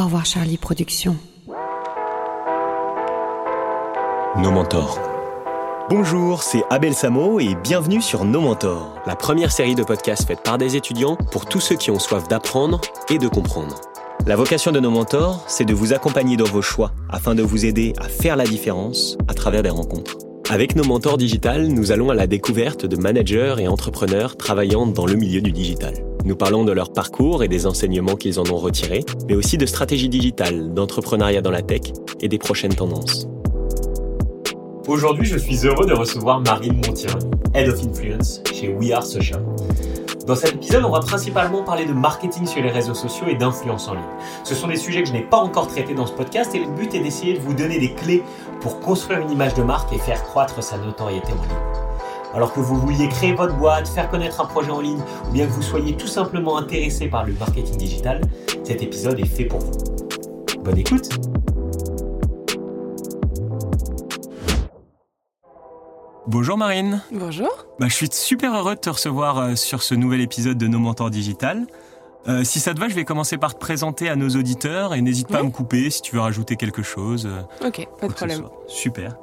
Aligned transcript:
Au 0.00 0.04
revoir 0.04 0.24
Charlie 0.24 0.56
Productions. 0.56 1.18
Nos 4.38 4.50
mentors. 4.50 4.98
Bonjour, 5.90 6.42
c'est 6.42 6.62
Abel 6.70 6.94
Samo 6.94 7.38
et 7.38 7.54
bienvenue 7.62 8.00
sur 8.00 8.24
Nos 8.24 8.40
Mentors, 8.40 8.94
la 9.06 9.14
première 9.14 9.52
série 9.52 9.74
de 9.74 9.82
podcasts 9.82 10.26
faite 10.26 10.42
par 10.42 10.56
des 10.56 10.74
étudiants 10.74 11.16
pour 11.16 11.44
tous 11.44 11.60
ceux 11.60 11.76
qui 11.76 11.90
ont 11.90 11.98
soif 11.98 12.28
d'apprendre 12.28 12.80
et 13.10 13.18
de 13.18 13.28
comprendre. 13.28 13.78
La 14.26 14.36
vocation 14.36 14.72
de 14.72 14.80
Nos 14.80 14.90
Mentors, 14.90 15.44
c'est 15.48 15.66
de 15.66 15.74
vous 15.74 15.92
accompagner 15.92 16.38
dans 16.38 16.44
vos 16.44 16.62
choix 16.62 16.92
afin 17.10 17.34
de 17.34 17.42
vous 17.42 17.66
aider 17.66 17.92
à 17.98 18.08
faire 18.08 18.36
la 18.36 18.44
différence 18.44 19.18
à 19.28 19.34
travers 19.34 19.62
des 19.62 19.68
rencontres. 19.68 20.16
Avec 20.48 20.76
Nos 20.76 20.84
Mentors 20.84 21.18
Digital, 21.18 21.66
nous 21.66 21.92
allons 21.92 22.08
à 22.08 22.14
la 22.14 22.26
découverte 22.26 22.86
de 22.86 22.96
managers 22.96 23.56
et 23.58 23.68
entrepreneurs 23.68 24.38
travaillant 24.38 24.86
dans 24.86 25.04
le 25.04 25.16
milieu 25.16 25.42
du 25.42 25.52
digital. 25.52 25.92
Nous 26.24 26.36
parlons 26.36 26.64
de 26.64 26.72
leur 26.72 26.92
parcours 26.92 27.42
et 27.42 27.48
des 27.48 27.66
enseignements 27.66 28.14
qu'ils 28.14 28.38
en 28.38 28.44
ont 28.50 28.58
retirés, 28.58 29.04
mais 29.28 29.34
aussi 29.34 29.56
de 29.56 29.66
stratégie 29.66 30.08
digitale, 30.08 30.74
d'entrepreneuriat 30.74 31.40
dans 31.40 31.50
la 31.50 31.62
tech 31.62 31.80
et 32.20 32.28
des 32.28 32.38
prochaines 32.38 32.74
tendances. 32.74 33.26
Aujourd'hui, 34.86 35.24
je 35.24 35.38
suis 35.38 35.66
heureux 35.66 35.86
de 35.86 35.94
recevoir 35.94 36.40
Marine 36.40 36.74
Montironi, 36.74 37.30
Head 37.54 37.68
of 37.68 37.82
Influence 37.82 38.42
chez 38.52 38.68
We 38.68 38.92
Are 38.92 39.04
Social. 39.04 39.42
Dans 40.26 40.34
cet 40.34 40.54
épisode, 40.54 40.84
on 40.84 40.90
va 40.90 41.00
principalement 41.00 41.62
parler 41.62 41.86
de 41.86 41.92
marketing 41.92 42.46
sur 42.46 42.62
les 42.62 42.70
réseaux 42.70 42.94
sociaux 42.94 43.26
et 43.28 43.34
d'influence 43.34 43.88
en 43.88 43.94
ligne. 43.94 44.02
Ce 44.44 44.54
sont 44.54 44.68
des 44.68 44.76
sujets 44.76 45.02
que 45.02 45.08
je 45.08 45.14
n'ai 45.14 45.22
pas 45.22 45.38
encore 45.38 45.68
traités 45.68 45.94
dans 45.94 46.06
ce 46.06 46.12
podcast 46.12 46.54
et 46.54 46.58
le 46.58 46.70
but 46.70 46.94
est 46.94 47.00
d'essayer 47.00 47.34
de 47.34 47.40
vous 47.40 47.54
donner 47.54 47.78
des 47.78 47.94
clés 47.94 48.22
pour 48.60 48.78
construire 48.80 49.20
une 49.20 49.30
image 49.30 49.54
de 49.54 49.62
marque 49.62 49.92
et 49.92 49.98
faire 49.98 50.22
croître 50.24 50.62
sa 50.62 50.76
notoriété 50.76 51.32
en 51.32 51.42
ligne. 51.42 51.79
Alors 52.34 52.52
que 52.52 52.60
vous 52.60 52.76
vouliez 52.76 53.08
créer 53.08 53.34
votre 53.34 53.56
boîte, 53.56 53.88
faire 53.88 54.08
connaître 54.10 54.40
un 54.40 54.46
projet 54.46 54.70
en 54.70 54.80
ligne 54.80 55.00
ou 55.28 55.32
bien 55.32 55.46
que 55.46 55.52
vous 55.52 55.62
soyez 55.62 55.96
tout 55.96 56.06
simplement 56.06 56.58
intéressé 56.58 57.08
par 57.08 57.24
le 57.26 57.32
marketing 57.34 57.76
digital, 57.76 58.20
cet 58.62 58.82
épisode 58.82 59.18
est 59.18 59.26
fait 59.26 59.44
pour 59.46 59.58
vous. 59.60 59.72
Bonne 60.62 60.78
écoute 60.78 61.08
Bonjour 66.26 66.56
Marine. 66.56 67.02
Bonjour. 67.12 67.66
Bah, 67.78 67.86
je 67.88 67.94
suis 67.94 68.08
super 68.12 68.54
heureux 68.54 68.74
de 68.74 68.80
te 68.80 68.90
recevoir 68.90 69.38
euh, 69.38 69.54
sur 69.56 69.82
ce 69.82 69.94
nouvel 69.94 70.20
épisode 70.20 70.58
de 70.58 70.66
Nos 70.68 70.78
Mentors 70.78 71.10
Digital. 71.10 71.66
Euh, 72.28 72.44
si 72.44 72.60
ça 72.60 72.74
te 72.74 72.78
va, 72.80 72.88
je 72.88 72.94
vais 72.94 73.04
commencer 73.04 73.38
par 73.38 73.54
te 73.54 73.58
présenter 73.58 74.08
à 74.08 74.14
nos 74.16 74.28
auditeurs 74.28 74.94
et 74.94 75.00
n'hésite 75.00 75.28
pas 75.28 75.38
à 75.38 75.42
me 75.42 75.50
couper 75.50 75.88
si 75.90 76.02
tu 76.02 76.14
veux 76.14 76.20
rajouter 76.20 76.56
quelque 76.56 76.82
chose. 76.82 77.26
euh, 77.26 77.66
Ok, 77.66 77.88
pas 77.98 78.08
de 78.08 78.12
problème. 78.12 78.42
Super. 78.68 79.16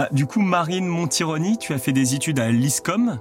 Ah, 0.00 0.08
du 0.12 0.26
coup, 0.26 0.40
Marine 0.40 0.86
Montironi, 0.86 1.58
tu 1.58 1.74
as 1.74 1.78
fait 1.78 1.92
des 1.92 2.14
études 2.14 2.38
à 2.38 2.52
l'ISCOM, 2.52 3.18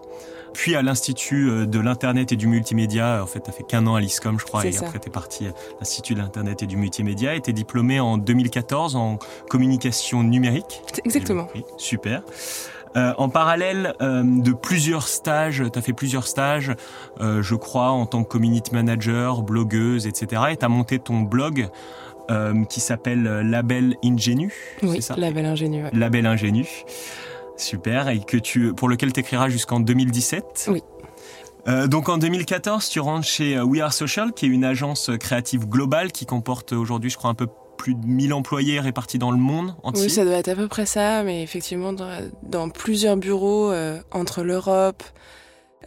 puis 0.54 0.76
à 0.76 0.84
l'Institut 0.84 1.50
euh, 1.50 1.66
de 1.66 1.80
l'Internet 1.80 2.32
et 2.32 2.36
du 2.36 2.46
Multimédia. 2.46 3.20
En 3.24 3.26
fait, 3.26 3.40
tu 3.40 3.50
as 3.50 3.54
fait 3.54 3.64
qu'un 3.64 3.88
an 3.88 3.96
à 3.96 4.00
l'ISCOM, 4.00 4.40
je 4.40 4.46
crois, 4.46 4.64
et 4.64 4.72
ça. 4.72 4.86
après 4.86 5.00
tu 5.00 5.08
es 5.08 5.12
parti 5.12 5.48
à 5.48 5.54
l'Institut 5.80 6.14
de 6.14 6.20
l'Internet 6.20 6.62
et 6.62 6.68
du 6.68 6.78
Multimédia 6.78 7.34
et 7.34 7.42
tu 7.42 7.50
es 7.50 7.54
diplômé 7.54 8.00
en 8.00 8.20
2014 8.20 8.96
en 8.96 9.18
communication 9.50 10.22
numérique. 10.22 10.84
Exactement. 11.04 11.48
Oui, 11.56 11.66
super. 11.78 12.22
Euh, 12.98 13.14
en 13.18 13.30
parallèle 13.30 13.94
euh, 14.02 14.24
de 14.24 14.54
plusieurs 14.54 15.08
stages, 15.08 15.64
tu 15.72 15.78
as 15.78 15.82
fait 15.82 15.94
plusieurs 15.94 16.26
stages, 16.26 16.74
euh, 17.22 17.44
je 17.44 17.56
crois, 17.56 17.90
en 17.90 18.06
tant 18.06 18.24
que 18.24 18.30
community 18.30 18.74
manager, 18.74 19.44
blogueuse, 19.44 20.08
etc. 20.08 20.44
Et 20.52 20.58
tu 20.58 20.66
as 20.66 20.70
monté 20.70 20.98
ton 20.98 21.22
blog 21.22 21.70
euh, 22.30 22.64
qui 22.66 22.80
s'appelle 22.80 23.26
euh, 23.26 23.44
Label 23.44 23.96
Ingenu. 24.04 24.54
Oui, 24.84 24.96
c'est 24.96 25.02
ça 25.02 25.16
la 25.18 25.32
belle 25.32 25.46
ingénue. 25.46 25.84
ouais. 25.84 25.90
Label 25.94 26.26
Ingenu. 26.26 26.68
Super. 27.56 28.10
Et 28.10 28.20
que 28.20 28.38
tu, 28.38 28.74
pour 28.74 28.90
lequel 28.90 29.14
tu 29.14 29.20
écriras 29.22 29.50
jusqu'en 29.50 29.80
2017. 29.80 30.68
Oui. 30.70 30.84
Euh, 31.68 31.88
donc 31.88 32.08
en 32.10 32.18
2014, 32.18 32.88
tu 32.90 33.00
rentres 33.00 33.26
chez 33.26 33.60
We 33.60 33.82
Are 33.82 33.94
Social, 33.94 34.32
qui 34.34 34.46
est 34.46 34.50
une 34.50 34.64
agence 34.64 35.12
créative 35.20 35.68
globale 35.68 36.12
qui 36.12 36.26
comporte 36.26 36.74
aujourd'hui, 36.74 37.10
je 37.10 37.18
crois, 37.18 37.30
un 37.30 37.34
peu 37.34 37.48
plus 37.78 37.94
de 37.94 38.06
1000 38.06 38.34
employés 38.34 38.80
répartis 38.80 39.20
dans 39.20 39.32
le 39.32 39.38
monde 39.38 39.76
entier. 39.84 40.04
Oui, 40.04 40.10
ça 40.10 40.26
doit 40.26 40.36
être 40.36 40.48
à 40.50 40.56
peu 40.56 40.68
près 40.68 40.86
ça, 40.86 41.24
mais 41.24 41.44
effectivement, 41.44 41.94
dans, 41.94 42.10
dans 42.44 42.70
plusieurs 42.70 43.18
bureaux 43.18 43.72
euh, 43.72 44.00
entre 44.12 44.44
l'Europe, 44.44 45.04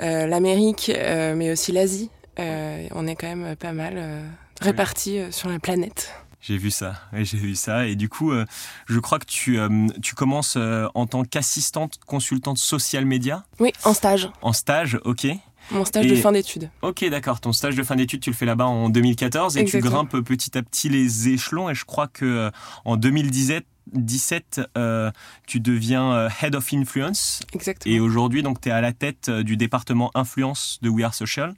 euh, 0.01 0.27
l'Amérique, 0.27 0.91
mais 0.97 1.51
aussi 1.51 1.73
l'Asie, 1.73 2.11
on 2.39 3.07
est 3.07 3.17
quand 3.17 3.35
même 3.35 3.57
pas 3.57 3.73
mal 3.73 4.23
répartis 4.61 5.21
sur 5.31 5.49
la 5.51 5.59
planète. 5.59 6.15
J'ai 6.43 6.57
vu 6.57 6.71
ça, 6.71 6.95
et 7.13 7.25
j'ai 7.27 7.37
vu 7.39 7.55
ça. 7.55 7.87
Et 7.87 7.97
du 7.97 8.09
coup, 8.09 8.33
euh, 8.33 8.45
je 8.87 8.99
crois 8.99 9.19
que 9.19 9.27
tu, 9.27 9.59
euh, 9.59 9.87
tu 10.03 10.15
commences 10.15 10.55
euh, 10.57 10.89
en 10.95 11.07
tant 11.07 11.23
qu'assistante 11.25 11.99
consultante 12.07 12.59
social 12.59 13.05
média 13.05 13.45
Oui, 13.59 13.73
en 13.85 13.95
stage. 13.95 14.29
en 14.43 14.53
stage, 14.53 14.99
ok. 15.05 15.27
Mon 15.73 15.85
stage 15.85 16.07
de 16.07 16.17
fin 16.17 16.33
d'études. 16.33 16.69
Ok, 16.83 17.05
d'accord. 17.11 17.39
Ton 17.41 17.53
stage 17.53 17.77
de 17.77 17.83
fin 17.85 17.95
d'études, 17.95 18.21
tu 18.21 18.31
le 18.31 18.35
fais 18.35 18.47
là-bas 18.47 18.67
en 18.67 18.89
2014 18.89 19.57
et 19.57 19.61
Exactement. 19.61 20.05
tu 20.05 20.09
grimpes 20.11 20.25
petit 20.27 20.59
à 20.59 20.63
petit 20.63 20.89
les 20.89 21.29
échelons. 21.29 21.71
Et 21.71 21.75
je 21.77 21.85
crois 21.85 22.09
que 22.09 22.51
en 22.85 22.97
2017, 22.97 23.65
17, 23.93 24.63
euh, 24.77 25.13
tu 25.47 25.61
deviens 25.61 26.29
Head 26.43 26.57
of 26.57 26.73
Influence. 26.73 27.43
Exactement. 27.53 27.95
Et 27.95 28.01
aujourd'hui, 28.01 28.43
donc, 28.43 28.61
tu 28.61 28.69
es 28.69 28.73
à 28.73 28.81
la 28.81 28.93
tête 28.93 29.31
du 29.31 29.57
département 29.57 30.11
Influence 30.15 30.79
de 30.83 30.89
We 30.89 31.05
Are 31.05 31.15
Social 31.15 31.55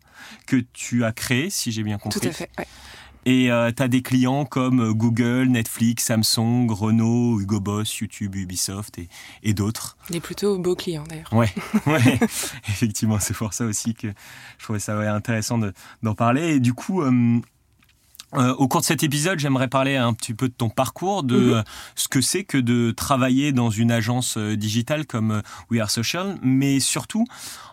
que 0.46 0.56
tu 0.74 1.04
as 1.04 1.12
créé, 1.12 1.48
si 1.48 1.72
j'ai 1.72 1.82
bien 1.82 1.96
compris. 1.96 2.20
Tout 2.20 2.28
à 2.28 2.32
fait. 2.32 2.50
ouais. 2.58 2.66
Et 3.24 3.46
tu 3.76 3.82
as 3.82 3.88
des 3.88 4.02
clients 4.02 4.44
comme 4.44 4.80
euh, 4.80 4.92
Google, 4.92 5.44
Netflix, 5.48 6.04
Samsung, 6.06 6.66
Renault, 6.70 7.40
Hugo 7.40 7.60
Boss, 7.60 7.98
YouTube, 7.98 8.34
Ubisoft 8.34 8.98
et, 8.98 9.08
et 9.44 9.54
d'autres. 9.54 9.96
Des 10.10 10.20
plutôt 10.20 10.58
beaux 10.58 10.74
clients 10.74 11.04
d'ailleurs. 11.08 11.32
Ouais, 11.32 11.52
ouais, 11.86 12.18
effectivement, 12.68 13.18
c'est 13.20 13.34
pour 13.36 13.52
ça 13.52 13.64
aussi 13.64 13.94
que 13.94 14.08
je 14.58 14.64
trouvais 14.64 14.80
ça 14.80 14.98
ouais, 14.98 15.06
intéressant 15.06 15.58
de- 15.58 15.72
d'en 16.02 16.14
parler. 16.14 16.54
Et 16.56 16.60
du 16.60 16.74
coup, 16.74 17.02
euh, 17.02 17.38
euh, 18.34 18.54
au 18.54 18.68
cours 18.68 18.80
de 18.80 18.86
cet 18.86 19.02
épisode, 19.02 19.38
j'aimerais 19.38 19.68
parler 19.68 19.96
un 19.96 20.12
petit 20.14 20.34
peu 20.34 20.48
de 20.48 20.54
ton 20.54 20.68
parcours, 20.70 21.22
de 21.22 21.36
Mhm. 21.36 21.52
euh, 21.54 21.62
ce 21.94 22.08
que 22.08 22.20
c'est 22.20 22.44
que 22.44 22.58
de 22.58 22.90
travailler 22.90 23.52
dans 23.52 23.70
une 23.70 23.90
agence 23.92 24.36
euh, 24.36 24.56
digitale 24.56 25.06
comme 25.06 25.30
euh, 25.32 25.40
We 25.70 25.80
Are 25.80 25.90
Social, 25.90 26.38
mais 26.42 26.80
surtout, 26.80 27.24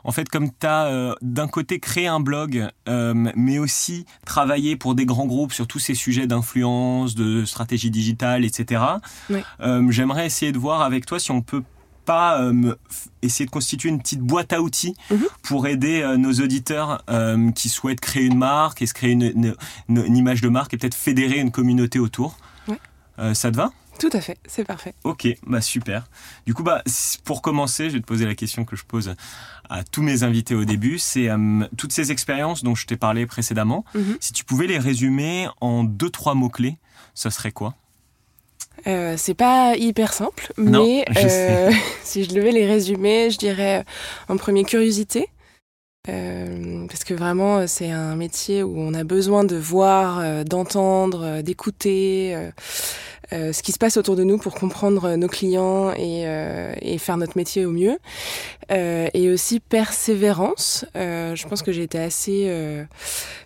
en 0.04 0.12
fait, 0.12 0.28
comme 0.30 0.50
tu 0.50 0.68
as 0.68 1.16
d'un 1.22 1.48
côté 1.48 1.80
créé 1.80 2.08
un 2.08 2.20
blog, 2.20 2.68
euh, 2.88 3.14
mais 3.36 3.60
aussi 3.60 4.06
travaillé 4.26 4.76
pour 4.76 4.96
des 4.96 5.06
grands 5.06 5.26
groupes 5.26 5.54
sur 5.54 5.68
tous 5.68 5.80
ces 5.80 5.94
sujets 5.96 6.28
d'influence, 6.28 7.16
de 7.16 7.46
stratégie 7.46 7.92
digitale, 7.92 8.46
etc. 8.46 8.82
Oui. 9.30 9.42
J'aimerais 9.90 10.26
essayer 10.26 10.52
de 10.52 10.58
voir 10.58 10.82
avec 10.82 11.06
toi 11.06 11.20
si 11.20 11.32
on 11.32 11.42
peut 11.42 11.64
pas 12.10 12.42
euh, 12.42 12.74
essayer 13.22 13.46
de 13.46 13.52
constituer 13.52 13.90
une 13.90 14.00
petite 14.00 14.22
boîte 14.22 14.52
à 14.52 14.62
outils 14.62 14.96
Mhm. 15.12 15.26
pour 15.44 15.68
aider 15.68 16.02
euh, 16.02 16.18
nos 16.18 16.34
auditeurs 16.34 17.04
euh, 17.10 17.52
qui 17.52 17.70
souhaitent 17.70 18.00
créer 18.00 18.24
une 18.26 18.38
marque 18.38 18.82
et 18.82 18.88
se 18.88 18.96
créer 18.96 19.12
une, 19.12 19.22
une- 19.22 19.56
une- 19.90 20.06
une 20.06 20.18
image 20.18 20.42
de 20.42 20.50
marque 20.50 20.74
et 20.74 20.78
peut-être 20.78 20.96
fédérer 20.96 21.38
une 21.40 21.52
communauté 21.52 22.00
autour. 22.00 22.36
Ouais. 22.68 22.80
Ça 23.36 23.52
te 23.52 23.58
va? 23.58 23.72
Tout 24.00 24.10
à 24.14 24.22
fait, 24.22 24.38
c'est 24.48 24.64
parfait. 24.64 24.94
Ok, 25.04 25.28
bah 25.46 25.60
super. 25.62 26.08
Du 26.48 26.54
coup, 26.54 26.64
bah, 26.64 26.82
pour 27.26 27.42
commencer, 27.42 27.90
je 27.90 27.96
vais 27.96 28.02
te 28.02 28.06
poser 28.08 28.26
la 28.26 28.34
question 28.34 28.64
que 28.66 28.76
je 28.78 28.86
pose 28.86 29.14
à 29.70 29.84
tous 29.84 30.02
mes 30.02 30.24
invités 30.24 30.56
au 30.56 30.64
début. 30.66 30.98
C'est 30.98 31.30
euh, 31.30 31.66
toutes 31.78 31.92
ces 31.92 32.12
expériences 32.12 32.64
dont 32.64 32.76
je 32.76 32.86
t'ai 32.88 32.96
parlé 32.98 33.26
précédemment. 33.28 33.84
Mhm. 33.94 34.18
Si 34.22 34.32
tu 34.34 34.46
pouvais 34.46 34.68
les 34.68 34.80
résumer 34.80 35.48
en 35.62 35.84
deux, 35.84 36.10
trois 36.10 36.34
mots-clés, 36.34 36.78
ça 37.14 37.30
serait 37.30 37.52
quoi? 37.52 37.76
Euh, 38.88 39.16
c'est 39.18 39.34
pas 39.34 39.76
hyper 39.76 40.14
simple, 40.14 40.52
Non, 40.58 40.86
mais 40.86 41.06
je 41.10 41.28
euh, 41.28 41.72
si 42.04 42.24
je 42.24 42.30
devais 42.30 42.52
les 42.52 42.66
résumer, 42.66 43.30
je 43.30 43.38
dirais 43.38 43.80
euh, 43.80 44.34
en 44.34 44.38
premier 44.38 44.64
curiosité. 44.64 45.28
Euh, 46.08 46.88
parce 46.88 47.04
que 47.04 47.14
vraiment, 47.14 47.68
c'est 47.68 47.92
un 47.92 48.16
métier 48.16 48.64
où 48.64 48.80
on 48.80 48.94
a 48.94 49.04
besoin 49.04 49.44
de 49.44 49.58
voir, 49.58 50.46
d'entendre, 50.46 51.42
d'écouter 51.42 52.50
euh, 53.32 53.54
ce 53.54 53.62
qui 53.62 53.72
se 53.72 53.78
passe 53.78 53.98
autour 53.98 54.16
de 54.16 54.24
nous 54.24 54.38
pour 54.38 54.56
comprendre 54.56 55.16
nos 55.16 55.28
clients 55.28 55.92
et, 55.92 56.24
euh, 56.26 56.74
et 56.82 56.98
faire 56.98 57.18
notre 57.18 57.38
métier 57.38 57.66
au 57.66 57.72
mieux. 57.72 57.98
Euh, 58.72 59.08
et 59.14 59.30
aussi 59.30 59.60
persévérance. 59.60 60.86
Euh, 60.96 61.36
je 61.36 61.48
pense 61.48 61.62
que 61.62 61.72
j'ai 61.72 61.84
été 61.84 62.00
assez 62.00 62.46
euh, 62.48 62.84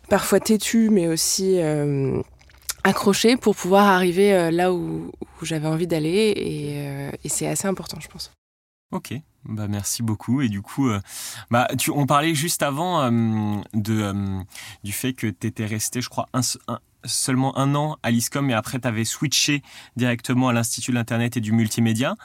parfois 0.09 0.39
têtue, 0.39 0.89
mais 0.89 1.07
aussi 1.07 1.55
euh, 1.59 2.21
accrochée 2.83 3.37
pour 3.37 3.55
pouvoir 3.55 3.87
arriver 3.87 4.33
euh, 4.33 4.51
là 4.51 4.73
où, 4.73 5.11
j'avais 5.41 5.67
envie 5.67 5.87
d'aller. 5.87 6.33
Et, 6.35 6.73
euh, 6.77 7.11
et 7.23 7.29
c'est 7.29 7.47
assez 7.47 7.67
important, 7.67 7.99
je 7.99 8.07
pense. 8.07 8.31
Ok, 8.91 9.13
bah 9.45 9.67
merci 9.67 10.03
beaucoup. 10.03 10.41
Et 10.41 10.49
du 10.49 10.61
coup, 10.61 10.87
euh, 10.87 11.01
bah 11.49 11.67
on 11.93 12.05
parlait 12.05 12.35
juste 12.35 12.61
avant 12.61 13.11
de 13.73 14.13
du 14.83 14.91
fait 14.91 15.13
que 15.13 15.27
tu 15.27 15.47
étais 15.47 15.65
resté, 15.65 15.99
je 15.99 16.09
crois, 16.09 16.29
seulement 17.03 17.57
un 17.57 17.73
an 17.73 17.97
à 18.03 18.11
l'ISCOM 18.11 18.49
et 18.51 18.53
après 18.53 18.79
tu 18.79 18.87
avais 18.87 19.03
switché 19.03 19.63
directement 19.97 20.47
à 20.49 20.53
l'Institut 20.53 20.91
de 20.91 20.95
l'Internet 20.95 21.35
et 21.37 21.41
du 21.41 21.51
Multimédia. 21.51 22.15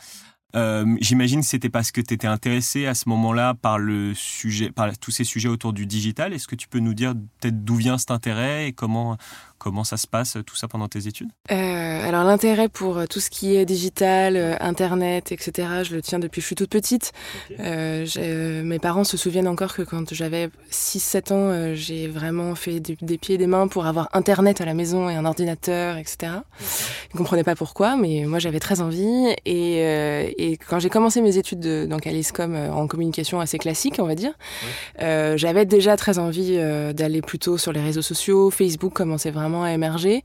J'imagine 1.01 1.41
que 1.41 1.47
c'était 1.47 1.71
parce 1.71 1.91
que 1.91 2.03
tu 2.03 2.13
étais 2.13 2.27
intéressé 2.27 2.87
à 2.87 2.95
ce 2.95 3.09
moment-là 3.09 3.55
par 3.55 3.79
par 4.75 4.99
tous 4.99 5.11
ces 5.11 5.25
sujets 5.25 5.49
autour 5.49 5.73
du 5.73 5.87
digital. 5.87 6.35
Est-ce 6.35 6.47
que 6.47 6.55
tu 6.55 6.69
peux 6.69 6.81
nous 6.81 6.95
dire 6.95 7.15
peut-être 7.41 7.65
d'où 7.65 7.77
vient 7.77 7.97
cet 7.97 8.11
intérêt 8.11 8.69
et 8.69 8.73
comment 8.75 9.17
Comment 9.59 9.83
ça 9.83 9.97
se 9.97 10.07
passe 10.07 10.37
tout 10.47 10.55
ça 10.55 10.69
pendant 10.69 10.87
tes 10.87 11.09
études? 11.09 11.31
Euh, 11.51 12.09
Alors 12.09 12.23
l'intérêt 12.23 12.69
pour 12.69 13.09
tout 13.09 13.19
ce 13.19 13.29
qui 13.29 13.57
est 13.57 13.65
digital, 13.65 14.57
internet, 14.61 15.33
etc. 15.33 15.69
Je 15.83 15.97
le 15.97 16.03
tiens 16.03 16.21
depuis 16.21 16.41
que 16.41 16.43
je 16.43 16.47
suis 16.47 16.55
toute 16.55 16.71
petite. 16.71 17.13
Euh, 17.59 18.63
mes 18.63 18.79
parents 18.79 19.03
se 19.03 19.17
souviennent 19.17 19.49
encore 19.49 19.75
que 19.75 19.83
quand 19.83 20.15
j'avais 20.15 20.51
6-7 20.71 21.33
ans, 21.33 21.75
j'ai 21.75 22.07
vraiment 22.07 22.55
fait 22.55 22.79
des, 22.79 23.19
pieds 23.19 23.35
et 23.35 23.39
des 23.39 23.49
mains 23.49 23.67
pour 23.67 23.87
avoir 23.87 24.09
internet 24.13 24.61
à 24.61 24.65
la 24.65 24.75
maison 24.75 25.11
et 25.11 25.17
un 25.17 25.25
ordinateur, 25.25 25.97
etc. 25.97 26.33
Ils 26.61 27.15
ne 27.15 27.19
comprenaient 27.19 27.45
pas 27.45 27.57
pourquoi, 27.57 27.97
mais 27.97 28.25
moi 28.27 28.39
j'avais 28.39 28.61
très 28.61 28.81
envie. 28.81 29.35
Et, 29.45 29.79
et 30.39 30.57
quand 30.57 30.79
j'ai 30.79 30.91
commencé 30.91 31.21
mes 31.21 31.37
études 31.37 31.61
de, 31.61 31.85
donc 31.85 32.07
à 32.07 32.11
l'ISCOM 32.11 32.55
en 32.55 32.87
communication 32.87 33.41
assez 33.41 33.59
classique, 33.59 33.97
on 33.99 34.07
va 34.07 34.15
dire, 34.15 34.35
j'avais 35.01 35.67
déjà 35.67 35.97
très 35.97 36.19
envie 36.19 36.57
d'aller 36.95 37.23
plutôt 37.23 37.59
sur 37.59 37.73
les 37.73 37.81
réseaux 37.81 38.03
sociaux. 38.03 38.51
Facebook 38.51 38.93
commençait 38.93 39.33
vraiment 39.33 39.48
à 39.63 39.73
émerger. 39.73 40.23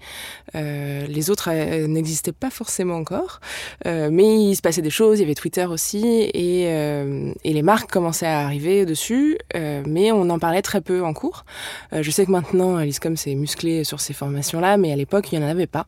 Euh, 0.55 1.05
les 1.07 1.29
autres 1.29 1.49
euh, 1.51 1.87
n'existaient 1.87 2.31
pas 2.31 2.49
forcément 2.49 2.95
encore, 2.95 3.39
euh, 3.85 4.09
mais 4.11 4.49
il 4.49 4.55
se 4.55 4.61
passait 4.61 4.81
des 4.81 4.89
choses. 4.89 5.19
Il 5.19 5.21
y 5.21 5.25
avait 5.25 5.35
Twitter 5.35 5.65
aussi, 5.65 6.05
et, 6.05 6.63
et 6.63 7.53
les 7.53 7.61
marques 7.61 7.91
commençaient 7.91 8.25
à 8.27 8.41
arriver 8.41 8.85
dessus, 8.85 9.37
mais 9.53 10.11
on 10.11 10.29
en 10.29 10.39
parlait 10.39 10.61
très 10.61 10.81
peu 10.81 11.03
en 11.03 11.13
cours. 11.13 11.45
je 11.91 12.09
sais 12.11 12.25
que 12.25 12.31
maintenant, 12.31 12.77
l'ISCOM 12.77 13.17
s'est 13.17 13.35
musclé 13.35 13.83
sur 13.83 13.99
ces 13.99 14.13
formations-là, 14.13 14.77
mais 14.77 14.91
à 14.91 14.95
l'époque, 14.95 15.31
il 15.31 15.39
n'y 15.39 15.45
en 15.45 15.47
avait 15.47 15.67
pas. 15.67 15.87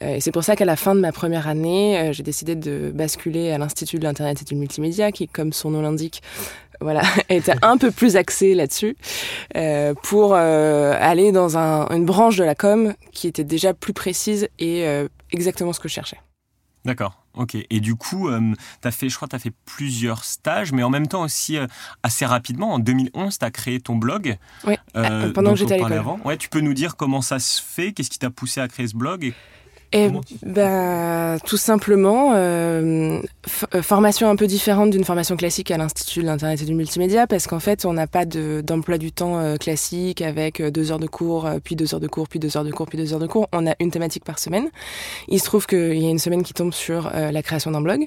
Et 0.00 0.20
c'est 0.20 0.32
pour 0.32 0.44
ça 0.44 0.54
qu'à 0.54 0.64
la 0.64 0.76
fin 0.76 0.94
de 0.94 1.00
ma 1.00 1.12
première 1.12 1.48
année, 1.48 2.10
j'ai 2.12 2.22
décidé 2.22 2.54
de 2.54 2.92
basculer 2.94 3.50
à 3.50 3.58
l'Institut 3.58 3.98
de 3.98 4.04
l'Internet 4.04 4.42
et 4.42 4.44
du 4.44 4.54
Multimédia, 4.54 5.10
qui, 5.12 5.26
comme 5.26 5.52
son 5.52 5.70
nom 5.70 5.82
l'indique, 5.82 6.22
voilà, 6.80 7.02
était 7.28 7.54
un 7.62 7.76
peu 7.76 7.90
plus 7.90 8.16
axé 8.16 8.54
là-dessus 8.54 8.96
euh, 9.56 9.94
pour 10.02 10.34
euh, 10.34 10.94
aller 10.98 11.32
dans 11.32 11.58
un, 11.58 11.88
une 11.88 12.04
branche 12.04 12.36
de 12.36 12.44
la 12.44 12.54
com 12.54 12.94
qui 13.12 13.26
était 13.26 13.44
déjà 13.44 13.74
plus 13.74 13.92
précise 13.92 14.48
et 14.58 14.86
euh, 14.86 15.08
exactement 15.32 15.72
ce 15.72 15.80
que 15.80 15.88
je 15.88 15.94
cherchais. 15.94 16.18
D'accord, 16.84 17.24
ok. 17.34 17.56
Et 17.68 17.80
du 17.80 17.96
coup, 17.96 18.28
euh, 18.28 18.54
as 18.84 18.90
fait, 18.90 19.08
je 19.08 19.16
crois, 19.16 19.28
tu 19.28 19.36
as 19.36 19.40
fait 19.40 19.52
plusieurs 19.66 20.24
stages, 20.24 20.72
mais 20.72 20.82
en 20.82 20.90
même 20.90 21.08
temps 21.08 21.22
aussi 21.22 21.58
assez 22.02 22.24
rapidement. 22.24 22.72
En 22.72 22.78
2011, 22.78 23.38
tu 23.38 23.44
as 23.44 23.50
créé 23.50 23.80
ton 23.80 23.96
blog. 23.96 24.38
Oui, 24.64 24.76
pendant 25.34 25.50
que 25.50 25.58
j'étais 25.58 25.74
à 25.74 25.88
l'école. 25.88 26.02
Ouais, 26.24 26.36
tu 26.36 26.48
peux 26.48 26.60
nous 26.60 26.74
dire 26.74 26.96
comment 26.96 27.20
ça 27.20 27.40
se 27.40 27.60
fait 27.60 27.92
Qu'est-ce 27.92 28.10
qui 28.10 28.18
t'a 28.18 28.30
poussé 28.30 28.60
à 28.60 28.68
créer 28.68 28.86
ce 28.86 28.96
blog 28.96 29.24
et 29.24 29.34
et 29.92 30.10
bah, 30.42 31.38
tout 31.46 31.56
simplement, 31.56 32.32
euh, 32.34 33.20
euh, 33.74 33.82
formation 33.82 34.28
un 34.28 34.36
peu 34.36 34.46
différente 34.46 34.90
d'une 34.90 35.04
formation 35.04 35.34
classique 35.36 35.70
à 35.70 35.78
l'Institut 35.78 36.20
de 36.20 36.26
l'Internet 36.26 36.60
et 36.60 36.66
du 36.66 36.74
Multimédia, 36.74 37.26
parce 37.26 37.46
qu'en 37.46 37.58
fait, 37.58 37.86
on 37.86 37.94
n'a 37.94 38.06
pas 38.06 38.26
d'emploi 38.26 38.98
du 38.98 39.12
temps 39.12 39.38
euh, 39.38 39.56
classique 39.56 40.20
avec 40.20 40.60
deux 40.60 40.92
heures 40.92 40.98
de 40.98 41.06
cours, 41.06 41.48
puis 41.64 41.74
deux 41.74 41.94
heures 41.94 42.00
de 42.00 42.06
cours, 42.06 42.28
puis 42.28 42.38
deux 42.38 42.58
heures 42.58 42.64
de 42.64 42.70
cours, 42.70 42.86
puis 42.86 42.98
deux 42.98 43.14
heures 43.14 43.18
de 43.18 43.26
cours. 43.26 43.48
On 43.52 43.66
a 43.66 43.74
une 43.80 43.90
thématique 43.90 44.24
par 44.24 44.38
semaine. 44.38 44.68
Il 45.28 45.40
se 45.40 45.46
trouve 45.46 45.66
qu'il 45.66 45.98
y 45.98 46.06
a 46.06 46.10
une 46.10 46.18
semaine 46.18 46.42
qui 46.42 46.52
tombe 46.52 46.74
sur 46.74 47.10
la 47.10 47.42
création 47.42 47.70
d'un 47.70 47.80
blog. 47.80 48.06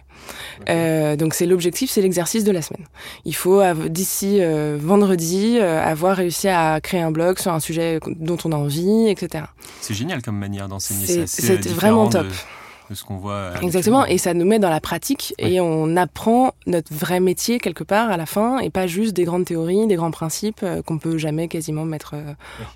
donc 1.17 1.33
c'est 1.33 1.45
l'objectif, 1.47 1.89
c'est 1.89 2.01
l'exercice 2.01 2.43
de 2.43 2.51
la 2.51 2.61
semaine. 2.61 2.85
Il 3.25 3.35
faut 3.35 3.61
d'ici 3.89 4.39
vendredi 4.77 5.59
avoir 5.59 6.17
réussi 6.17 6.47
à 6.47 6.79
créer 6.81 7.01
un 7.01 7.11
blog 7.11 7.39
sur 7.39 7.51
un 7.51 7.59
sujet 7.59 7.99
dont 8.07 8.37
on 8.45 8.51
a 8.51 8.55
envie, 8.55 9.07
etc. 9.09 9.45
C'est 9.81 9.93
génial 9.93 10.21
comme 10.21 10.37
manière 10.37 10.67
d'enseigner 10.67 11.25
ça 11.25 11.70
vraiment 11.73 12.09
top. 12.09 12.27
De, 12.27 12.95
ce 12.95 13.03
qu'on 13.03 13.18
voit. 13.18 13.51
Exactement, 13.62 14.06
et 14.06 14.18
ça 14.18 14.33
nous 14.33 14.45
met 14.45 14.59
dans 14.59 14.69
la 14.69 14.81
pratique 14.81 15.33
et 15.38 15.59
on 15.62 15.95
apprend 15.95 16.51
notre 16.68 16.94
vrai 16.94 17.19
métier 17.19 17.59
quelque 17.59 17.83
part 17.83 18.09
à 18.09 18.18
la 18.18 18.25
fin 18.25 18.59
et 18.59 18.69
pas 18.69 18.88
juste 18.88 19.13
des 19.13 19.23
grandes 19.23 19.45
théories, 19.45 19.88
des 19.88 19.95
grands 19.95 20.12
principes 20.12 20.62
euh, 20.63 20.81
qu'on 20.81 20.97
peut 20.97 21.18
jamais 21.18 21.47
quasiment 21.47 21.85
mettre 21.85 22.15
euh, 22.15 22.33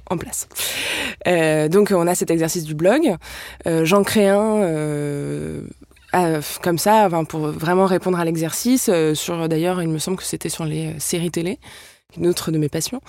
en 0.09 0.17
place. 0.17 0.47
Euh, 1.27 1.67
donc 1.67 1.91
on 1.91 2.07
a 2.07 2.15
cet 2.15 2.31
exercice 2.31 2.63
du 2.63 2.75
blog. 2.75 3.15
Euh, 3.67 3.85
J'en 3.85 4.03
crée 4.03 4.29
un. 4.29 5.61
comme 6.61 6.77
ça, 6.77 7.09
pour 7.27 7.47
vraiment 7.47 7.85
répondre 7.85 8.19
à 8.19 8.25
l'exercice, 8.25 8.89
sur 9.13 9.49
d'ailleurs, 9.49 9.81
il 9.81 9.89
me 9.89 9.99
semble 9.99 10.17
que 10.17 10.23
c'était 10.23 10.49
sur 10.49 10.65
les 10.65 10.97
séries 10.99 11.31
télé, 11.31 11.59
une 12.17 12.27
autre 12.27 12.51
de 12.51 12.57
mes 12.57 12.69
passions. 12.69 13.01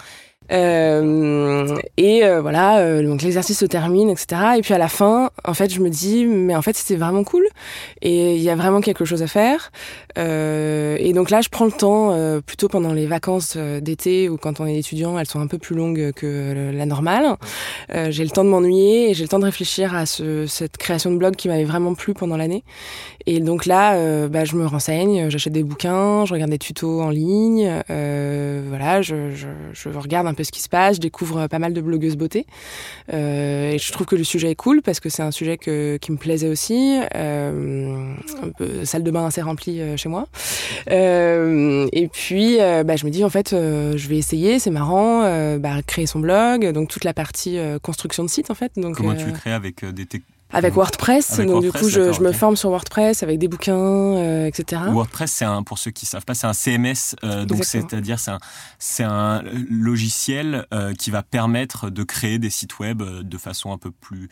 Euh, 0.53 1.77
et 1.97 2.25
euh, 2.25 2.41
voilà, 2.41 2.79
euh, 2.79 3.03
donc 3.03 3.23
l'exercice 3.23 3.59
se 3.59 3.65
termine, 3.65 4.09
etc. 4.11 4.43
Et 4.59 4.63
puis 4.63 4.75
à 4.75 4.79
la 4.79 4.89
fin, 4.89 5.31
en 5.45 5.55
fait, 5.55 5.73
je 5.73 5.81
me 5.81 5.89
dis, 5.89 6.25
mais 6.27 6.55
en 6.55 6.63
fait, 6.63 6.77
c'était 6.77 6.97
vraiment 6.97 7.25
cool. 7.25 7.47
Et 8.03 8.37
il 8.37 8.43
y 8.43 8.51
a 8.51 8.57
vraiment 8.57 8.81
quelque 8.81 9.05
chose 9.05 9.23
à 9.23 9.27
faire. 9.27 9.73
Euh, 10.19 10.97
et 10.99 11.13
donc 11.13 11.31
là, 11.31 11.41
je 11.41 11.49
prends 11.49 11.65
le 11.65 11.73
temps, 11.73 12.17
plutôt 12.45 12.69
pendant 12.69 12.93
les 12.93 13.07
vacances 13.07 13.57
d'été 13.57 14.29
ou 14.29 14.37
quand 14.37 14.61
on 14.61 14.67
est 14.67 14.79
étudiant, 14.79 15.19
elles 15.19 15.27
sont 15.27 15.41
un 15.41 15.47
peu 15.47 15.59
plus 15.59 15.75
longues 15.75 16.13
que 16.15 16.73
la 16.73 16.87
normale. 16.87 17.37
j'ai 18.09 18.25
le 18.25 18.31
temps 18.31 18.45
de 18.45 18.49
m'ennuyer 18.49 19.11
et 19.11 19.15
j'ai 19.15 19.25
le 19.25 19.29
temps 19.29 19.39
de 19.39 19.45
réfléchir 19.45 19.95
à 19.95 20.07
ce, 20.07 20.47
cette 20.47 20.77
création 20.77 21.11
de 21.11 21.17
blog 21.17 21.37
qui 21.37 21.49
m'avait 21.49 21.65
vraiment 21.65 21.95
plu 21.95 22.15
pendant 22.15 22.37
l'année. 22.37 22.65
Et 23.27 23.41
donc 23.41 23.67
là, 23.67 24.29
bah, 24.29 24.45
je 24.45 24.57
me 24.57 24.67
renseigne, 24.67 25.29
j'achète 25.31 25.53
des 25.53 25.65
bouquins, 25.65 26.25
je 26.25 26.33
regarde 26.33 26.51
des 26.51 26.59
tutos 26.59 27.01
en 27.01 27.11
ligne. 27.11 27.83
voilà, 27.89 29.03
je, 29.03 29.31
je, 29.33 29.49
je 29.73 29.89
regarde 29.89 30.27
un 30.27 30.35
peu 30.37 30.45
ce 30.45 30.53
qui 30.53 30.61
se 30.61 30.69
passe, 30.69 30.97
je 30.97 31.01
découvre 31.01 31.49
pas 31.49 31.59
mal 31.59 31.73
de 31.73 31.81
blogueuses 31.81 32.17
beauté. 32.17 32.47
Euh, 33.13 33.73
et 33.73 33.79
je 33.79 33.93
trouve 33.93 34.07
que 34.07 34.17
le 34.17 34.25
sujet 34.25 34.51
est 34.51 34.57
cool 34.57 34.83
parce 34.83 35.01
que 35.01 35.09
c'est 35.09 35.23
un 35.23 35.31
sujet 35.31 35.57
que, 35.57 35.97
qui 35.97 36.13
me 36.13 36.17
plaisait 36.17 36.49
aussi. 36.49 37.01
Euh, 37.15 38.15
salle 38.85 39.03
de 39.03 39.11
bain 39.11 39.27
assez 39.27 39.43
remplie 39.43 39.81
euh, 39.81 39.97
chez 39.97 40.09
moi. 40.09 40.27
Euh, 40.91 41.89
et 41.93 42.09
puis, 42.09 42.61
euh, 42.61 42.85
bah, 42.85 42.97
je 42.97 43.05
me 43.07 43.11
dis, 43.11 43.25
en 43.25 43.31
fait, 43.31 43.51
je 43.51 44.09
vais 44.09 44.17
essayer, 44.17 44.59
c'est 44.59 44.71
marrant, 44.71 45.23
bah, 45.59 45.83
créer 45.87 46.07
son 46.07 46.21
blog, 46.21 46.71
donc 46.73 46.89
toute 46.89 47.05
la 47.05 47.15
partie 47.15 47.59
construction 47.83 48.25
de 48.25 48.29
site, 48.29 48.51
en 48.51 48.55
fait. 48.55 48.73
Donc, 48.77 48.97
Comment 48.97 49.15
tu 49.15 49.27
le 49.27 49.33
crées 49.33 49.53
avec 49.53 49.85
des 49.85 50.07
techniques 50.07 50.36
avec 50.53 50.75
WordPress, 50.75 51.41
donc 51.41 51.63
du 51.63 51.73
coup 51.73 51.89
je, 51.89 52.13
je 52.13 52.21
me 52.21 52.33
forme 52.33 52.57
sur 52.57 52.71
WordPress 52.71 53.23
avec 53.23 53.39
des 53.39 53.49
bouquins, 53.49 53.75
euh, 53.75 54.47
etc. 54.47 54.83
WordPress, 54.89 55.33
c'est 55.33 55.45
un, 55.45 55.63
pour 55.63 55.79
ceux 55.79 55.91
qui 55.91 56.07
savent 56.07 56.25
pas, 56.25 56.35
c'est 56.35 56.47
un 56.47 56.53
CMS, 56.53 57.17
euh, 57.25 57.45
donc 57.45 57.65
c'est-à-dire 57.65 58.19
c'est 58.19 58.31
un, 58.31 58.39
c'est 58.79 59.05
un 59.05 59.43
logiciel 59.69 60.67
euh, 60.73 60.95
qui 60.95 61.11
va 61.11 61.23
permettre 61.23 61.91
de 61.91 62.03
créer 62.05 62.39
des 62.39 62.51
sites 62.51 62.79
web 62.79 63.03
euh, 63.03 63.23
de 63.23 63.39
façon 63.39 63.73
un 63.73 63.79
peu 63.79 63.91
plus 63.91 64.29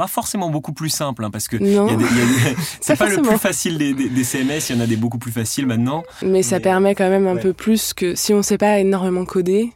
pas 0.00 0.06
forcément 0.06 0.48
beaucoup 0.48 0.72
plus 0.72 0.88
simple, 0.88 1.22
hein, 1.22 1.30
parce 1.30 1.46
que 1.46 1.58
c'est 2.80 2.96
pas, 2.96 3.10
le 3.10 3.20
plus 3.20 3.36
facile 3.36 3.76
des, 3.76 3.92
des, 3.92 4.24
CMS, 4.24 4.70
il 4.70 4.76
y 4.76 4.78
en 4.78 4.80
a 4.80 4.86
des 4.86 4.96
beaucoup 4.96 5.18
plus 5.18 5.30
faciles 5.30 5.66
maintenant. 5.66 6.04
Mais, 6.22 6.42
ça 6.42 6.58
permet 6.58 6.94
quand 6.94 7.10
même 7.10 7.26
un 7.26 7.36
peu 7.36 7.52
plus 7.52 7.92
que 7.92 8.14
si 8.14 8.32
on 8.32 8.40
sait 8.42 8.56
pas 8.56 8.78
énormément 8.78 9.26
coder, 9.26 9.74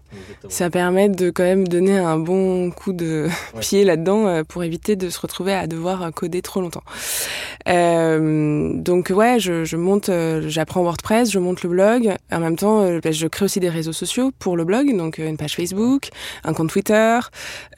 ça 0.49 0.71
permet 0.71 1.11
de 1.11 1.29
quand 1.29 1.43
même 1.43 1.69
donner 1.69 1.99
un 1.99 2.19
bon 2.19 2.71
coup 2.71 2.95
de 2.95 3.29
pied 3.61 3.85
là-dedans 3.85 4.27
euh, 4.27 4.45
pour 4.45 4.65
éviter 4.65 4.97
de 4.97 5.11
se 5.11 5.21
retrouver 5.21 5.53
à 5.53 5.67
devoir 5.67 6.11
coder 6.15 6.41
trop 6.41 6.63
longtemps. 6.63 6.85
Euh, 7.69 8.73
donc 8.75 9.11
ouais, 9.15 9.39
je, 9.39 9.65
je 9.65 9.77
monte, 9.77 10.09
euh, 10.09 10.45
j'apprends 10.49 10.83
WordPress, 10.83 11.31
je 11.31 11.39
monte 11.39 11.63
le 11.63 11.69
blog. 11.69 12.15
En 12.33 12.41
même 12.41 12.57
temps, 12.57 12.81
euh, 12.81 13.01
ben, 13.03 13.13
je 13.13 13.27
crée 13.27 13.45
aussi 13.45 13.61
des 13.61 13.69
réseaux 13.69 13.93
sociaux 13.93 14.33
pour 14.39 14.57
le 14.57 14.65
blog, 14.65 14.97
donc 14.97 15.19
une 15.19 15.37
page 15.37 15.55
Facebook, 15.55 16.09
un 16.45 16.55
compte 16.55 16.71
Twitter 16.71 17.19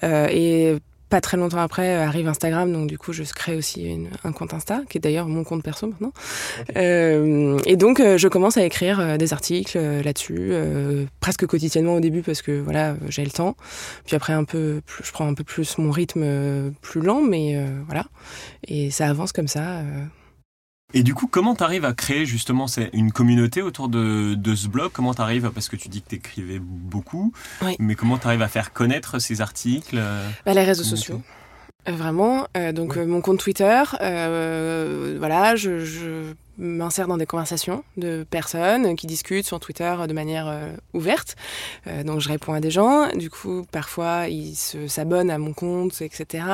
et 0.02 0.76
pas 1.08 1.20
très 1.20 1.36
longtemps 1.36 1.58
après 1.58 1.96
euh, 1.96 2.06
arrive 2.06 2.26
Instagram, 2.28 2.72
donc 2.72 2.88
du 2.88 2.98
coup 2.98 3.12
je 3.12 3.22
crée 3.22 3.54
aussi 3.54 4.06
un 4.24 4.32
compte 4.32 4.54
Insta, 4.54 4.82
qui 4.88 4.98
est 4.98 5.00
d'ailleurs 5.00 5.28
mon 5.28 5.44
compte 5.44 5.62
perso 5.62 5.86
maintenant. 5.86 6.12
Euh, 6.76 7.58
et 7.64 7.76
donc 7.76 8.00
euh, 8.00 8.18
je 8.18 8.28
commence 8.28 8.56
à 8.56 8.64
écrire 8.64 9.18
des 9.18 9.32
articles 9.32 9.78
là-dessus, 9.78 10.52
presque 11.20 11.46
quotidiennement 11.46 11.94
au 11.94 12.00
début 12.00 12.22
parce 12.22 12.42
que 12.42 12.60
voilà 12.60 12.96
j'ai 13.08 13.24
le 13.24 13.30
temps. 13.30 13.56
Puis 14.04 14.16
après 14.16 14.32
un 14.32 14.44
peu, 14.44 14.80
plus, 14.84 15.04
je 15.04 15.12
prends 15.12 15.28
un 15.28 15.34
peu 15.34 15.44
plus 15.44 15.78
mon 15.78 15.90
rythme 15.90 16.72
plus 16.80 17.00
lent, 17.00 17.22
mais 17.22 17.58
voilà. 17.86 18.06
Et 18.66 18.90
ça 18.90 19.08
avance 19.08 19.32
comme 19.32 19.48
ça. 19.48 19.82
Et 20.94 21.02
du 21.02 21.14
coup, 21.14 21.26
comment 21.26 21.54
tu 21.54 21.64
arrives 21.64 21.84
à 21.84 21.92
créer 21.92 22.26
justement 22.26 22.66
une 22.92 23.12
communauté 23.12 23.60
autour 23.60 23.88
de, 23.88 24.34
de 24.34 24.54
ce 24.54 24.68
blog? 24.68 24.90
Comment 24.92 25.14
tu 25.14 25.20
arrives, 25.20 25.50
parce 25.50 25.68
que 25.68 25.76
tu 25.76 25.88
dis 25.88 26.00
que 26.00 26.08
tu 26.10 26.14
écrivais 26.16 26.58
beaucoup, 26.60 27.32
mais 27.78 27.94
comment 27.94 28.18
tu 28.18 28.26
arrives 28.26 28.42
à 28.42 28.48
faire 28.48 28.72
connaître 28.72 29.18
ces 29.18 29.40
articles? 29.40 30.00
Bah, 30.44 30.54
Les 30.54 30.64
réseaux 30.64 30.84
sociaux. 30.84 31.22
Euh, 31.88 31.92
vraiment. 31.92 32.46
Euh, 32.56 32.72
donc 32.72 32.96
euh, 32.96 33.06
mon 33.06 33.20
compte 33.20 33.38
Twitter, 33.38 33.82
voilà, 34.00 35.56
je, 35.56 35.84
je 35.84 36.34
m'insère 36.58 37.08
dans 37.08 37.16
des 37.16 37.26
conversations 37.26 37.84
de 37.96 38.24
personnes 38.28 38.96
qui 38.96 39.06
discutent 39.06 39.46
sur 39.46 39.60
Twitter 39.60 39.94
de 40.08 40.12
manière 40.12 40.48
euh, 40.48 40.74
ouverte. 40.92 41.36
Euh, 41.86 42.02
donc 42.02 42.20
je 42.20 42.28
réponds 42.28 42.52
à 42.52 42.60
des 42.60 42.70
gens. 42.70 43.08
Du 43.14 43.30
coup, 43.30 43.66
parfois 43.70 44.28
ils 44.28 44.56
s'abonnent 44.56 45.30
à 45.30 45.38
mon 45.38 45.52
compte, 45.52 46.00
etc. 46.02 46.44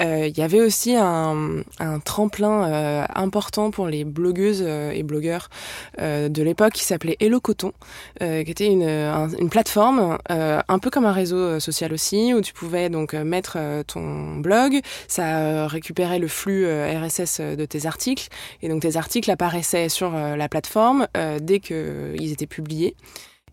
Euh, 0.00 0.26
il 0.26 0.36
y 0.36 0.42
avait 0.42 0.60
aussi 0.60 0.94
un, 0.96 1.62
tremplin 2.04 2.64
euh, 2.64 3.04
important 3.14 3.70
pour 3.70 3.88
les 3.88 4.04
blogueuses 4.04 4.62
euh, 4.64 4.90
et 4.90 5.02
blogueurs 5.02 5.48
de 5.98 6.42
l'époque 6.42 6.72
qui 6.72 6.84
s'appelait 6.84 7.16
Hello 7.20 7.40
Coton, 7.40 7.72
qui 8.20 8.26
était 8.26 8.66
une, 8.66 8.82
une 8.82 9.50
plateforme 9.50 10.18
un 10.28 10.78
peu 10.78 10.90
comme 10.90 11.04
un 11.04 11.12
réseau 11.12 11.60
social 11.60 11.92
aussi 11.92 12.32
où 12.34 12.40
tu 12.40 12.52
pouvais 12.52 12.88
donc 12.88 13.14
mettre 13.14 13.58
ton 13.86 14.36
blog, 14.36 14.80
ça 15.08 15.66
récupérait 15.66 16.18
le 16.18 16.28
flux 16.28 16.66
RSS 16.66 17.40
de 17.40 17.64
tes 17.64 17.86
articles 17.86 18.28
et 18.62 18.68
donc 18.68 18.82
tes 18.82 18.96
articles 18.96 19.09
articles 19.10 19.32
apparaissaient 19.32 19.88
sur 19.88 20.14
euh, 20.14 20.36
la 20.36 20.48
plateforme 20.48 21.08
euh, 21.16 21.40
dès 21.42 21.58
qu'ils 21.58 22.30
étaient 22.30 22.46
publiés. 22.46 22.94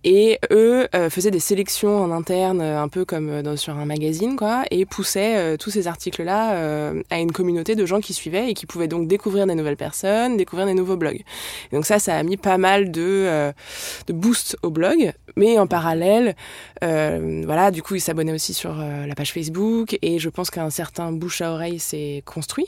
Et 0.10 0.40
eux 0.52 0.88
faisaient 1.10 1.32
des 1.32 1.42
sélections 1.42 2.02
en 2.02 2.12
interne, 2.12 2.62
un 2.62 2.88
peu 2.88 3.04
comme 3.04 3.42
dans, 3.42 3.58
sur 3.58 3.78
un 3.78 3.84
magazine, 3.84 4.38
quoi, 4.38 4.64
et 4.72 4.86
poussaient 4.86 5.58
tous 5.58 5.70
ces 5.70 5.86
articles-là 5.88 6.94
à 7.10 7.20
une 7.20 7.34
communauté 7.34 7.76
de 7.76 7.86
gens 7.86 8.00
qui 8.00 8.14
suivaient 8.14 8.50
et 8.50 8.54
qui 8.54 8.66
pouvaient 8.66 8.88
donc 8.88 9.10
découvrir 9.10 9.48
des 9.48 9.54
nouvelles 9.54 9.76
personnes, 9.76 10.38
découvrir 10.38 10.66
des 10.66 10.74
nouveaux 10.74 10.96
blogs. 10.96 11.24
donc 11.74 11.86
ça, 11.86 12.00
ça 12.00 12.16
a 12.16 12.24
mis 12.24 12.38
pas 12.38 12.58
mal 12.58 12.90
de, 12.90 13.52
de 14.08 14.14
boost 14.14 14.56
au 14.64 14.70
blog, 14.70 15.12
mais 15.36 15.60
en 15.60 15.68
parallèle, 15.68 16.38
voilà, 16.82 17.70
du 17.72 17.84
coup, 17.84 17.96
ils 17.96 18.02
s'abonnaient 18.02 18.32
aussi 18.32 18.54
sur 18.54 18.76
la 18.76 19.14
page 19.14 19.34
Facebook 19.34 19.98
et 20.02 20.20
je 20.20 20.30
pense 20.30 20.50
qu'un 20.50 20.70
certain 20.70 21.12
bouche 21.12 21.42
à 21.42 21.52
oreille 21.52 21.80
s'est 21.80 22.24
construit 22.26 22.68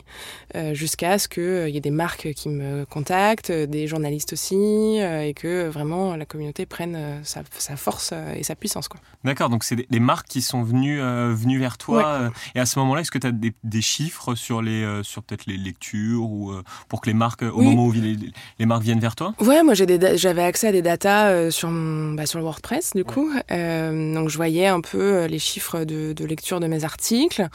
jusqu'à 0.74 1.18
ce 1.18 1.30
qu'il 1.30 1.70
y 1.70 1.78
ait 1.78 1.80
des 1.80 1.90
marques 1.90 2.34
qui 2.34 2.50
me 2.50 2.84
contactent, 2.84 3.54
des 3.54 3.88
journalistes 3.88 4.34
aussi, 4.34 4.98
et 4.98 5.34
que 5.34 5.70
vraiment 5.70 6.18
la 6.18 6.26
communauté 6.26 6.66
prenne 6.66 7.22
sa, 7.30 7.76
force 7.76 8.14
et 8.36 8.44
sa 8.44 8.56
puissance. 8.56 8.90
D'accord, 9.24 9.50
donc 9.50 9.64
c'est 9.64 9.86
les 9.90 10.00
marques 10.00 10.28
qui 10.28 10.42
sont 10.42 10.64
venues, 10.64 11.00
venues 11.00 11.60
vers 11.60 11.78
toi. 11.78 12.32
et 12.56 12.60
à 12.60 12.66
ce 12.66 12.80
moment-là, 12.80 13.02
est-ce 13.02 13.12
que 13.12 13.18
tu 13.18 13.28
as 13.28 13.32
des, 13.32 13.82
chiffres 13.82 14.36
sur, 14.36 14.62
les, 14.62 15.02
sur 15.04 15.24
peut-être 15.24 15.46
les 15.46 15.58
lectures 15.58 16.24
ou 16.24 16.54
pour 16.88 17.02
que 17.02 17.08
les 17.08 17.14
marques, 17.14 17.44
au 17.44 17.62
moment 17.62 17.86
où 17.86 17.92
les, 17.92 18.66
marques 18.66 18.84
viennent 18.84 19.00
vers 19.00 19.16
toi? 19.16 19.34
Ouais, 19.40 19.64
moi 19.64 19.74
j'avais 19.74 20.44
accès 20.44 20.68
à 20.68 20.72
des 20.72 20.82
datas 20.82 21.52
sur, 21.52 21.70
bah, 21.72 22.26
sur 22.26 22.40
le 22.40 22.46
WordPress 22.46 22.92
du 22.96 23.04
coup. 23.04 23.32
donc 23.50 24.30
je 24.30 24.36
voyais 24.36 24.68
un 24.68 24.82
peu 24.82 25.26
les 25.26 25.40
chiffres 25.40 25.84
de, 25.84 26.14
de 26.14 26.26
lecture 26.26 26.60
de 26.60 26.68
mes 26.68 26.84
articles. 26.84 27.48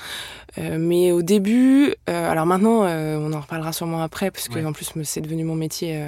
Euh, 0.58 0.76
mais 0.78 1.10
au 1.12 1.22
début, 1.22 1.94
euh, 2.08 2.30
alors 2.30 2.46
maintenant, 2.46 2.84
euh, 2.84 3.16
on 3.18 3.32
en 3.32 3.40
reparlera 3.40 3.72
sûrement 3.72 4.02
après, 4.02 4.30
parce 4.30 4.48
que 4.48 4.64
en 4.64 4.72
plus 4.72 4.92
c'est 5.02 5.20
devenu 5.20 5.44
mon 5.44 5.56
métier 5.56 6.02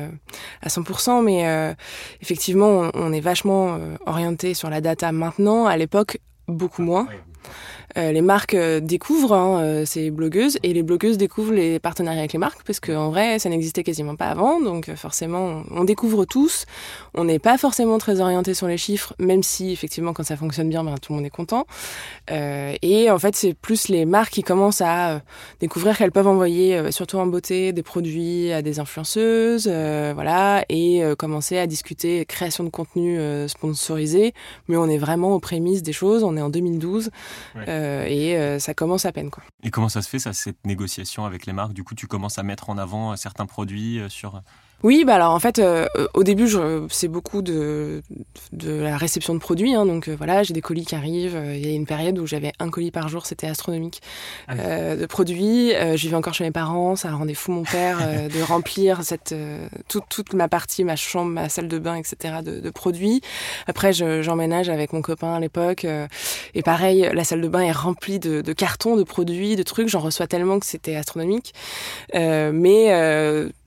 à 0.63 0.69
100%. 0.69 1.23
Mais 1.25 1.75
effectivement, 2.21 2.69
on, 2.69 2.91
on, 2.95 3.13
est 3.13 3.21
vachement 3.21 3.46
orienté 4.07 4.55
sur 4.55 4.71
la 4.71 4.81
data 4.81 5.13
maintenant. 5.13 5.67
À 5.67 5.77
l'époque, 5.77 6.19
beaucoup 6.49 6.83
moins. 6.83 7.07
Euh, 7.97 8.13
les 8.13 8.21
marques 8.21 8.55
euh, 8.55 8.81
découvrent 8.81 9.33
hein, 9.33 9.61
euh, 9.61 9.85
ces 9.85 10.11
blogueuses 10.11 10.59
et 10.63 10.73
les 10.73 10.83
blogueuses 10.83 11.19
découvrent 11.19 11.53
les 11.53 11.79
partenariats 11.79 12.21
avec 12.21 12.33
les 12.33 12.39
marques 12.39 12.63
parce 12.67 12.81
qu'en 12.81 13.11
vrai, 13.11 13.39
ça 13.39 13.49
n'existait 13.49 13.85
quasiment 13.85 14.17
pas 14.17 14.27
avant. 14.27 14.61
Donc 14.61 14.95
forcément, 14.95 15.63
on 15.71 15.85
découvre 15.85 16.25
tous. 16.25 16.67
On 17.15 17.25
n'est 17.25 17.39
pas 17.39 17.59
forcément 17.59 17.99
très 17.99 18.21
orienté 18.21 18.55
sur 18.55 18.67
les 18.67 18.77
chiffres, 18.77 19.15
même 19.19 19.43
si 19.43 19.73
effectivement, 19.73 20.13
quand 20.13 20.25
ça 20.25 20.37
fonctionne 20.37 20.69
bien, 20.69 20.85
ben, 20.85 20.97
tout 20.99 21.13
le 21.13 21.17
monde 21.17 21.27
est 21.27 21.31
content. 21.31 21.67
et 22.29 23.11
en 23.11 23.19
fait, 23.19 23.37
c'est 23.37 23.55
plus 23.55 23.89
les 23.89 24.05
marques 24.05 24.33
qui 24.33 24.43
commencent 24.43 24.81
à 24.81 25.23
découvrir 25.61 25.97
qu'elles 25.97 26.13
peuvent 26.13 26.27
envoyer, 26.27 26.91
surtout 26.93 27.19
en 27.19 27.27
beauté, 27.27 27.73
des 27.73 27.83
produits 27.83 28.53
à 28.53 28.63
des 28.63 28.79
influenceuses, 28.81 29.69
voilà, 29.69 30.65
et 30.69 31.03
commencer 31.19 31.59
à 31.59 31.67
discuter 31.67 32.25
création 32.27 32.65
de 32.65 32.71
contenu 32.71 33.19
sponsorisé. 33.49 34.35
Mais 34.69 34.77
on 34.77 34.89
est 34.89 34.99
vraiment 34.99 35.35
aux 35.35 35.41
prémices 35.41 35.83
des 35.83 35.93
choses. 35.93 36.23
On 36.23 36.37
est 36.37 36.43
en 36.43 36.51
2012. 36.51 37.11
Euh, 37.57 37.76
et 38.07 38.37
euh, 38.37 38.59
ça 38.59 38.75
commence 38.75 39.05
à 39.07 39.13
peine. 39.13 39.31
Quoi. 39.31 39.43
Et 39.63 39.71
comment 39.71 39.89
ça 39.89 40.03
se 40.03 40.09
fait, 40.09 40.19
ça, 40.19 40.33
cette 40.33 40.65
négociation 40.67 41.25
avec 41.25 41.47
les 41.47 41.53
marques? 41.53 41.73
Du 41.73 41.85
coup, 41.85 41.95
tu 41.95 42.07
commences 42.07 42.39
à 42.39 42.43
mettre 42.43 42.71
en 42.71 42.79
avant 42.79 43.13
euh, 43.13 43.17
certains 43.17 43.47
produits 43.47 44.01
sur... 44.09 44.43
Oui, 44.83 45.05
bah 45.07 45.15
alors 45.15 45.33
en 45.33 45.41
fait, 45.41 45.59
euh, 45.59 45.87
au 46.13 46.23
début, 46.23 46.47
c'est 46.91 47.09
beaucoup 47.09 47.41
de, 47.41 48.03
de 48.53 48.73
la 48.73 48.99
réception 48.99 49.35
de 49.35 49.39
produits. 49.39 49.75
Hein, 49.75 49.87
donc 49.87 50.09
euh, 50.09 50.15
voilà, 50.17 50.43
j'ai 50.43 50.53
des 50.53 50.61
colis 50.61 50.85
qui 50.85 50.95
arrivent. 50.95 51.35
Euh, 51.35 51.57
il 51.57 51.67
y 51.67 51.71
a 51.71 51.75
une 51.75 51.87
période 51.87 52.19
où 52.19 52.27
j'avais 52.27 52.53
un 52.59 52.69
colis 52.69 52.91
par 52.91 53.09
jour, 53.09 53.25
c'était 53.25 53.47
astronomique 53.47 54.03
ah 54.49 54.55
de 54.95 55.07
produits. 55.07 55.73
je 55.73 55.97
vivais 55.97 56.15
encore 56.15 56.35
chez 56.35 56.45
mes 56.45 56.51
parents, 56.51 56.95
ça 56.95 57.11
rendait 57.11 57.35
fou 57.35 57.53
mon 57.53 57.63
père 57.63 57.99
de 57.99 58.43
remplir 58.47 59.03
cette 59.03 59.35
toute, 59.89 60.05
toute 60.09 60.35
ma 60.35 60.49
partie, 60.49 60.85
ma 60.85 60.97
chambre, 60.97 61.31
ma 61.33 61.49
salle 61.49 61.69
de 61.69 61.79
bain, 61.79 61.97
etc. 61.97 62.37
de, 62.45 62.61
de 62.61 62.71
produits. 62.71 63.23
Après, 63.67 63.93
j'emménage 63.93 64.69
avec 64.69 64.93
mon 64.93 65.03
copain 65.03 65.35
à 65.35 65.41
l'époque, 65.41 65.87
et 66.55 66.63
pareil, 66.63 67.09
la 67.13 67.25
salle 67.25 67.41
de 67.41 67.49
bain 67.49 67.63
est 67.63 67.73
remplie 67.73 68.19
de, 68.19 68.43
de 68.43 68.53
cartons, 68.53 68.97
de 68.97 69.05
produits, 69.05 69.57
de 69.57 69.63
trucs. 69.63 69.89
J'en 69.89 70.01
reçois 70.01 70.27
tellement 70.27 70.59
que 70.59 70.67
c'était 70.67 70.97
astronomique. 70.97 71.55
mais 72.13 72.93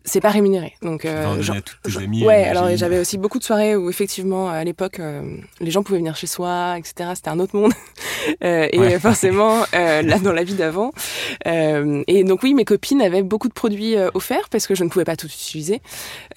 c'est 0.05 0.21
pas 0.21 0.29
rémunéré. 0.29 0.73
Donc, 0.81 1.05
euh, 1.05 1.41
genre, 1.41 1.57
amis, 1.97 2.25
ouais, 2.25 2.45
alors 2.45 2.75
j'avais 2.75 2.99
aussi 2.99 3.17
beaucoup 3.17 3.39
de 3.39 3.43
soirées 3.43 3.75
où 3.75 3.89
effectivement 3.89 4.49
à 4.49 4.63
l'époque 4.63 4.99
euh, 4.99 5.37
les 5.59 5.71
gens 5.71 5.83
pouvaient 5.83 5.99
venir 5.99 6.15
chez 6.15 6.27
soi, 6.27 6.75
etc. 6.77 7.11
C'était 7.15 7.29
un 7.29 7.39
autre 7.39 7.55
monde. 7.55 7.73
euh, 8.43 8.67
et 8.71 8.99
forcément 8.99 9.63
euh, 9.73 10.01
là 10.01 10.19
dans 10.19 10.31
la 10.31 10.43
vie 10.43 10.53
d'avant. 10.53 10.91
Euh, 11.47 12.03
et 12.07 12.23
donc 12.23 12.43
oui, 12.43 12.53
mes 12.53 12.65
copines 12.65 13.01
avaient 13.01 13.23
beaucoup 13.23 13.47
de 13.47 13.53
produits 13.53 13.95
offerts 14.13 14.49
parce 14.49 14.67
que 14.67 14.75
je 14.75 14.83
ne 14.83 14.89
pouvais 14.89 15.05
pas 15.05 15.15
tout 15.15 15.27
utiliser. 15.27 15.81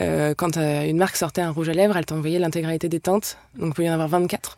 quand 0.01 0.57
une 0.57 0.97
marque 0.97 1.17
sortait 1.17 1.43
un 1.43 1.51
rouge 1.51 1.69
à 1.69 1.73
lèvres, 1.73 1.97
elle 1.97 2.07
t'envoyait 2.07 2.39
l'intégralité 2.39 2.89
des 2.89 3.01
teintes. 3.01 3.39
Donc 3.57 3.69
il 3.69 3.75
pouvait 3.75 3.87
y 3.87 3.91
en 3.91 3.95
avoir 3.95 4.09
24. 4.09 4.57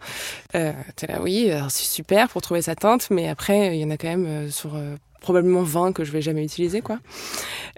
Euh, 0.55 0.73
T'es 0.97 1.07
là, 1.07 1.19
oui, 1.21 1.51
c'est 1.69 1.85
super 1.85 2.29
pour 2.29 2.43
trouver 2.43 2.63
sa 2.63 2.75
teinte, 2.75 3.09
mais 3.11 3.29
après 3.29 3.77
il 3.77 3.81
y 3.81 3.85
en 3.85 3.91
a 3.91 3.97
quand 3.97 4.09
même 4.09 4.51
sur 4.51 4.77
probablement 5.25 5.63
20 5.63 5.93
que 5.93 6.05
je 6.05 6.13
vais 6.13 6.21
jamais 6.21 6.45
utiliser 6.45 6.83
quoi. 6.83 6.99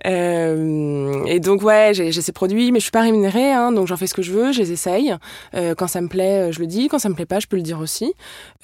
Euh, 0.05 1.25
et 1.27 1.39
donc 1.39 1.63
ouais, 1.63 1.93
j'ai 1.95 2.13
ces 2.13 2.33
produits, 2.33 2.73
mais 2.73 2.81
je 2.81 2.85
suis 2.85 2.91
pas 2.91 3.03
rémunérée, 3.03 3.53
hein, 3.53 3.71
donc 3.71 3.87
j'en 3.87 3.97
fais 3.97 4.09
ce 4.09 4.15
que 4.15 4.23
je 4.23 4.33
veux, 4.33 4.53
je 4.53 4.59
les 4.59 4.73
essaye. 4.73 5.15
Euh, 5.55 5.75
quand 5.77 5.87
ça 5.87 6.01
me 6.01 6.09
plaît, 6.09 6.53
je 6.53 6.59
le 6.59 6.67
dis. 6.67 6.89
Quand 6.89 6.99
ça 6.99 7.09
me 7.09 7.15
plaît 7.15 7.25
pas, 7.25 7.39
je 7.39 7.47
peux 7.47 7.57
le 7.57 7.63
dire 7.63 7.79
aussi. 7.79 8.13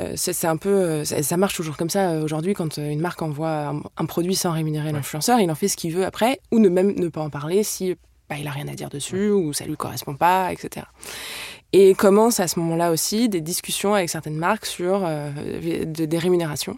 Euh, 0.01 0.13
c'est 0.17 0.47
un 0.47 0.57
peu, 0.57 1.05
ça, 1.05 1.37
marche 1.37 1.55
toujours 1.55 1.77
comme 1.77 1.91
ça 1.91 2.19
aujourd'hui. 2.21 2.55
Quand 2.55 2.77
une 2.77 3.01
marque 3.01 3.23
envoie 3.23 3.73
un, 3.97 4.05
produit 4.07 4.35
sans 4.35 4.51
rémunérer 4.51 4.91
l'influenceur, 4.91 5.39
il 5.39 5.51
en 5.51 5.55
fait 5.55 5.69
ce 5.69 5.77
qu'il 5.77 5.95
veut 5.95 6.05
après, 6.05 6.41
ou 6.51 6.59
ne 6.59 6.69
même 6.69 6.93
ne 6.97 7.09
pas 7.09 7.21
en 7.21 7.31
parler 7.31 7.63
si 7.63 7.95
bah, 8.29 8.37
il 8.39 8.49
a 8.49 8.51
rien 8.51 8.67
à 8.67 8.75
dire 8.75 8.89
dessus 8.89 9.31
ou 9.31 9.53
ça 9.53 9.65
lui 9.65 9.77
correspond 9.77 10.17
pas, 10.17 10.53
etc. 10.53 10.87
Et 11.73 11.95
commence 11.95 12.41
à 12.41 12.49
ce 12.49 12.59
moment-là 12.59 12.91
aussi 12.91 13.29
des 13.29 13.41
discussions 13.41 13.95
avec 13.95 14.11
certaines 14.11 14.37
marques 14.37 14.67
sur 14.67 15.09
des 15.57 16.19
rémunérations. 16.19 16.77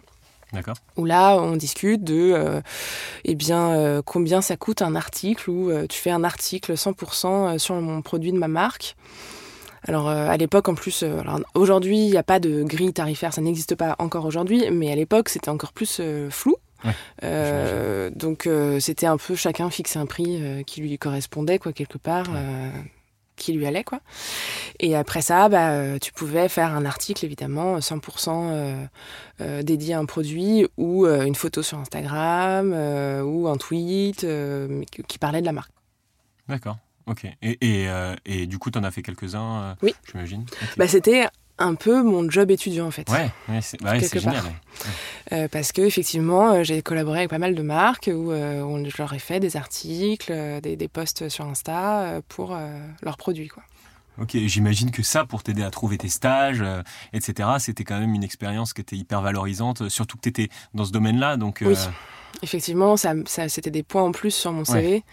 D'accord. 0.55 0.75
Où 0.95 1.05
là, 1.05 1.37
on 1.37 1.57
discute 1.57 2.03
de 2.03 2.31
euh, 2.33 2.61
eh 3.25 3.35
bien, 3.35 3.71
euh, 3.71 4.01
combien 4.03 4.41
ça 4.41 4.55
coûte 4.55 4.81
un 4.81 4.95
article, 4.95 5.49
ou 5.49 5.69
euh, 5.69 5.85
tu 5.87 5.99
fais 5.99 6.11
un 6.11 6.23
article 6.23 6.73
100% 6.73 7.59
sur 7.59 7.75
mon 7.75 8.01
produit 8.01 8.31
de 8.31 8.37
ma 8.37 8.47
marque. 8.47 8.95
Alors 9.87 10.09
à 10.09 10.35
l'époque 10.35 10.67
en 10.67 10.73
plus, 10.73 11.05
aujourd'hui 11.53 11.99
il 11.99 12.09
n'y 12.09 12.17
a 12.17 12.23
pas 12.23 12.39
de 12.39 12.63
grille 12.63 12.91
tarifaire, 12.91 13.31
ça 13.31 13.41
n'existe 13.41 13.75
pas 13.75 13.95
encore 13.99 14.25
aujourd'hui, 14.25 14.71
mais 14.71 14.91
à 14.91 14.95
l'époque 14.95 15.29
c'était 15.29 15.49
encore 15.49 15.73
plus 15.73 16.01
flou. 16.31 16.55
donc 17.21 18.49
c'était 18.79 19.05
un 19.05 19.17
peu 19.17 19.35
chacun 19.35 19.69
fixait 19.69 19.99
un 19.99 20.07
prix 20.07 20.41
qui 20.65 20.81
lui 20.81 20.97
correspondait 20.97 21.59
quoi 21.59 21.71
quelque 21.71 21.99
part 21.99 22.25
qui 23.35 23.53
lui 23.53 23.65
allait 23.65 23.83
quoi. 23.83 23.99
Et 24.79 24.95
après 24.95 25.21
ça, 25.21 25.49
bah, 25.49 25.71
euh, 25.71 25.99
tu 25.99 26.13
pouvais 26.13 26.49
faire 26.49 26.73
un 26.73 26.85
article 26.85 27.25
évidemment 27.25 27.79
100% 27.79 28.29
euh, 28.29 28.85
euh, 29.41 29.63
dédié 29.63 29.93
à 29.93 29.99
un 29.99 30.05
produit 30.05 30.67
ou 30.77 31.05
une 31.05 31.35
photo 31.35 31.61
sur 31.61 31.77
Instagram 31.77 32.71
ou 33.23 33.47
un 33.47 33.57
tweet 33.57 34.25
qui 35.07 35.17
parlait 35.17 35.41
de 35.41 35.45
la 35.45 35.53
marque. 35.53 35.71
D'accord. 36.47 36.77
Ok. 37.07 37.25
Et, 37.41 37.57
et, 37.61 37.87
et, 38.25 38.47
du 38.47 38.57
coup, 38.57 38.71
tu 38.71 38.79
en 38.79 38.83
as 38.83 38.89
fait 38.89 39.03
quelques-uns, 39.03 39.75
oui. 39.83 39.93
j'imagine 40.07 40.45
bah, 40.77 40.87
C'était 40.87 41.27
un 41.57 41.75
peu 41.75 42.03
mon 42.03 42.29
job 42.29 42.51
étudiant 42.51 42.87
en 42.87 42.91
fait. 42.91 43.09
Ouais, 43.09 43.31
c'est 43.61 43.81
bah 43.81 43.97
génial. 43.99 44.43
Euh, 45.31 45.47
parce 45.47 45.71
que 45.71 45.81
effectivement, 45.81 46.51
euh, 46.53 46.63
j'ai 46.63 46.81
collaboré 46.81 47.19
avec 47.19 47.29
pas 47.29 47.37
mal 47.37 47.55
de 47.55 47.61
marques 47.61 48.09
où 48.13 48.31
euh, 48.31 48.61
on, 48.61 48.83
je 48.83 48.95
leur 48.97 49.13
ai 49.13 49.19
fait 49.19 49.39
des 49.39 49.55
articles, 49.57 50.33
des, 50.61 50.75
des, 50.75 50.87
posts 50.87 51.29
sur 51.29 51.45
Insta 51.45 52.21
pour 52.27 52.57
leurs 53.01 53.17
produits 53.17 53.47
quoi. 53.47 53.63
Ok, 54.19 54.37
j'imagine 54.45 54.91
que 54.91 55.03
ça, 55.03 55.25
pour 55.25 55.43
t'aider 55.43 55.63
à 55.63 55.71
trouver 55.71 55.97
tes 55.97 56.09
stages, 56.09 56.63
etc., 57.13 57.49
c'était 57.59 57.83
quand 57.83 57.99
même 57.99 58.13
une 58.13 58.23
expérience 58.23 58.73
qui 58.73 58.81
était 58.81 58.95
hyper 58.95 59.21
valorisante, 59.21 59.89
surtout 59.89 60.17
que 60.17 60.21
tu 60.21 60.29
étais 60.29 60.49
dans 60.73 60.85
ce 60.85 60.91
domaine-là. 60.91 61.37
Donc, 61.37 61.63
oui, 61.65 61.75
effectivement, 62.41 62.95
ça, 62.97 63.13
ça 63.25 63.49
c'était 63.49 63.71
des 63.71 63.83
points 63.83 64.03
en 64.03 64.11
plus 64.11 64.31
sur 64.31 64.51
mon 64.51 64.63
CV. 64.63 65.03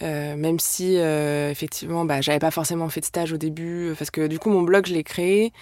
même 0.00 0.60
si 0.60 0.96
effectivement 0.96 2.04
bah, 2.04 2.20
j'avais 2.20 2.38
pas 2.38 2.50
forcément 2.50 2.88
fait 2.88 3.00
de 3.00 3.06
stage 3.06 3.32
au 3.32 3.36
début 3.38 3.94
parce 3.98 4.10
que 4.10 4.26
du 4.26 4.38
coup 4.38 4.50
mon 4.50 4.62
blog 4.62 4.86
je 4.86 4.94
l'ai 4.94 5.04
créé 5.04 5.52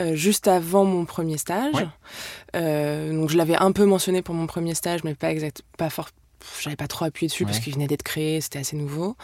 euh, 0.00 0.14
juste 0.14 0.48
avant 0.48 0.84
mon 0.84 1.04
premier 1.04 1.36
stage. 1.36 1.86
Euh, 2.56 3.12
donc 3.12 3.28
je 3.28 3.36
l'avais 3.36 3.56
un 3.56 3.70
peu 3.72 3.84
mentionné 3.84 4.22
pour 4.22 4.34
mon 4.34 4.46
premier 4.46 4.74
stage, 4.74 5.04
mais 5.04 5.14
pas 5.14 5.30
exact, 5.30 5.62
pas 5.76 5.90
fort. 5.90 6.08
J'avais 6.60 6.76
pas 6.76 6.88
trop 6.88 7.04
appuyé 7.04 7.28
dessus 7.28 7.44
parce 7.44 7.58
qu'il 7.58 7.72
venait 7.72 7.86
d'être 7.86 8.02
créé, 8.02 8.40
c'était 8.40 8.58
assez 8.58 8.76
nouveau. 8.76 9.16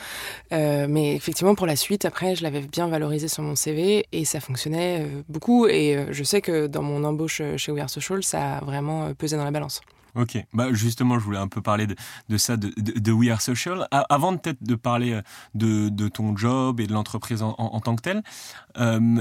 Euh, 0.52 0.86
mais 0.88 1.14
effectivement, 1.14 1.54
pour 1.54 1.66
la 1.66 1.76
suite, 1.76 2.04
après, 2.04 2.36
je 2.36 2.42
l'avais 2.42 2.60
bien 2.60 2.88
valorisé 2.88 3.28
sur 3.28 3.42
mon 3.42 3.56
CV 3.56 4.06
et 4.12 4.24
ça 4.24 4.40
fonctionnait 4.40 5.06
beaucoup. 5.28 5.66
Et 5.66 6.06
je 6.10 6.24
sais 6.24 6.40
que 6.40 6.66
dans 6.66 6.82
mon 6.82 7.04
embauche 7.04 7.42
chez 7.56 7.72
We 7.72 7.82
Are 7.82 7.90
Social, 7.90 8.22
ça 8.22 8.58
a 8.58 8.64
vraiment 8.64 9.12
pesé 9.14 9.36
dans 9.36 9.44
la 9.44 9.50
balance. 9.50 9.80
Ok, 10.14 10.38
bah 10.54 10.68
justement, 10.72 11.18
je 11.18 11.24
voulais 11.24 11.38
un 11.38 11.48
peu 11.48 11.60
parler 11.60 11.86
de, 11.86 12.36
ça, 12.38 12.56
de, 12.56 12.72
de, 12.76 13.12
We 13.12 13.30
Are 13.30 13.42
Social. 13.42 13.86
avant 13.90 14.34
peut-être 14.38 14.62
de 14.62 14.74
parler 14.74 15.20
de, 15.54 15.90
de, 15.90 16.08
ton 16.08 16.34
job 16.34 16.80
et 16.80 16.86
de 16.86 16.92
l'entreprise 16.94 17.42
en, 17.42 17.54
en, 17.58 17.80
tant 17.80 17.96
que 17.96 18.02
telle, 18.02 18.22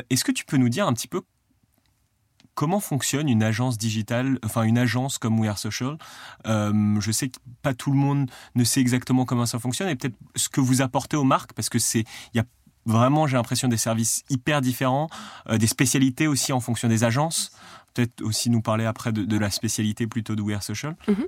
est-ce 0.10 0.24
que 0.24 0.32
tu 0.32 0.46
peux 0.46 0.58
nous 0.58 0.70
dire 0.70 0.88
un 0.88 0.94
petit 0.94 1.10
peu 1.10 1.22
Comment 2.56 2.80
fonctionne 2.80 3.28
une 3.30 3.44
agence 3.44 3.78
digitale, 3.78 4.40
enfin 4.44 4.64
une 4.64 4.78
agence 4.78 5.18
comme 5.18 5.40
We 5.40 5.50
Are 5.50 5.58
Social? 5.58 5.98
Euh, 6.48 7.00
Je 7.00 7.12
sais 7.12 7.30
que 7.30 7.38
pas 7.62 7.74
tout 7.74 7.92
le 7.92 7.98
monde 7.98 8.32
ne 8.56 8.64
sait 8.64 8.80
exactement 8.80 9.26
comment 9.26 9.46
ça 9.46 9.60
fonctionne 9.60 9.90
et 9.90 9.96
peut-être 9.96 10.16
ce 10.36 10.50
que 10.50 10.62
vous 10.62 10.82
apportez 10.82 11.18
aux 11.18 11.26
marques, 11.26 11.54
parce 11.54 11.70
que 11.70 11.80
c'est 11.80 12.06
il 12.34 12.38
y 12.38 12.40
a 12.40 12.46
vraiment, 12.86 13.28
j'ai 13.28 13.36
l'impression, 13.36 13.68
des 13.68 13.78
services 13.78 14.24
hyper 14.30 14.62
différents, 14.62 15.10
des 15.50 15.68
spécialités 15.68 16.28
aussi 16.28 16.54
en 16.54 16.60
fonction 16.60 16.88
des 16.88 17.04
agences. 17.04 17.52
Peut-être 17.94 18.22
aussi 18.22 18.50
nous 18.50 18.62
parler 18.62 18.86
après 18.86 19.12
de, 19.12 19.38
la 19.38 19.50
spécialité 19.50 20.06
plutôt 20.08 20.36
de 20.36 20.42
We 20.42 20.56
Are 20.56 20.64
Social. 20.64 20.96
Mhm. 21.08 21.26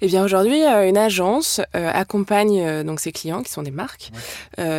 Eh 0.00 0.08
bien 0.08 0.24
aujourd'hui, 0.24 0.64
euh, 0.64 0.88
une 0.88 0.98
agence 0.98 1.60
euh, 1.76 1.90
accompagne 1.92 2.60
euh, 2.60 2.82
donc 2.82 2.98
ses 2.98 3.12
clients, 3.12 3.42
qui 3.42 3.50
sont 3.50 3.62
des 3.62 3.70
marques, 3.70 4.10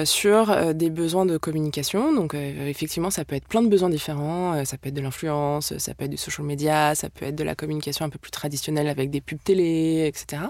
sur 0.05 0.73
des 0.73 0.89
besoins 0.89 1.25
de 1.25 1.37
communication. 1.37 2.13
Donc 2.13 2.33
effectivement, 2.33 3.09
ça 3.09 3.25
peut 3.25 3.35
être 3.35 3.47
plein 3.47 3.61
de 3.61 3.67
besoins 3.67 3.89
différents. 3.89 4.63
ça 4.65 4.77
peut 4.77 4.89
être 4.89 4.95
de 4.95 5.01
l'influence, 5.01 5.77
ça 5.77 5.93
peut 5.93 6.05
être 6.05 6.11
du 6.11 6.17
social 6.17 6.45
media, 6.45 6.95
ça 6.95 7.09
peut 7.09 7.25
être 7.25 7.35
de 7.35 7.43
la 7.43 7.55
communication 7.55 8.05
un 8.05 8.09
peu 8.09 8.17
plus 8.17 8.31
traditionnelle 8.31 8.87
avec 8.87 9.09
des 9.09 9.21
pubs 9.21 9.43
télé, 9.43 10.05
etc. 10.07 10.43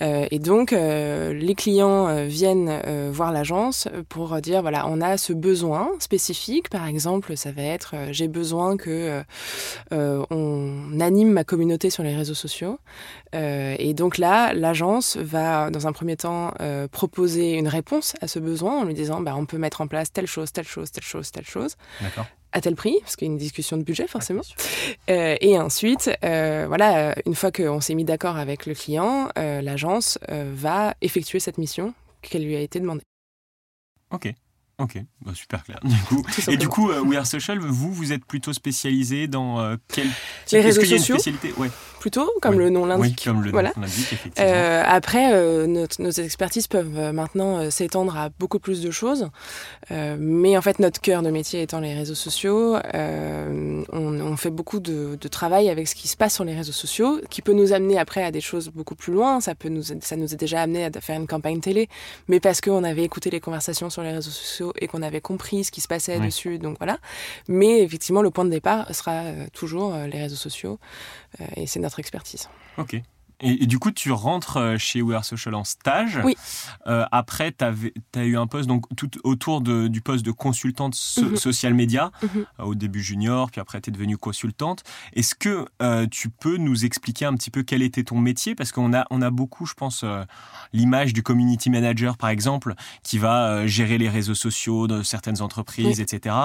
et 0.00 0.38
donc 0.38 0.70
les 0.72 1.54
clients 1.54 2.26
viennent 2.26 3.10
voir 3.10 3.32
l'agence 3.32 3.88
pour 4.08 4.40
dire 4.40 4.62
voilà, 4.62 4.86
on 4.88 5.00
a 5.00 5.18
ce 5.18 5.32
besoin 5.32 5.90
spécifique. 5.98 6.70
Par 6.70 6.86
exemple, 6.86 7.36
ça 7.36 7.52
va 7.52 7.62
être 7.62 7.94
j'ai 8.10 8.28
besoin 8.28 8.76
que 8.76 9.22
on 9.92 11.00
anime 11.00 11.30
ma 11.30 11.44
communauté 11.44 11.90
sur 11.90 12.02
les 12.02 12.16
réseaux 12.16 12.34
sociaux. 12.34 12.78
Euh, 13.34 13.69
et 13.78 13.94
donc 13.94 14.18
là, 14.18 14.52
l'agence 14.52 15.16
va, 15.16 15.70
dans 15.70 15.86
un 15.86 15.92
premier 15.92 16.16
temps, 16.16 16.52
euh, 16.60 16.88
proposer 16.88 17.52
une 17.54 17.68
réponse 17.68 18.14
à 18.20 18.28
ce 18.28 18.38
besoin 18.38 18.80
en 18.80 18.84
lui 18.84 18.94
disant 18.94 19.20
bah, 19.20 19.34
on 19.36 19.46
peut 19.46 19.58
mettre 19.58 19.80
en 19.80 19.86
place 19.86 20.12
telle 20.12 20.26
chose, 20.26 20.52
telle 20.52 20.66
chose, 20.66 20.90
telle 20.90 21.04
chose, 21.04 21.30
telle 21.30 21.46
chose. 21.46 21.76
À 22.52 22.60
tel 22.60 22.74
prix, 22.74 22.96
parce 23.00 23.14
qu'il 23.14 23.28
y 23.28 23.30
a 23.30 23.32
une 23.32 23.38
discussion 23.38 23.76
de 23.76 23.84
budget 23.84 24.08
forcément. 24.08 24.42
Euh, 25.08 25.36
et 25.40 25.58
ensuite, 25.58 26.10
voilà, 26.22 27.14
une 27.26 27.34
fois 27.34 27.52
qu'on 27.52 27.80
s'est 27.80 27.94
mis 27.94 28.04
d'accord 28.04 28.36
avec 28.36 28.66
le 28.66 28.74
client, 28.74 29.28
l'agence 29.36 30.18
va 30.28 30.94
effectuer 31.00 31.38
cette 31.38 31.58
mission 31.58 31.94
qu'elle 32.22 32.44
lui 32.44 32.56
a 32.56 32.60
été 32.60 32.80
demandée. 32.80 33.02
Ok. 34.10 34.32
Ok, 34.78 34.98
bah, 35.20 35.32
super 35.34 35.62
clair. 35.62 35.78
Du 35.84 35.96
coup. 36.04 36.24
Et 36.48 36.56
du 36.56 36.66
coup, 36.66 36.90
We 36.90 37.18
Are 37.18 37.26
Social, 37.26 37.58
vous, 37.58 37.92
vous 37.92 38.12
êtes 38.12 38.24
plutôt 38.24 38.54
spécialisé 38.54 39.28
dans 39.28 39.76
quel 39.88 40.08
Les 40.52 40.60
réseaux 40.60 40.82
sociaux. 40.84 41.16
ouais 41.58 41.70
plutôt, 42.00 42.28
comme 42.40 42.58
le 42.58 42.70
nom 42.70 42.86
l'indique. 42.86 43.18
Oui, 43.18 43.24
comme 43.24 43.44
le 43.44 43.50
voilà. 43.50 43.72
nom 43.76 43.82
l'indique, 43.82 44.12
effectivement. 44.12 44.50
Euh, 44.50 44.82
après, 44.84 45.32
euh, 45.34 45.86
nos 45.98 46.10
expertises 46.10 46.66
peuvent 46.66 46.98
euh, 46.98 47.12
maintenant 47.12 47.70
s'étendre 47.70 48.16
à 48.16 48.30
beaucoup 48.40 48.58
plus 48.58 48.80
de 48.80 48.90
choses. 48.90 49.28
mais 49.90 50.56
en 50.56 50.62
fait, 50.62 50.80
notre 50.80 51.00
cœur 51.00 51.22
de 51.22 51.30
métier 51.30 51.62
étant 51.62 51.78
les 51.78 51.94
réseaux 51.94 52.14
sociaux, 52.14 52.76
on, 52.94 53.84
on, 53.92 54.36
fait 54.36 54.50
beaucoup 54.50 54.80
de, 54.80 55.18
de, 55.20 55.28
travail 55.28 55.68
avec 55.68 55.86
ce 55.86 55.94
qui 55.94 56.08
se 56.08 56.16
passe 56.16 56.34
sur 56.34 56.44
les 56.44 56.54
réseaux 56.54 56.72
sociaux, 56.72 57.20
qui 57.28 57.42
peut 57.42 57.52
nous 57.52 57.72
amener 57.72 57.98
après 57.98 58.24
à 58.24 58.30
des 58.30 58.40
choses 58.40 58.70
beaucoup 58.70 58.94
plus 58.94 59.12
loin. 59.12 59.40
Ça, 59.40 59.54
peut 59.54 59.68
nous, 59.68 59.82
ça 59.82 60.16
nous 60.16 60.32
est 60.32 60.40
déjà 60.40 60.62
amené 60.62 60.86
à 60.86 60.90
faire 61.00 61.20
une 61.20 61.26
campagne 61.26 61.60
télé, 61.60 61.88
mais 62.28 62.40
parce 62.40 62.60
qu'on 62.62 62.82
avait 62.82 63.04
écouté 63.04 63.28
les 63.30 63.40
conversations 63.40 63.90
sur 63.90 64.02
les 64.02 64.12
réseaux 64.12 64.30
sociaux 64.30 64.72
et 64.80 64.88
qu'on 64.88 65.02
avait 65.02 65.20
compris 65.20 65.64
ce 65.64 65.70
qui 65.70 65.82
se 65.82 65.88
passait 65.88 66.18
dessus. 66.18 66.58
Donc 66.58 66.78
voilà. 66.78 66.98
Mais 67.48 67.82
effectivement, 67.82 68.22
le 68.22 68.30
point 68.30 68.46
de 68.46 68.50
départ 68.50 68.92
sera 68.94 69.22
toujours 69.52 69.94
les 70.10 70.18
réseaux 70.18 70.36
sociaux. 70.36 70.78
Et 71.56 71.66
c'est 71.66 71.80
notre 71.80 71.98
expertise. 72.00 72.48
Et, 73.42 73.66
du 73.66 73.78
coup, 73.78 73.90
tu 73.90 74.12
rentres 74.12 74.58
euh, 74.58 74.78
chez 74.78 75.02
We 75.02 75.16
Are 75.16 75.24
Social 75.24 75.54
en 75.54 75.64
stage. 75.64 76.18
Oui. 76.24 76.36
Euh, 76.86 77.04
après, 77.10 77.52
tu 77.52 77.64
as 77.64 78.24
eu 78.24 78.36
un 78.36 78.46
poste 78.46 78.68
donc, 78.68 78.84
tout 78.96 79.10
autour 79.24 79.60
de, 79.60 79.88
du 79.88 80.00
poste 80.00 80.24
de 80.24 80.30
consultante 80.30 80.96
mhm. 81.18 81.36
social 81.36 81.74
media, 81.74 82.10
mhm. 82.22 82.44
euh, 82.60 82.64
au 82.64 82.74
début 82.74 83.02
junior, 83.02 83.50
puis 83.50 83.60
après, 83.60 83.80
tu 83.80 83.90
es 83.90 83.92
devenue 83.92 84.18
consultante. 84.18 84.82
Est-ce 85.14 85.34
que 85.34 85.66
tu 86.10 86.28
peux 86.28 86.56
nous 86.56 86.84
expliquer 86.84 87.24
un 87.24 87.34
petit 87.34 87.50
peu 87.50 87.62
quel 87.62 87.82
était 87.82 88.04
ton 88.04 88.18
métier? 88.18 88.54
Parce 88.54 88.72
qu'on 88.72 88.92
a, 88.94 89.06
on 89.10 89.22
a 89.22 89.30
beaucoup, 89.30 89.66
je 89.66 89.74
pense, 89.74 90.04
l'image 90.72 91.12
du 91.12 91.22
community 91.22 91.70
manager, 91.70 92.16
par 92.16 92.30
exemple, 92.30 92.74
qui 93.02 93.18
va 93.18 93.66
gérer 93.66 93.98
les 93.98 94.08
réseaux 94.08 94.34
sociaux 94.34 94.86
de 94.86 95.02
certaines 95.02 95.40
entreprises, 95.42 96.00
etc. 96.00 96.36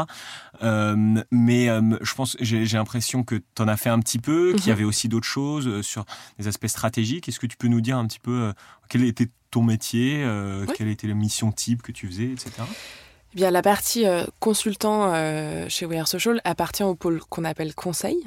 mais 0.62 1.68
je 2.02 2.14
pense, 2.16 2.38
j'ai 2.40 2.66
l'impression 2.66 3.24
que 3.24 3.36
tu 3.36 3.62
en 3.62 3.68
as 3.68 3.78
fait 3.78 3.90
un 3.90 4.00
petit 4.00 4.20
peu, 4.20 4.54
qu'il 4.54 4.66
y 4.66 4.68
mhm. 4.68 4.74
avait 4.74 4.84
aussi 4.84 5.10
d'autres 5.10 5.28
choses 5.28 5.82
sur 5.82 6.06
des 6.40 6.48
aspects 6.48 6.68
stratégiques 6.68 6.85
stratégique. 6.86 7.28
Est-ce 7.28 7.40
que 7.40 7.48
tu 7.48 7.58
peux 7.58 7.68
nous 7.68 7.82
dire 7.82 7.98
un 7.98 8.06
petit 8.06 8.20
peu 8.20 8.32
euh, 8.32 8.54
quel 8.90 9.04
était 9.04 9.30
ton 9.50 9.64
métier, 9.64 10.22
euh, 10.24 10.66
quelle 10.76 10.88
était 10.88 11.08
la 11.08 11.16
mission 11.16 11.52
type 11.52 11.82
que 11.82 11.92
tu 11.92 12.08
faisais, 12.08 12.26
etc. 12.26 12.52
Eh 13.34 13.36
bien, 13.36 13.52
la 13.52 13.62
partie 13.62 14.06
euh, 14.06 14.24
consultant 14.40 15.12
chez 15.68 15.86
We 15.88 16.00
Are 16.00 16.08
Social 16.08 16.40
appartient 16.44 16.84
au 16.84 16.94
pôle 16.94 17.22
qu'on 17.30 17.44
appelle 17.44 17.74
conseil, 17.74 18.18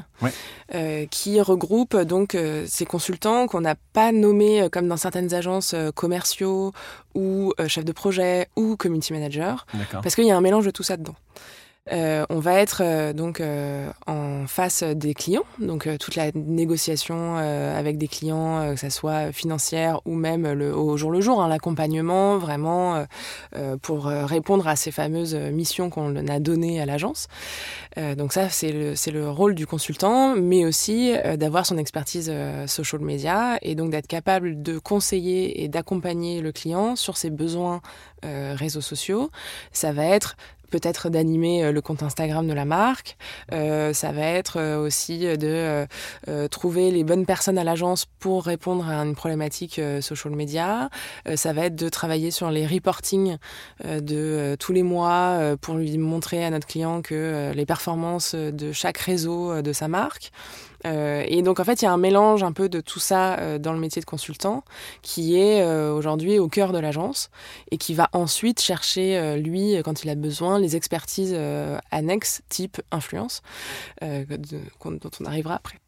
qui 1.10 1.40
regroupe 1.40 1.96
donc 1.96 2.36
ces 2.66 2.84
consultants 2.84 3.46
qu'on 3.46 3.60
n'a 3.60 3.76
pas 3.92 4.10
nommés 4.10 4.68
comme 4.72 4.88
dans 4.88 4.96
certaines 4.96 5.32
agences 5.32 5.74
commerciaux 5.94 6.72
ou 7.14 7.52
chefs 7.68 7.84
de 7.84 7.92
projet 7.92 8.48
ou 8.56 8.76
community 8.76 9.12
manager, 9.12 9.66
parce 9.92 10.14
qu'il 10.14 10.26
y 10.26 10.32
a 10.32 10.36
un 10.36 10.42
mélange 10.42 10.66
de 10.66 10.72
tout 10.72 10.82
ça 10.82 10.96
dedans. 10.96 11.16
Euh, 11.92 12.26
on 12.28 12.38
va 12.38 12.60
être 12.60 12.82
euh, 12.84 13.12
donc 13.12 13.40
euh, 13.40 13.90
en 14.06 14.46
face 14.46 14.82
des 14.82 15.14
clients, 15.14 15.44
donc 15.58 15.88
toute 15.98 16.16
la 16.16 16.30
négociation 16.34 17.36
avec 17.36 17.98
des 17.98 18.08
clients, 18.08 18.74
que 18.74 18.80
ce 18.80 18.90
soit 18.90 19.32
financière 19.32 20.00
ou 20.04 20.14
même 20.14 20.50
le, 20.52 20.74
au 20.74 20.96
jour 20.96 21.10
le 21.10 21.20
jour, 21.20 21.42
hein, 21.42 21.48
l'accompagnement 21.48 22.38
vraiment 22.38 23.04
pour 23.82 24.04
répondre 24.06 24.66
à 24.66 24.76
ces 24.76 24.90
fameuses 24.90 25.34
missions 25.34 25.90
qu'on 25.90 26.26
a 26.26 26.38
données 26.40 26.80
à 26.80 26.86
l'agence. 26.86 27.28
donc 28.16 28.32
ça, 28.32 28.48
c'est 28.48 28.72
le, 28.72 28.94
le, 29.12 29.30
rôle 29.30 29.54
du 29.54 29.66
consultant, 29.66 30.34
mais 30.36 30.64
aussi 30.64 31.14
d'avoir 31.36 31.66
son 31.66 31.78
expertise 31.78 32.32
social 32.66 33.00
media 33.00 33.58
et 33.62 33.74
donc 33.74 33.90
d'être 33.90 34.06
capable 34.06 34.62
de 34.62 34.78
conseiller 34.78 35.62
et 35.62 35.68
d'accompagner 35.68 36.40
le 36.40 36.52
client 36.52 36.96
sur 36.96 37.16
ses 37.16 37.30
besoins 37.30 37.80
réseaux 38.22 38.80
sociaux. 38.80 39.30
Ça 39.72 39.92
va 39.92 40.04
être 40.04 40.36
peut-être 40.70 41.08
d'animer 41.08 41.64
euh, 41.64 41.72
le 41.72 41.80
compte 41.80 42.02
Instagram 42.02 42.46
de 42.46 42.52
la 42.52 42.64
marque. 42.64 43.16
Euh, 43.52 43.92
ça 43.92 44.12
va 44.12 44.26
être 44.26 44.58
euh, 44.58 44.78
aussi 44.78 45.20
de 45.20 45.86
trouver 46.50 46.90
les 46.90 47.04
bonnes 47.04 47.26
personnes 47.26 47.58
à 47.58 47.64
l'agence 47.64 48.06
pour 48.18 48.44
répondre 48.44 48.88
à 48.88 48.96
une 49.04 49.14
problématique 49.14 49.80
social 50.00 50.34
media. 50.34 50.90
ça 51.34 51.52
va 51.52 51.66
être 51.66 51.76
de 51.76 51.88
travailler 51.88 52.30
sur 52.30 52.50
les 52.50 52.66
reporting 52.66 53.36
de 53.84 54.56
tous 54.58 54.72
les 54.72 54.82
mois 54.82 55.56
pour 55.60 55.74
lui 55.74 55.96
montrer 55.98 56.44
à 56.44 56.50
notre 56.50 56.66
client 56.66 57.02
que 57.02 57.52
les 57.54 57.66
performances 57.66 58.34
de 58.34 58.72
chaque 58.72 58.98
réseau 58.98 59.62
de 59.62 59.72
sa 59.72 59.88
marque. 59.88 60.30
Euh, 60.86 61.24
et 61.26 61.42
donc 61.42 61.60
en 61.60 61.64
fait, 61.64 61.82
il 61.82 61.84
y 61.84 61.88
a 61.88 61.92
un 61.92 61.98
mélange 61.98 62.42
un 62.42 62.52
peu 62.52 62.68
de 62.68 62.80
tout 62.80 62.98
ça 62.98 63.38
euh, 63.38 63.58
dans 63.58 63.72
le 63.72 63.78
métier 63.78 64.00
de 64.00 64.06
consultant 64.06 64.64
qui 65.02 65.36
est 65.36 65.62
euh, 65.62 65.92
aujourd'hui 65.92 66.38
au 66.38 66.48
cœur 66.48 66.72
de 66.72 66.78
l'agence 66.78 67.30
et 67.70 67.78
qui 67.78 67.94
va 67.94 68.08
ensuite 68.12 68.60
chercher, 68.60 69.38
lui, 69.38 69.76
quand 69.84 70.04
il 70.04 70.10
a 70.10 70.14
besoin, 70.14 70.58
les 70.58 70.76
expertises 70.76 71.36
annexes 71.90 72.42
type 72.48 72.80
influence 72.90 73.42
dont 74.00 75.10
on 75.20 75.24
arrivera 75.24 75.54
après. 75.54 75.78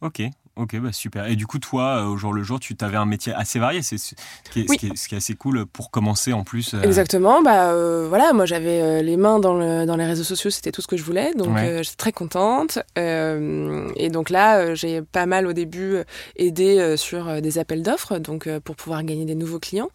Ok, 0.00 0.22
Ok, 0.56 0.76
bah 0.80 0.92
super. 0.92 1.26
Et 1.26 1.36
du 1.36 1.46
coup, 1.46 1.58
toi, 1.58 2.02
euh, 2.02 2.06
au 2.06 2.16
jour 2.16 2.32
le 2.32 2.42
jour, 2.42 2.58
tu 2.60 2.76
avais 2.80 2.96
un 2.96 3.06
métier 3.06 3.32
assez 3.32 3.58
varié. 3.58 3.82
C'est 3.82 3.98
ce, 3.98 4.14
qui 4.50 4.60
est, 4.60 4.96
ce 4.96 5.08
qui 5.08 5.14
est 5.14 5.18
assez 5.18 5.34
cool 5.34 5.64
pour 5.64 5.90
commencer 5.90 6.32
en 6.32 6.42
plus. 6.42 6.74
Euh. 6.74 6.82
Exactement. 6.82 7.40
Bah 7.40 7.70
euh, 7.70 8.06
voilà, 8.08 8.32
moi 8.32 8.46
j'avais 8.46 9.02
les 9.02 9.16
mains 9.16 9.38
dans, 9.38 9.54
le, 9.54 9.86
dans 9.86 9.96
les 9.96 10.04
réseaux 10.04 10.24
sociaux, 10.24 10.50
c'était 10.50 10.72
tout 10.72 10.82
ce 10.82 10.86
que 10.86 10.96
je 10.96 11.04
voulais. 11.04 11.32
Donc 11.34 11.56
j'étais 11.56 11.96
très 11.96 12.12
contente. 12.12 12.78
et 12.96 14.08
donc 14.10 14.30
là, 14.30 14.74
j'ai 14.74 15.02
pas 15.02 15.26
mal 15.26 15.46
au 15.46 15.52
début 15.52 15.98
aidé 16.36 16.96
sur 16.96 17.40
des 17.40 17.58
appels 17.58 17.82
d'offres, 17.82 18.18
donc 18.18 18.48
pour 18.58 18.76
pouvoir 18.76 19.04
gagner 19.04 19.24
des 19.24 19.34
nouveaux 19.34 19.60
clients, 19.60 19.90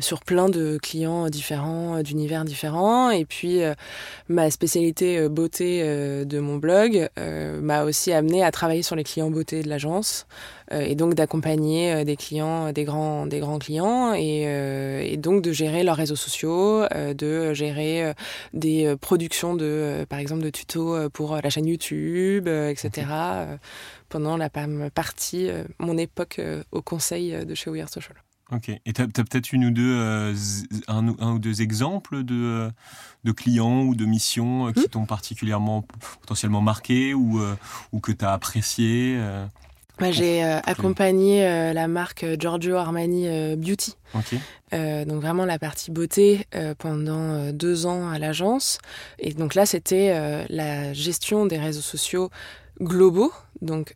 sur 0.00 0.20
plein 0.20 0.48
de 0.48 0.78
clients 0.82 1.28
différents, 1.28 2.02
d'univers 2.02 2.44
différents. 2.44 3.10
Et 3.10 3.24
puis 3.24 3.60
ma 4.28 4.50
spécialité 4.50 5.28
beauté 5.28 5.82
de 6.24 6.40
mon 6.40 6.56
blog 6.56 7.08
m'a 7.16 7.84
aussi 7.84 8.12
amené 8.12 8.42
à 8.42 8.50
travailler 8.50 8.82
sur 8.82 8.96
les 8.96 9.04
clients 9.04 9.30
beauté 9.30 9.62
de 9.62 9.67
la 9.68 9.78
euh, 10.72 10.80
et 10.80 10.94
donc 10.94 11.14
d'accompagner 11.14 11.92
euh, 11.92 12.04
des 12.04 12.16
clients, 12.16 12.72
des 12.72 12.84
grands, 12.84 13.26
des 13.26 13.40
grands 13.40 13.58
clients 13.58 14.12
et, 14.12 14.44
euh, 14.46 15.00
et 15.00 15.16
donc 15.16 15.42
de 15.42 15.52
gérer 15.52 15.82
leurs 15.82 15.96
réseaux 15.96 16.16
sociaux, 16.16 16.84
de 16.90 17.52
gérer 17.54 18.12
des 18.52 18.94
productions 19.00 19.54
de, 19.54 20.06
par 20.08 20.18
exemple, 20.18 20.42
de 20.42 20.50
tutos 20.50 21.08
pour 21.10 21.36
la 21.36 21.50
chaîne 21.50 21.66
YouTube, 21.66 22.48
etc. 22.48 23.06
pendant 24.08 24.36
la 24.36 24.50
partie, 24.94 25.48
mon 25.78 25.96
époque 25.98 26.40
au 26.72 26.82
conseil 26.82 27.44
de 27.44 27.54
chez 27.54 27.70
We 27.70 27.82
Are 27.82 27.88
Social. 27.88 28.16
Ok. 28.50 28.70
Et 28.70 28.92
tu 28.92 29.02
as, 29.02 29.06
peut-être 29.06 29.52
une 29.52 29.66
ou 29.66 29.70
deux, 29.70 30.34
un, 30.88 31.08
ou 31.08 31.38
deux 31.38 31.60
exemples 31.60 32.24
de, 32.24 32.70
de 33.24 33.32
clients 33.32 33.82
ou 33.82 33.94
de 33.94 34.06
missions 34.06 34.72
qui 34.72 34.80
hmm. 34.80 34.88
t'ont 34.88 35.06
particulièrement 35.06 35.84
potentiellement 36.20 36.62
marqué 36.62 37.12
ou, 37.12 37.40
ou 37.92 38.00
que 38.00 38.12
tu 38.12 38.24
as 38.24 38.32
apprécié 38.32 39.18
bah, 39.98 40.12
j'ai 40.12 40.44
euh, 40.44 40.60
accompagné 40.64 41.44
euh, 41.44 41.72
la 41.72 41.88
marque 41.88 42.24
Giorgio 42.38 42.76
Armani 42.76 43.26
euh, 43.26 43.56
Beauty. 43.56 43.96
donc 44.72 45.20
vraiment 45.20 45.44
la 45.44 45.58
partie 45.58 45.90
beauté 45.90 46.46
pendant 46.78 47.52
deux 47.52 47.86
ans 47.86 48.08
à 48.10 48.18
l'agence. 48.18 48.78
Et 49.18 49.32
donc 49.32 49.54
là, 49.54 49.64
c'était 49.66 50.46
la 50.50 50.92
gestion 50.92 51.46
des 51.46 51.58
réseaux 51.58 51.80
sociaux 51.80 52.30
globaux. 52.80 53.32
Donc 53.62 53.94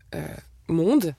monde 0.73 1.15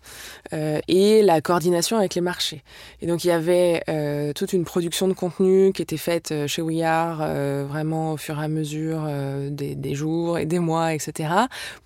euh, 0.53 0.79
et 0.87 1.21
la 1.21 1.41
coordination 1.41 1.97
avec 1.97 2.15
les 2.15 2.21
marchés. 2.21 2.63
Et 3.01 3.07
donc 3.07 3.23
il 3.23 3.27
y 3.27 3.31
avait 3.31 3.83
euh, 3.89 4.33
toute 4.33 4.53
une 4.53 4.65
production 4.65 5.07
de 5.07 5.13
contenu 5.13 5.71
qui 5.73 5.81
était 5.81 5.97
faite 5.97 6.31
euh, 6.31 6.47
chez 6.47 6.61
We 6.61 6.83
vraiment 6.83 8.13
au 8.13 8.17
fur 8.17 8.39
et 8.39 8.43
à 8.43 8.47
mesure 8.47 9.07
des, 9.49 9.75
des, 9.75 9.95
jours 9.95 10.37
et 10.37 10.45
des 10.45 10.59
mois, 10.59 10.93
etc. 10.93 11.29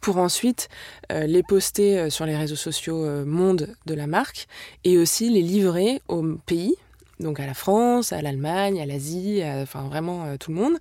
pour 0.02 0.18
ensuite 0.18 0.70
les 1.10 1.44
poster 1.44 2.10
sur 2.10 2.26
les 2.26 2.36
réseaux 2.36 2.56
sociaux 2.56 3.06
monde 3.26 3.76
de 3.86 3.94
la 3.94 4.08
marque 4.08 4.48
et 4.84 4.98
aussi 4.98 5.30
les 5.30 5.42
livrer 5.42 6.02
au 6.08 6.24
pays 6.46 6.76
donc 7.20 7.40
à 7.40 7.46
la 7.46 7.54
France, 7.54 8.14
à 8.14 8.22
l'Allemagne, 8.22 8.82
à 8.82 8.86
l'Asie, 8.86 9.42
enfin 9.62 9.84
vraiment 9.88 10.26
euh, 10.26 10.38
tout 10.38 10.52
le 10.52 10.58
monde. 10.58 10.78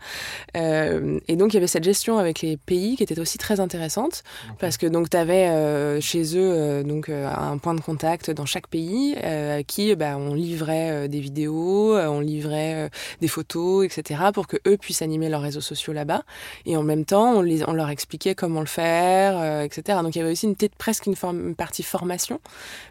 Euh, 0.57 1.19
et 1.29 1.37
donc 1.37 1.53
il 1.53 1.57
y 1.57 1.59
avait 1.59 1.67
cette 1.67 1.85
gestion 1.85 2.19
avec 2.19 2.41
les 2.41 2.57
pays 2.57 2.97
qui 2.97 3.03
était 3.03 3.19
aussi 3.19 3.39
très 3.39 3.61
intéressante 3.61 4.23
parce 4.59 4.77
que 4.77 4.87
donc 4.87 5.11
tu 5.11 5.17
avais 5.17 5.49
euh, 5.49 6.01
chez 6.01 6.37
eux 6.37 6.85
donc 6.85 7.09
un 7.09 7.59
point 7.59 7.75
de 7.75 7.81
contact 7.81 8.31
dans 8.31 8.47
chaque 8.47 8.67
pays 8.69 9.17
à 9.17 9.63
qui 9.63 9.95
bah, 9.97 10.17
on 10.17 10.35
livrait 10.35 11.09
des 11.09 11.21
vidéos, 11.21 11.97
on 11.97 12.21
livrait 12.21 12.91
des 13.21 13.29
photos, 13.29 13.85
etc. 13.85 14.21
pour 14.35 14.47
que 14.47 14.57
eux 14.67 14.77
puissent 14.77 15.03
animer 15.03 15.29
leurs 15.29 15.43
réseaux 15.43 15.61
sociaux 15.61 15.93
là-bas. 15.93 16.23
Et 16.65 16.77
en 16.77 16.83
même 16.83 17.05
temps, 17.05 17.37
on, 17.37 17.43
les, 17.43 17.69
on 17.69 17.73
leur 17.73 17.91
expliquait 17.91 18.35
comment 18.35 18.61
le 18.61 18.67
faire, 18.67 19.63
etc. 19.63 19.99
Donc 20.03 20.15
il 20.15 20.19
y 20.19 20.23
avait 20.23 20.33
aussi 20.33 20.47
une 20.47 20.57
presque 20.79 21.07
une, 21.07 21.17
forme, 21.17 21.49
une 21.49 21.55
partie 21.55 21.83
formation 21.83 22.41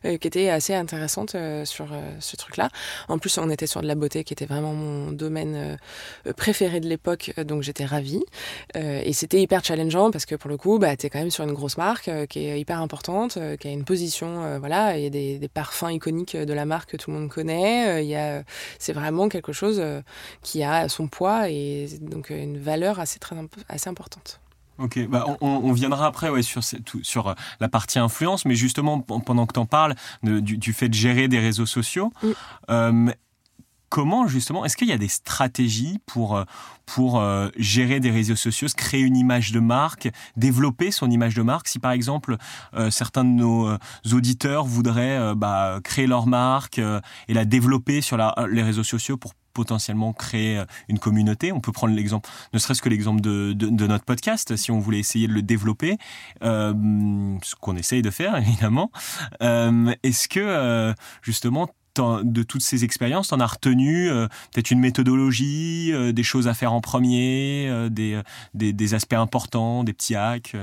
qui 0.04 0.28
était 0.28 0.50
assez 0.50 0.74
intéressante 0.74 1.36
sur 1.66 1.88
ce 2.20 2.36
truc-là. 2.36 2.70
En 3.08 3.18
plus 3.18 3.35
on 3.38 3.50
était 3.50 3.68
sur 3.68 3.82
de 3.82 3.88
la 3.88 3.96
beauté 3.96 4.24
qui 4.24 4.34
était 4.34 4.46
vraiment 4.46 4.74
mon 4.74 5.12
domaine 5.12 5.78
euh, 6.28 6.34
préféré 6.34 6.80
de 6.80 6.88
l'époque, 6.88 7.34
euh, 7.38 7.44
donc 7.44 7.64
j'étais 7.64 7.86
ravie. 7.86 8.24
Euh, 8.76 9.02
et 9.04 9.14
c'était 9.14 9.42
hyper 9.42 9.64
challengeant 9.64 10.12
parce 10.12 10.26
que 10.26 10.36
pour 10.36 10.50
le 10.50 10.58
coup, 10.58 10.80
bah, 10.80 10.96
tu 10.96 11.06
es 11.06 11.10
quand 11.10 11.20
même 11.20 11.32
sur 11.32 11.44
une 11.44 11.54
grosse 11.54 11.78
marque 11.78 12.10
qui 12.28 12.40
est 12.40 12.60
hyper 12.60 12.80
importante, 12.82 13.38
qui 13.60 13.68
a 13.68 13.72
une 13.72 13.86
position, 13.86 14.60
voilà, 14.60 14.98
il 14.98 15.04
y 15.04 15.08
a 15.08 15.10
des, 15.10 15.40
des, 15.40 15.48
parfums 15.48 15.90
iconiques 15.90 16.36
de 16.36 16.54
la 16.54 16.66
marque 16.66 16.92
que 16.92 16.98
tout 16.98 17.12
le 17.12 17.18
monde 17.18 17.30
connaît. 17.30 18.04
Il 18.04 18.10
y 18.10 18.16
a, 18.16 18.44
c'est 18.80 18.94
vraiment 18.94 19.30
quelque 19.30 19.54
chose 19.54 19.82
qui 20.42 20.64
a 20.64 20.90
son 20.90 21.08
poids 21.08 21.50
et 21.50 21.88
donc 22.02 22.30
une 22.30 22.58
valeur 22.58 23.00
assez, 23.00 23.20
très, 23.20 23.36
assez 23.70 23.90
importante. 23.90 24.40
Ok, 24.78 25.08
bah 25.08 25.26
on, 25.40 25.72
viendra 25.72 26.06
après 26.06 26.30
ouais, 26.30 26.42
sur, 26.42 26.62
sur 27.02 27.36
la 27.62 27.70
partie 27.70 27.98
influence, 27.98 28.44
mais 28.44 28.56
justement, 28.56 29.00
pendant 29.00 29.46
que 29.46 29.54
tu 29.54 29.60
en 29.60 29.66
parles, 29.66 29.96
du, 30.22 30.74
fait 30.74 30.90
de 30.90 30.94
gérer 30.94 31.30
des 31.30 31.40
réseaux 31.40 31.66
sociaux, 31.66 32.12
euh, 32.70 33.10
comment 33.96 34.28
justement, 34.28 34.66
est-ce 34.66 34.76
qu'il 34.76 34.90
y 34.90 34.92
a 34.92 34.98
des 34.98 35.08
stratégies 35.08 36.00
pour, 36.06 36.36
euh, 36.36 36.44
pour 36.86 37.24
gérer 37.56 38.02
des 38.02 38.12
réseaux 38.12 38.36
sociaux, 38.36 38.68
créer 38.76 39.00
une 39.00 39.16
image 39.16 39.54
de 39.54 39.62
marque, 39.62 40.10
développer 40.36 40.92
son 40.92 41.10
image 41.10 41.34
de 41.34 41.44
marque 41.44 41.70
Si 41.70 41.80
par 41.80 41.94
exemple, 41.94 42.36
certains 42.92 43.24
de 43.24 43.30
nos 43.30 43.78
auditeurs 44.12 44.66
voudraient 44.66 45.34
bah, 45.36 45.80
créer 45.84 46.06
leur 46.06 46.28
marque 46.28 46.78
et 46.78 47.34
la 47.34 47.46
développer 47.46 48.02
sur 48.02 48.18
les 48.18 48.62
réseaux 48.62 48.84
sociaux 48.84 49.18
pour 49.18 49.34
potentiellement 49.56 50.14
créer 50.14 50.60
euh, 50.60 50.66
une 50.88 51.00
communauté? 51.00 51.52
On 51.52 51.60
peut 51.60 51.72
prendre 51.72 51.96
l'exemple, 51.96 52.30
ne 52.54 52.60
serait-ce 52.60 52.84
que 52.84 52.90
l'exemple 52.90 53.22
de, 53.22 53.54
notre 53.88 54.06
podcast, 54.06 54.56
si 54.56 54.70
on 54.70 54.80
voulait 54.80 55.00
essayer 55.00 55.28
de 55.28 55.34
le 55.34 55.42
développer, 55.42 55.98
euh, 56.44 56.74
ce 57.42 57.56
qu'on 57.56 57.76
essaye 57.76 58.04
de 58.04 58.12
faire 58.12 58.36
évidemment. 58.46 58.92
Euh, 59.42 59.96
est-ce 60.04 60.28
que 60.28 60.94
justement 61.24 61.70
de 62.02 62.44
toutes 62.44 62.62
ces 62.62 62.84
expériences, 62.84 63.30
tu 63.30 63.34
en 63.34 63.40
as 63.40 63.48
retenu 63.48 64.10
peut-être 64.52 64.72
une 64.72 64.80
méthodologie, 64.80 65.92
des 66.14 66.24
choses 66.24 66.48
à 66.48 66.54
faire 66.54 66.74
en 66.74 66.82
premier, 66.82 67.90
des, 67.90 68.22
des, 68.54 68.74
des, 68.74 68.94
aspects 68.94 69.14
importants, 69.14 69.84
des 69.84 69.94
petits 69.94 70.16
hacks 70.16 70.56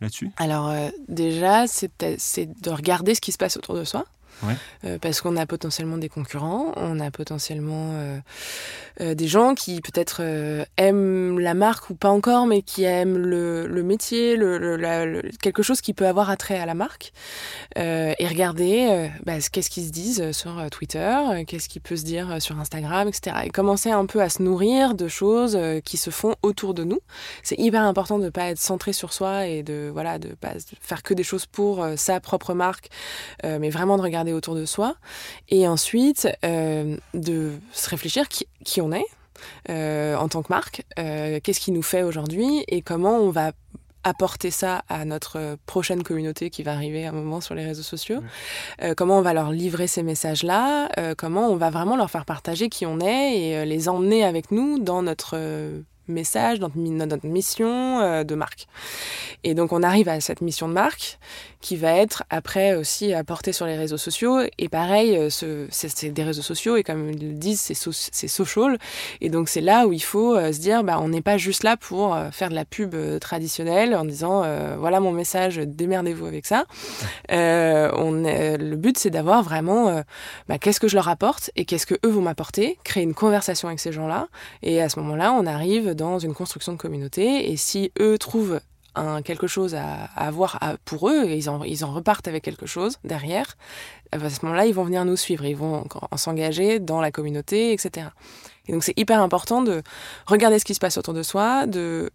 là-dessus? 0.00 0.30
Alors 0.36 0.72
déjà, 1.08 1.66
c'est 1.66 1.90
de 1.98 2.70
regarder 2.70 3.14
ce 3.14 3.20
qui 3.20 3.32
se 3.32 3.38
passe 3.38 3.56
autour 3.56 3.74
de 3.74 3.84
soi. 3.84 4.04
Euh, 4.84 4.98
parce 4.98 5.20
qu'on 5.20 5.36
a 5.36 5.46
potentiellement 5.46 5.98
des 5.98 6.08
concurrents, 6.08 6.72
on 6.76 6.98
a 7.00 7.10
potentiellement 7.10 7.90
euh, 7.92 8.18
euh, 9.00 9.14
des 9.14 9.28
gens 9.28 9.54
qui 9.54 9.80
peut-être 9.80 10.22
aiment 10.76 11.38
la 11.38 11.54
marque 11.54 11.90
ou 11.90 11.94
pas 11.94 12.10
encore, 12.10 12.46
mais 12.46 12.62
qui 12.62 12.84
aiment 12.84 13.16
le, 13.16 13.82
métier, 13.82 14.38
quelque 15.40 15.62
chose 15.62 15.80
qui 15.80 15.92
peut 15.92 16.06
avoir 16.06 16.30
attrait 16.30 16.58
à 16.58 16.66
la 16.66 16.74
marque. 16.74 17.12
et 17.76 18.26
regarder 18.26 19.10
bah, 19.24 19.34
qu'est-ce 19.50 19.70
qu'ils 19.70 19.86
se 19.86 19.90
disent 19.90 20.32
sur 20.32 20.68
Twitter, 20.70 21.16
qu'est-ce 21.46 21.68
qui 21.68 21.80
peut 21.80 21.96
se 21.96 22.04
dire 22.04 22.40
sur 22.40 22.58
Instagram, 22.58 23.08
etc. 23.08 23.36
Et 23.44 23.50
commencer 23.50 23.90
un 23.90 24.06
peu 24.06 24.20
à 24.20 24.28
se 24.28 24.42
nourrir 24.42 24.94
de 24.94 25.08
choses 25.08 25.58
qui 25.84 25.96
se 25.96 26.10
font 26.10 26.34
autour 26.42 26.74
de 26.74 26.84
nous. 26.84 27.00
C'est 27.42 27.58
hyper 27.58 27.82
important 27.82 28.18
de 28.18 28.24
ne 28.24 28.30
pas 28.30 28.50
être 28.50 28.58
centré 28.58 28.92
sur 28.92 29.12
soi 29.12 29.46
et 29.46 29.62
de 29.62 29.90
voilà 29.92 30.18
de 30.18 30.28
pas 30.28 30.52
faire 30.80 31.02
que 31.02 31.14
des 31.14 31.24
choses 31.24 31.46
pour 31.46 31.86
sa 31.96 32.20
propre 32.20 32.54
marque, 32.54 32.88
mais 33.42 33.70
vraiment 33.70 33.96
de 33.96 34.02
regarder 34.02 34.21
autour 34.30 34.54
de 34.54 34.64
soi, 34.64 34.94
et 35.48 35.66
ensuite 35.66 36.28
euh, 36.44 36.96
de 37.14 37.52
se 37.72 37.90
réfléchir 37.90 38.28
qui, 38.28 38.46
qui 38.64 38.80
on 38.80 38.92
est 38.92 39.06
euh, 39.70 40.14
en 40.14 40.28
tant 40.28 40.42
que 40.42 40.52
marque, 40.52 40.84
euh, 40.98 41.40
qu'est-ce 41.42 41.58
qui 41.58 41.72
nous 41.72 41.82
fait 41.82 42.04
aujourd'hui, 42.04 42.64
et 42.68 42.82
comment 42.82 43.18
on 43.18 43.30
va 43.30 43.50
apporter 44.04 44.50
ça 44.50 44.84
à 44.88 45.04
notre 45.04 45.56
prochaine 45.66 46.02
communauté 46.04 46.50
qui 46.50 46.62
va 46.62 46.72
arriver 46.72 47.06
à 47.06 47.08
un 47.08 47.12
moment 47.12 47.40
sur 47.40 47.54
les 47.54 47.64
réseaux 47.64 47.84
sociaux, 47.84 48.20
comment 48.96 49.18
on 49.18 49.22
va 49.22 49.32
leur 49.32 49.52
livrer 49.52 49.86
ces 49.86 50.02
messages-là, 50.02 50.88
comment 51.16 51.48
on 51.48 51.54
va 51.54 51.70
vraiment 51.70 51.94
leur 51.94 52.10
faire 52.10 52.24
partager 52.24 52.68
qui 52.68 52.84
on 52.84 52.98
est 52.98 53.38
et 53.38 53.64
les 53.64 53.88
emmener 53.88 54.24
avec 54.24 54.50
nous 54.50 54.80
dans 54.80 55.02
notre 55.02 55.38
message, 56.08 56.60
notre, 56.60 56.76
notre 56.78 57.26
mission 57.26 58.00
euh, 58.00 58.24
de 58.24 58.34
marque. 58.34 58.66
Et 59.44 59.54
donc 59.54 59.72
on 59.72 59.82
arrive 59.82 60.08
à 60.08 60.20
cette 60.20 60.40
mission 60.40 60.68
de 60.68 60.72
marque 60.72 61.18
qui 61.60 61.76
va 61.76 61.94
être 61.94 62.24
après 62.30 62.74
aussi 62.74 63.12
apportée 63.14 63.52
sur 63.52 63.66
les 63.66 63.76
réseaux 63.76 63.96
sociaux. 63.96 64.40
Et 64.58 64.68
pareil, 64.68 65.16
euh, 65.16 65.30
ce, 65.30 65.66
c'est, 65.70 66.10
des 66.10 66.24
réseaux 66.24 66.42
sociaux 66.42 66.76
et 66.76 66.82
comme 66.82 67.10
ils 67.10 67.28
le 67.28 67.34
disent, 67.34 67.60
c'est, 67.60 67.76
c'est 67.92 68.28
social. 68.28 68.78
Et 69.20 69.30
donc 69.30 69.48
c'est 69.48 69.60
là 69.60 69.86
où 69.86 69.92
il 69.92 70.02
faut 70.02 70.34
euh, 70.34 70.52
se 70.52 70.58
dire, 70.58 70.82
bah, 70.84 70.98
on 71.00 71.08
n'est 71.08 71.22
pas 71.22 71.38
juste 71.38 71.62
là 71.62 71.76
pour 71.76 72.16
faire 72.32 72.50
de 72.50 72.54
la 72.54 72.64
pub 72.64 72.94
traditionnelle 73.20 73.94
en 73.94 74.04
disant, 74.04 74.44
voilà 74.78 75.00
mon 75.00 75.12
message, 75.12 75.56
démerdez-vous 75.56 76.26
avec 76.26 76.46
ça. 76.46 76.64
on 77.28 78.24
est, 78.24 78.58
le 78.58 78.76
but 78.76 78.98
c'est 78.98 79.10
d'avoir 79.10 79.42
vraiment, 79.42 80.02
bah, 80.48 80.58
qu'est-ce 80.58 80.80
que 80.80 80.88
je 80.88 80.94
leur 80.94 81.08
apporte 81.08 81.50
et 81.56 81.64
qu'est-ce 81.64 81.86
que 81.86 81.94
eux 82.04 82.10
vont 82.10 82.22
m'apporter, 82.22 82.78
créer 82.84 83.02
une 83.02 83.14
conversation 83.14 83.68
avec 83.68 83.80
ces 83.80 83.92
gens-là. 83.92 84.28
Et 84.62 84.80
à 84.80 84.88
ce 84.88 84.98
moment-là, 85.00 85.32
on 85.32 85.46
arrive 85.46 85.91
dans 85.94 86.18
une 86.18 86.34
construction 86.34 86.72
de 86.72 86.78
communauté. 86.78 87.50
Et 87.50 87.56
si 87.56 87.92
eux 88.00 88.18
trouvent 88.18 88.60
quelque 89.24 89.46
chose 89.46 89.74
à, 89.74 90.04
avoir 90.16 90.60
pour 90.84 91.08
eux, 91.08 91.24
et 91.24 91.36
ils 91.36 91.48
en, 91.48 91.92
repartent 91.92 92.28
avec 92.28 92.44
quelque 92.44 92.66
chose 92.66 92.98
derrière, 93.04 93.56
à 94.12 94.28
ce 94.28 94.44
moment-là, 94.44 94.66
ils 94.66 94.74
vont 94.74 94.84
venir 94.84 95.04
nous 95.04 95.16
suivre, 95.16 95.44
ils 95.44 95.56
vont 95.56 95.84
s'engager 96.16 96.78
dans 96.78 97.00
la 97.00 97.10
communauté, 97.10 97.72
etc. 97.72 98.08
Et 98.66 98.72
donc 98.72 98.84
c'est 98.84 98.98
hyper 98.98 99.20
important 99.20 99.62
de 99.62 99.82
regarder 100.26 100.58
ce 100.58 100.64
qui 100.64 100.74
se 100.74 100.80
passe 100.80 100.98
autour 100.98 101.14
de 101.14 101.22
soi, 101.22 101.66
de 101.66 102.10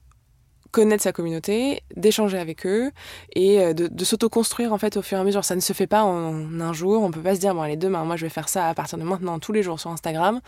connaître 0.72 1.04
sa 1.04 1.12
communauté, 1.12 1.82
d'échanger 1.96 2.38
avec 2.38 2.66
eux 2.66 2.92
et 3.36 3.62
euh, 3.62 3.74
de, 3.74 3.88
de 3.88 4.06
s'auto-construire 4.06 4.74
en 4.74 4.78
fait 4.78 4.98
au 4.98 5.02
fur 5.02 5.18
et 5.18 5.22
à 5.22 5.24
mesure. 5.24 5.44
Ça 5.44 5.56
ne 5.56 5.62
se 5.62 5.74
fait 5.74 5.88
pas 5.88 6.04
en 6.04 6.62
un 6.62 6.74
jour. 6.74 7.02
On 7.04 7.12
peut 7.12 7.22
pas 7.22 7.36
se 7.36 7.40
dire 7.40 7.56
bon 7.56 7.62
allez 7.62 7.78
demain 7.78 8.04
moi 8.04 8.16
je 8.16 8.26
vais 8.26 8.30
faire 8.30 8.50
ça 8.50 8.68
à 8.68 8.74
partir 8.74 8.98
de 8.98 9.04
maintenant 9.04 9.40
tous 9.40 9.54
les 9.54 9.64
jours 9.64 9.80
sur 9.80 9.90
Instagram. 9.90 10.40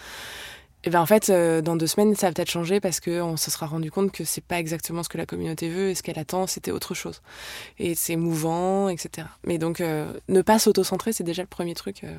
Et 0.86 0.89
ben 0.89 1.02
en 1.02 1.06
fait, 1.06 1.30
euh, 1.30 1.62
dans 1.62 1.76
deux 1.76 1.88
semaines, 1.88 2.15
ça 2.15 2.28
va 2.28 2.34
peut-être 2.34 2.50
changer 2.50 2.80
parce 2.80 3.00
qu'on 3.02 3.36
se 3.36 3.52
sera 3.52 3.65
rendu 3.65 3.92
compte 3.92 4.12
que 4.12 4.24
c'est 4.24 4.44
pas 4.44 4.60
exactement 4.60 5.04
ce 5.04 5.10
que 5.10 5.18
la 5.18 5.26
communauté 5.26 5.70
veut 5.70 5.89
et 5.89 5.96
ce 5.96 6.04
qu'elle 6.04 6.20
attend, 6.20 6.48
c'était 6.48 6.72
autre 6.72 6.94
chose. 6.94 7.22
Et 7.80 7.96
c'est 7.96 8.15
mouvant, 8.15 8.88
etc. 8.88 9.28
Mais 9.46 9.58
donc, 9.58 9.82
euh, 9.82 10.13
ne 10.30 10.42
pas 10.42 10.58
s'auto-centrer, 10.58 11.12
c'est 11.12 11.26
déjà 11.26 11.42
le 11.42 11.50
premier 11.50 11.74
truc 11.74 12.06
euh, 12.06 12.15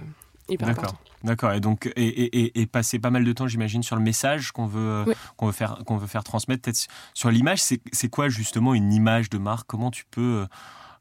hyper 0.50 0.68
important. 0.68 0.98
D'accord. 1.24 1.52
Et 1.52 1.60
donc, 1.60 1.90
et, 1.96 2.06
et, 2.06 2.60
et, 2.60 2.66
passer 2.66 2.98
pas 2.98 3.10
mal 3.10 3.24
de 3.24 3.32
temps, 3.32 3.46
j'imagine, 3.46 3.82
sur 3.82 3.96
le 3.96 4.02
message 4.02 4.52
qu'on 4.52 4.66
veut, 4.66 5.04
qu'on 5.36 5.46
veut 5.46 5.52
faire, 5.52 5.78
qu'on 5.86 5.96
veut 5.96 6.06
faire 6.06 6.24
transmettre. 6.24 6.62
Peut-être 6.62 6.86
sur 7.14 7.30
l'image, 7.30 7.62
c'est 7.62 8.08
quoi 8.10 8.28
justement 8.28 8.74
une 8.74 8.92
image 8.92 9.30
de 9.30 9.38
marque? 9.38 9.66
Comment 9.66 9.90
tu 9.90 10.04
peux 10.10 10.46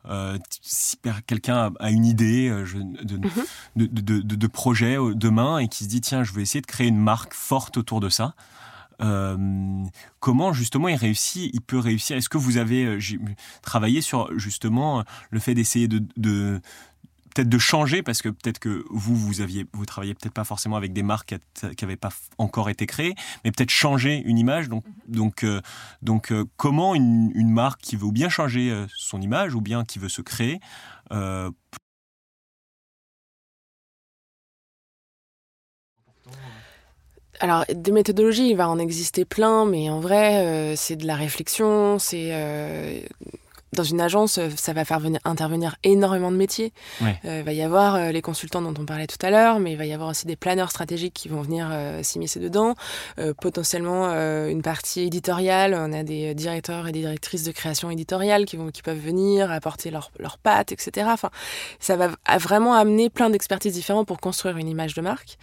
euh, 0.08 0.38
si 0.62 0.98
quelqu'un 1.28 1.74
a 1.80 1.92
une 1.92 2.06
idée 2.06 2.48
euh, 2.48 2.66
de, 3.04 3.20
de, 3.76 4.22
de, 4.22 4.48
projet 4.48 4.98
euh, 4.98 5.14
demain 5.14 5.60
et 5.60 5.68
qui 5.68 5.84
se 5.84 5.90
dit 5.90 6.00
tiens 6.00 6.24
je 6.24 6.32
vais 6.34 6.42
essayer 6.42 6.62
de 6.62 6.66
créer 6.66 6.88
une 6.88 6.98
marque 6.98 7.34
forte 7.34 7.76
autour 7.78 8.00
de 8.00 8.10
ça 8.10 8.34
comment 10.20 10.52
justement 10.52 10.90
il 10.90 10.96
réussit, 10.96 11.50
il 11.54 11.62
peut 11.62 11.80
réussir? 11.80 12.18
Est-ce 12.18 12.28
que 12.28 12.38
vous 12.38 12.58
avez 12.58 13.00
travaillé 13.62 14.02
sur 14.02 14.38
justement 14.38 15.06
le 15.30 15.40
fait 15.40 15.54
d'essayer 15.54 15.88
de, 15.88 16.60
peut-être 17.40 17.50
de 17.50 17.58
changer 17.58 18.04
parce 18.04 18.22
que 18.22 18.28
peut-être 18.28 18.60
que 18.60 18.84
vous 18.90 19.16
vous 19.16 19.40
aviez 19.40 19.66
vous 19.72 19.86
travaillez 19.86 20.14
peut-être 20.14 20.34
pas 20.34 20.44
forcément 20.44 20.76
avec 20.76 20.92
des 20.92 21.04
marques 21.04 21.36
qui 21.78 21.86
n'avaient 21.86 21.96
pas 21.96 22.10
encore 22.38 22.70
été 22.70 22.86
créées 22.86 23.16
mais 23.46 23.52
peut-être 23.52 23.70
changer 23.70 24.22
une 24.26 24.38
image 24.38 24.68
donc 24.68 24.86
mhm. 24.86 24.94
donc 25.08 25.44
euh, 25.44 25.62
donc 26.02 26.32
euh, 26.34 26.46
comment 26.58 26.96
une, 26.96 27.32
une, 27.36 27.50
marque 27.50 27.82
qui 27.82 27.96
veut 27.96 28.06
ou 28.06 28.12
bien 28.12 28.28
changer 28.28 28.72
euh, 28.72 28.86
son 28.98 29.22
image 29.22 29.56
ou 29.56 29.62
bien 29.62 29.86
qui 29.86 30.00
veut 30.00 30.10
se 30.10 30.22
créer 30.22 30.60
Alors, 37.42 37.64
des 37.74 37.94
méthodologies, 37.94 38.50
il 38.50 38.58
va 38.58 38.68
en 38.68 38.78
exister 38.78 39.24
plein, 39.24 39.66
mais 39.66 39.90
en 39.90 40.02
vrai, 40.02 40.76
c'est 40.76 40.98
de 40.98 41.08
la 41.08 41.16
réflexion, 41.16 41.98
c'est 41.98 42.34
dans 43.74 43.84
une 43.84 44.02
agence, 44.02 44.38
euh, 44.38 44.50
ça 44.56 44.74
va 44.74 44.84
faire 44.84 45.00
venir, 45.00 45.20
intervenir 45.26 45.76
énormément 45.84 46.32
de 46.32 46.38
métiers. 46.38 46.74
Euh, 47.02 47.40
il 47.40 47.44
va 47.44 47.54
y 47.54 47.62
avoir 47.62 47.96
euh, 47.96 48.12
les 48.12 48.22
consultants 48.22 48.62
dont 48.62 48.74
on 48.80 48.86
parlait 48.86 49.08
tout 49.08 49.24
à 49.24 49.30
l'heure, 49.30 49.60
mais 49.60 49.74
il 49.74 49.78
va 49.78 49.86
y 49.86 49.94
avoir 49.94 50.10
aussi 50.10 50.26
des 50.26 50.36
planeurs 50.36 50.72
stratégiques 50.72 51.14
qui 51.14 51.30
vont 51.30 51.42
venir 51.42 51.70
s'immiscer 52.02 52.40
dedans. 52.40 52.76
potentiellement 53.42 54.10
une 54.48 54.62
partie 54.62 55.02
éditoriale. 55.02 55.74
On 55.74 55.94
a 55.94 56.04
des 56.04 56.34
directeurs 56.34 56.88
et 56.88 56.92
des 56.92 57.02
directrices 57.02 57.44
de 57.44 57.52
création 57.52 57.90
éditoriale 57.90 58.46
qui, 58.46 58.58
vont, 58.58 58.70
qui 58.70 58.82
peuvent 58.82 59.00
venir 59.00 59.52
apporter 59.52 59.92
leurs 59.92 60.12
leur 60.20 60.38
pattes, 60.38 60.72
etc. 60.72 61.08
Enfin, 61.12 61.30
ça 61.80 61.96
va 61.96 62.10
vraiment 62.38 62.74
amener 62.74 63.10
plein 63.10 63.30
d'expertises 63.30 63.74
différentes 63.74 64.08
pour 64.08 64.20
construire 64.20 64.58
une 64.58 64.68
image 64.68 64.94
de 64.94 65.02
marque. 65.02 65.38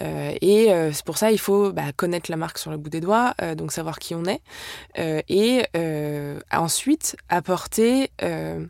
et 0.00 0.68
c'est 0.92 1.04
pour 1.04 1.18
ça 1.18 1.30
il 1.30 1.38
faut 1.38 1.72
bah, 1.72 1.92
connaître 1.94 2.30
la 2.30 2.36
marque 2.36 2.58
sur 2.58 2.70
le 2.70 2.76
bout 2.76 2.90
des 2.90 3.00
doigts, 3.00 3.34
donc 3.56 3.72
savoir 3.72 3.98
qui 3.98 4.14
on 4.14 4.24
est. 4.24 4.42
et 5.28 5.62
ensuite 6.52 7.16
apporter 7.28 7.61
euh, 8.22 8.66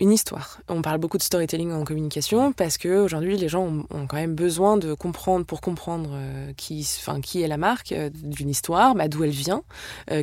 une 0.00 0.12
histoire. 0.12 0.60
On 0.68 0.82
parle 0.82 0.98
beaucoup 0.98 1.18
de 1.18 1.22
storytelling 1.22 1.72
en 1.72 1.84
communication 1.84 2.52
parce 2.52 2.78
que 2.78 3.02
aujourd'hui 3.02 3.36
les 3.36 3.48
gens 3.48 3.66
ont, 3.90 4.06
quand 4.06 4.16
même 4.16 4.34
besoin 4.34 4.76
de 4.76 4.92
comprendre 4.94 5.46
pour 5.46 5.60
comprendre 5.60 6.10
euh, 6.14 6.52
qui, 6.56 6.86
enfin 6.98 7.20
qui 7.20 7.42
est 7.42 7.48
la 7.48 7.56
marque 7.56 7.92
euh, 7.92 8.10
d'une 8.12 8.48
histoire, 8.48 8.94
bah, 8.94 9.08
d'où 9.08 9.24
elle 9.24 9.30
vient, 9.30 9.62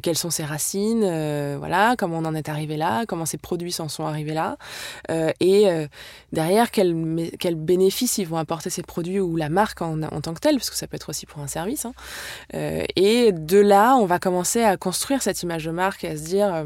quelles 0.04 0.18
sont 0.18 0.30
ses 0.30 0.44
racines, 0.44 1.02
voilà, 1.58 1.96
comment 1.98 2.20
on 2.20 2.26
en 2.26 2.36
est 2.36 2.50
arrivé 2.50 2.78
là, 2.78 3.06
comment 3.06 3.26
ces 3.26 3.38
produits 3.38 3.72
s'en 3.72 3.88
sont 3.88 4.06
arrivés 4.06 4.34
là, 4.34 4.58
et 5.40 5.66
derrière 6.32 6.72
quels 6.72 7.32
quel 7.40 7.56
bénéfices 7.56 8.18
ils 8.18 8.28
vont 8.28 8.38
apporter 8.38 8.70
ces 8.70 8.84
produits 8.84 9.20
ou 9.20 9.36
la 9.36 9.50
marque 9.50 9.82
en, 9.82 10.00
tant 10.22 10.34
que 10.34 10.40
telle, 10.40 10.56
parce 10.56 10.70
que 10.70 10.76
ça 10.76 10.88
peut 10.88 10.96
être 10.96 11.10
aussi 11.10 11.26
pour 11.26 11.42
un 11.42 11.48
service. 11.48 11.86
Hein. 11.86 11.94
et 12.54 13.32
de 13.32 13.60
là, 13.60 13.96
on 13.96 14.06
va 14.06 14.20
commencer 14.20 14.64
à 14.64 14.78
construire 14.78 15.22
cette 15.22 15.42
image 15.44 15.66
de 15.66 15.72
marque 15.72 16.04
et 16.04 16.10
à 16.10 16.18
se 16.18 16.24
dire 16.24 16.66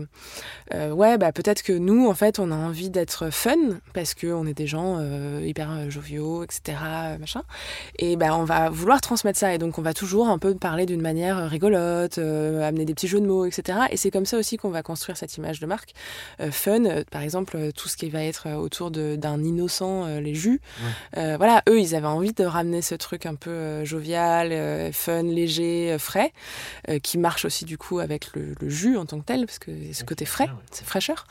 euh, 0.74 0.92
ouais, 0.92 1.18
bah 1.18 1.32
peut-être 1.32 1.62
que 1.62 1.74
nous, 1.74 2.08
en 2.08 2.16
fait, 2.16 2.40
on 2.40 2.52
a 2.52 2.56
envie 2.56 2.90
d'être 2.96 3.30
fun 3.30 3.56
parce 3.94 4.14
que 4.14 4.28
on 4.28 4.46
est 4.48 4.54
des 4.54 4.68
gens 4.68 4.98
euh, 5.00 5.42
hyper 5.46 5.72
euh, 5.72 5.90
joviaux, 5.90 6.44
etc. 6.44 6.78
Machin. 7.20 7.44
Et 8.00 8.16
bah 8.16 8.36
on 8.36 8.44
va 8.44 8.70
vouloir 8.70 9.02
transmettre 9.02 9.38
ça 9.38 9.54
et 9.54 9.58
donc 9.58 9.78
on 9.78 9.82
va 9.82 9.94
toujours 9.94 10.28
un 10.28 10.40
peu 10.40 10.56
parler 10.56 10.86
d'une 10.86 11.02
manière 11.02 11.50
rigolote, 11.50 12.18
amener 12.18 12.86
des 12.86 12.94
petits 12.94 13.08
jeux 13.08 13.22
de 13.22 13.28
mots, 13.28 13.46
etc. 13.46 13.80
Et 13.92 13.98
c'est 13.98 14.12
comme 14.12 14.26
ça 14.26 14.38
aussi 14.38 14.58
qu'on 14.58 14.70
va 14.70 14.82
construire 14.82 15.18
cette 15.18 15.38
image 15.38 15.60
de 15.60 15.66
marque 15.66 15.92
fun. 16.52 17.04
par 17.12 17.22
exemple, 17.22 17.72
tout 17.74 17.88
ce 17.88 17.98
qui 17.98 18.10
va 18.10 18.24
être 18.24 18.50
autour 18.56 18.92
d'un 18.92 19.44
innocent, 19.44 20.08
les 20.20 20.34
jus. 20.34 20.62
voilà, 21.14 21.62
eux, 21.70 21.80
ils 21.80 21.96
avaient 21.96 22.08
envie 22.08 22.34
de 22.34 22.46
ramener 22.46 22.82
ce 22.82 22.96
truc 22.96 23.26
un 23.26 23.36
peu 23.36 23.84
jovial, 23.86 24.92
fun, 24.94 25.24
léger, 25.24 25.98
frais, 26.00 26.34
qui 27.04 27.18
marche 27.18 27.46
aussi 27.46 27.66
du 27.66 27.78
coup 27.78 28.00
avec 28.00 28.34
le, 28.36 28.56
le, 28.60 28.70
jus 28.70 28.98
en 28.98 29.06
tant 29.06 29.20
que 29.20 29.26
tel 29.26 29.46
parce 29.46 29.60
que 29.60 29.72
ce 29.94 30.04
côté 30.04 30.26
frais 30.26 30.50
c'est 30.72 30.86
fraîcheur. 30.86 31.26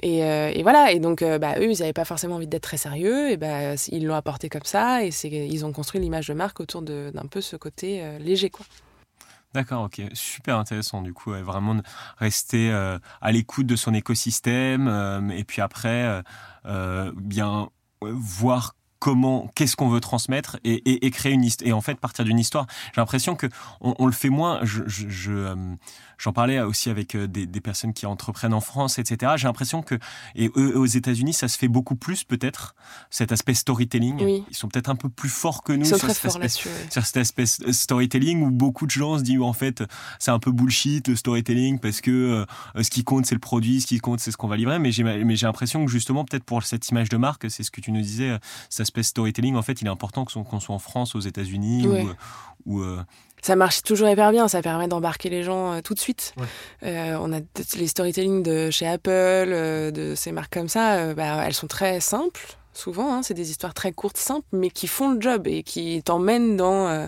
Et, 0.00 0.24
euh, 0.24 0.50
et, 0.54 0.62
voilà, 0.62 0.92
et 0.92 1.00
donc 1.04 1.20
euh, 1.20 1.38
bah, 1.38 1.58
eux, 1.58 1.70
ils 1.70 1.80
n'avaient 1.80 1.92
pas 1.92 2.06
forcément 2.06 2.36
envie 2.36 2.46
d'être 2.46 2.62
très 2.62 2.78
sérieux, 2.78 3.30
et 3.30 3.36
bah, 3.36 3.74
ils 3.88 4.06
l'ont 4.06 4.14
apporté 4.14 4.48
comme 4.48 4.64
ça, 4.64 5.04
et 5.04 5.10
ils 5.22 5.66
ont 5.66 5.72
construit 5.72 6.00
l'image 6.00 6.28
de 6.28 6.32
marque 6.32 6.60
autour 6.60 6.80
d'un 6.80 7.26
peu 7.30 7.42
ce 7.42 7.56
côté 7.56 8.02
euh, 8.02 8.18
léger. 8.18 8.48
quoi. 8.48 8.64
D'accord, 9.52 9.82
ok, 9.84 10.00
super 10.14 10.56
intéressant 10.56 11.02
du 11.02 11.12
coup, 11.12 11.30
vraiment 11.30 11.76
rester 12.16 12.72
à 12.72 13.30
l'écoute 13.30 13.66
de 13.66 13.76
son 13.76 13.94
écosystème 13.94 15.30
et 15.32 15.44
puis 15.44 15.62
après 15.62 16.22
bien 17.14 17.68
voir 18.02 18.74
comment, 19.04 19.50
qu'est-ce 19.54 19.76
qu'on 19.76 19.90
veut 19.90 20.00
transmettre 20.00 20.56
et, 20.64 21.10
créer 21.10 21.34
une 21.34 21.44
histoire. 21.44 21.68
Et 21.68 21.72
en 21.74 21.82
fait, 21.82 22.00
partir 22.00 22.24
d'une 22.24 22.38
histoire, 22.38 22.66
j'ai 22.94 23.02
l'impression 23.02 23.36
que 23.36 23.46
on, 23.82 24.06
le 24.06 24.12
fait 24.12 24.30
moins. 24.30 24.60
J'en 26.18 26.32
parlais 26.32 26.60
aussi 26.60 26.90
avec 26.90 27.14
euh, 27.14 27.26
des, 27.26 27.60
personnes 27.60 27.94
qui 27.94 28.06
entreprennent 28.06 28.54
en 28.54 28.60
France, 28.60 28.98
etc. 28.98 29.32
J'ai 29.36 29.46
l'impression 29.46 29.82
que, 29.82 29.96
et 30.34 30.50
eux, 30.56 30.78
aux 30.78 30.86
États-Unis, 30.86 31.32
ça 31.32 31.48
se 31.48 31.56
fait 31.56 31.68
beaucoup 31.68 31.96
plus 31.96 32.24
peut-être, 32.24 32.74
cet 33.10 33.32
aspect 33.32 33.54
storytelling. 33.54 34.44
Ils 34.50 34.56
sont 34.56 34.68
peut-être 34.68 34.90
un 34.90 34.96
peu 34.96 35.08
plus 35.08 35.28
forts 35.28 35.62
que 35.62 35.72
nous 35.72 35.84
sur, 35.84 35.98
cet 35.98 36.10
aspect, 36.10 36.48
sur 36.48 37.06
cet 37.06 37.16
aspect 37.16 37.46
storytelling 37.46 38.42
où 38.42 38.50
beaucoup 38.50 38.86
de 38.86 38.90
gens 38.90 39.18
se 39.18 39.22
disent 39.22 39.40
en 39.40 39.52
fait 39.52 39.82
c'est 40.18 40.30
un 40.30 40.38
peu 40.38 40.52
bullshit 40.52 41.08
le 41.08 41.16
storytelling 41.16 41.78
parce 41.78 42.00
que 42.00 42.10
euh, 42.76 42.82
ce 42.82 42.90
qui 42.90 43.04
compte 43.04 43.26
c'est 43.26 43.34
le 43.34 43.40
produit, 43.40 43.80
ce 43.80 43.86
qui 43.86 43.98
compte 43.98 44.20
c'est 44.20 44.30
ce 44.30 44.36
qu'on 44.36 44.48
va 44.48 44.56
livrer. 44.56 44.78
Mais 44.78 44.92
j'ai 44.92 45.02
l'impression 45.46 45.84
que 45.84 45.90
justement 45.90 46.24
peut-être 46.24 46.44
pour 46.44 46.62
cette 46.62 46.88
image 46.88 47.08
de 47.08 47.16
marque, 47.16 47.50
c'est 47.50 47.62
ce 47.62 47.70
que 47.70 47.80
tu 47.80 47.92
nous 47.92 48.02
disais, 48.02 48.30
euh, 48.30 48.38
cet 48.68 48.80
aspect 48.80 49.02
storytelling 49.02 49.56
en 49.56 49.62
fait 49.62 49.80
il 49.80 49.86
est 49.86 49.90
important 49.90 50.24
qu'on 50.24 50.60
soit 50.60 50.74
en 50.74 50.78
France, 50.78 51.14
aux 51.14 51.20
États-Unis 51.20 51.86
ou, 52.66 52.82
ça 53.44 53.56
marche 53.56 53.82
toujours 53.82 54.08
hyper 54.08 54.32
bien, 54.32 54.48
ça 54.48 54.62
permet 54.62 54.88
d'embarquer 54.88 55.28
les 55.28 55.42
gens 55.42 55.74
euh, 55.74 55.80
tout 55.82 55.92
de 55.92 55.98
suite. 55.98 56.34
Euh, 56.82 57.18
on 57.20 57.30
a 57.30 57.40
les 57.76 57.86
storytelling 57.86 58.42
de 58.42 58.70
chez 58.70 58.86
Apple, 58.86 59.10
euh, 59.10 59.90
de 59.90 60.14
ces 60.14 60.32
marques 60.32 60.54
comme 60.54 60.68
ça, 60.68 61.12
bah, 61.12 61.44
elles 61.44 61.52
sont 61.52 61.66
très 61.66 62.00
simples 62.00 62.56
souvent. 62.76 63.14
Hein, 63.14 63.22
c'est 63.22 63.34
des 63.34 63.50
histoires 63.50 63.74
très 63.74 63.92
courtes, 63.92 64.16
simples, 64.16 64.46
mais 64.52 64.70
qui 64.70 64.86
font 64.86 65.10
le 65.12 65.20
job 65.20 65.46
et 65.46 65.62
qui 65.62 66.02
t'emmènent 66.02 66.56
dans, 66.56 66.88
euh, 66.88 67.06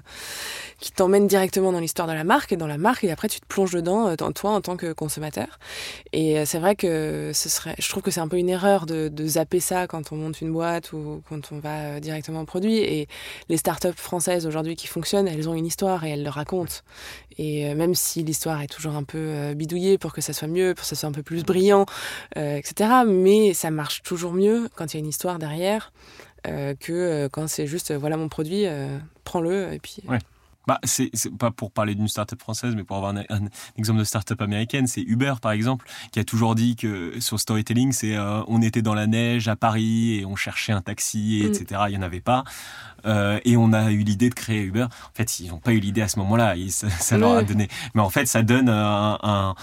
qui 0.80 0.92
t'emmènent 0.92 1.26
directement 1.26 1.72
dans 1.72 1.80
l'histoire 1.80 2.08
de 2.08 2.12
la 2.12 2.24
marque 2.24 2.52
et 2.52 2.56
dans 2.56 2.66
la 2.66 2.78
marque. 2.78 3.04
Et 3.04 3.10
après, 3.10 3.28
tu 3.28 3.40
te 3.40 3.46
plonges 3.46 3.72
dedans, 3.72 4.08
euh, 4.08 4.16
toi 4.16 4.50
en 4.50 4.60
tant 4.60 4.76
que 4.76 4.92
consommateur. 4.92 5.58
Et 6.12 6.38
euh, 6.38 6.44
c'est 6.46 6.58
vrai 6.58 6.76
que 6.76 7.30
ce 7.34 7.48
serait, 7.48 7.74
je 7.78 7.88
trouve 7.88 8.02
que 8.02 8.10
c'est 8.10 8.20
un 8.20 8.28
peu 8.28 8.38
une 8.38 8.48
erreur 8.48 8.86
de, 8.86 9.08
de, 9.08 9.26
zapper 9.26 9.60
ça 9.60 9.86
quand 9.86 10.12
on 10.12 10.16
monte 10.16 10.40
une 10.40 10.52
boîte 10.52 10.92
ou 10.92 11.22
quand 11.28 11.52
on 11.52 11.58
va 11.58 12.00
directement 12.00 12.40
au 12.40 12.44
produit. 12.44 12.78
Et 12.78 13.08
les 13.48 13.56
startups 13.56 13.88
françaises 13.96 14.46
aujourd'hui 14.46 14.76
qui 14.76 14.86
fonctionnent, 14.86 15.28
elles 15.28 15.48
ont 15.48 15.54
une 15.54 15.66
histoire 15.66 16.04
et 16.04 16.10
elles 16.10 16.24
le 16.24 16.30
racontent. 16.30 16.76
Et 17.38 17.74
même 17.74 17.94
si 17.94 18.22
l'histoire 18.22 18.62
est 18.62 18.66
toujours 18.66 18.94
un 18.94 19.04
peu 19.04 19.52
bidouillée 19.54 19.98
pour 19.98 20.14
que 20.14 20.22
ça 20.22 20.32
soit 20.32 20.48
mieux, 20.48 20.72
pour 20.74 20.84
que 20.84 20.88
ça 20.88 20.96
soit 20.96 21.08
un 21.08 21.12
peu 21.12 21.22
plus 21.22 21.44
brillant, 21.44 21.84
etc. 22.34 23.02
Mais 23.06 23.52
ça 23.52 23.70
marche 23.70 24.02
toujours 24.02 24.32
mieux 24.32 24.70
quand 24.74 24.94
il 24.94 24.96
y 24.96 24.98
a 24.98 25.00
une 25.00 25.08
histoire 25.08 25.38
derrière 25.38 25.55
euh, 26.46 26.74
que 26.78 26.92
euh, 26.92 27.28
quand 27.28 27.48
c'est 27.48 27.66
juste 27.66 27.90
euh, 27.90 27.98
voilà 27.98 28.16
mon 28.16 28.28
produit, 28.28 28.64
prends-le 29.24 29.72
et 29.72 29.78
puis. 29.78 29.96
Ouais. 30.08 30.18
Bah, 30.66 30.80
c'est 30.82 31.12
pas 31.38 31.52
pour 31.52 31.70
parler 31.70 31.94
d'une 31.94 32.08
startup 32.08 32.40
française, 32.40 32.74
mais 32.74 32.82
pour 32.82 32.96
avoir 32.96 33.14
un, 33.14 33.48
exemple 33.78 34.00
de 34.00 34.04
startup 34.04 34.42
américaine, 34.42 34.88
c'est 34.88 35.00
Uber 35.00 35.34
par 35.40 35.52
exemple, 35.52 35.86
qui 36.10 36.18
a 36.18 36.24
toujours 36.24 36.56
dit 36.56 36.74
que 36.74 37.20
sur 37.20 37.38
storytelling, 37.38 37.92
c'est 37.92 38.18
on 38.18 38.60
était 38.62 38.82
dans 38.82 38.94
la 38.94 39.06
neige 39.06 39.46
à 39.46 39.54
Paris 39.54 40.18
et 40.18 40.26
on 40.26 40.34
cherchait 40.34 40.72
un 40.72 40.82
taxi, 40.82 41.44
etc. 41.44 41.82
Mm. 41.82 41.90
Il 41.90 41.94
y 41.94 41.98
en 41.98 42.02
avait 42.02 42.20
pas, 42.20 42.42
et 43.04 43.56
on 43.56 43.72
a 43.72 43.92
eu 43.92 43.98
l'idée 43.98 44.28
de 44.28 44.34
créer 44.34 44.62
Uber. 44.62 44.82
En 44.82 45.14
fait, 45.14 45.38
ils 45.38 45.50
n'ont 45.50 45.60
pas 45.60 45.72
eu 45.72 45.78
l'idée 45.78 46.02
à 46.02 46.08
ce 46.08 46.18
moment-là, 46.18 46.56
ça, 46.70 46.90
ça 46.90 47.16
leur 47.16 47.36
a 47.36 47.44
donné. 47.44 47.68
Mais 47.94 48.02
en 48.02 48.10
fait, 48.10 48.26
ça 48.26 48.42
donne 48.42 48.68
un 48.68 49.20
un, 49.22 49.54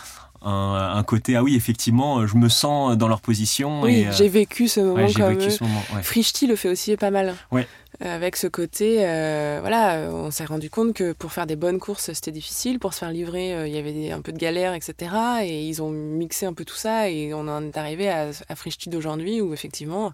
côté 1.03 1.36
ah 1.36 1.43
oui 1.43 1.56
effectivement 1.56 2.27
je 2.27 2.36
me 2.36 2.49
sens 2.49 2.97
dans 2.97 3.08
leur 3.08 3.21
position 3.21 3.82
oui 3.82 4.08
j'ai 4.12 4.29
vécu 4.29 4.67
ce 4.67 4.79
moment 4.79 5.06
ouais, 5.06 5.13
comme 5.13 5.36
vécu 5.36 5.51
ce 5.51 5.63
moment, 5.63 5.82
ouais. 5.95 6.01
le 6.47 6.56
fait 6.56 6.69
aussi 6.69 6.95
pas 6.97 7.12
mal. 7.12 7.36
Ouais 7.51 7.67
avec 8.04 8.36
ce 8.36 8.48
côté, 8.48 8.98
euh, 9.00 9.60
voilà, 9.62 10.10
on 10.12 10.30
s'est 10.30 10.44
rendu 10.44 10.70
compte 10.70 10.94
que 10.94 11.13
pour 11.13 11.32
faire 11.32 11.48
des 11.48 11.56
bonnes 11.56 11.80
courses, 11.80 12.12
c'était 12.12 12.32
difficile. 12.34 12.78
Pour 12.78 12.94
se 12.94 13.00
faire 13.00 13.12
livrer, 13.12 13.54
euh, 13.54 13.68
il 13.68 13.74
y 13.74 13.78
avait 13.78 14.12
un 14.12 14.22
peu 14.22 14.34
de 14.34 14.38
galère, 14.38 14.74
etc. 14.74 15.16
Et 15.44 15.66
ils 15.66 15.82
ont 15.82 15.89
mixé 15.89 16.46
un 16.46 16.54
peu 16.54 16.66
tout 16.66 16.76
ça 16.76 17.10
et 17.10 17.34
on 17.34 17.48
en 17.48 17.63
est 17.63 17.78
arrivé 17.78 18.10
à, 18.10 18.32
à 18.50 18.56
d'aujourd'hui 18.88 19.39
où 19.39 19.54
effectivement, 19.54 20.12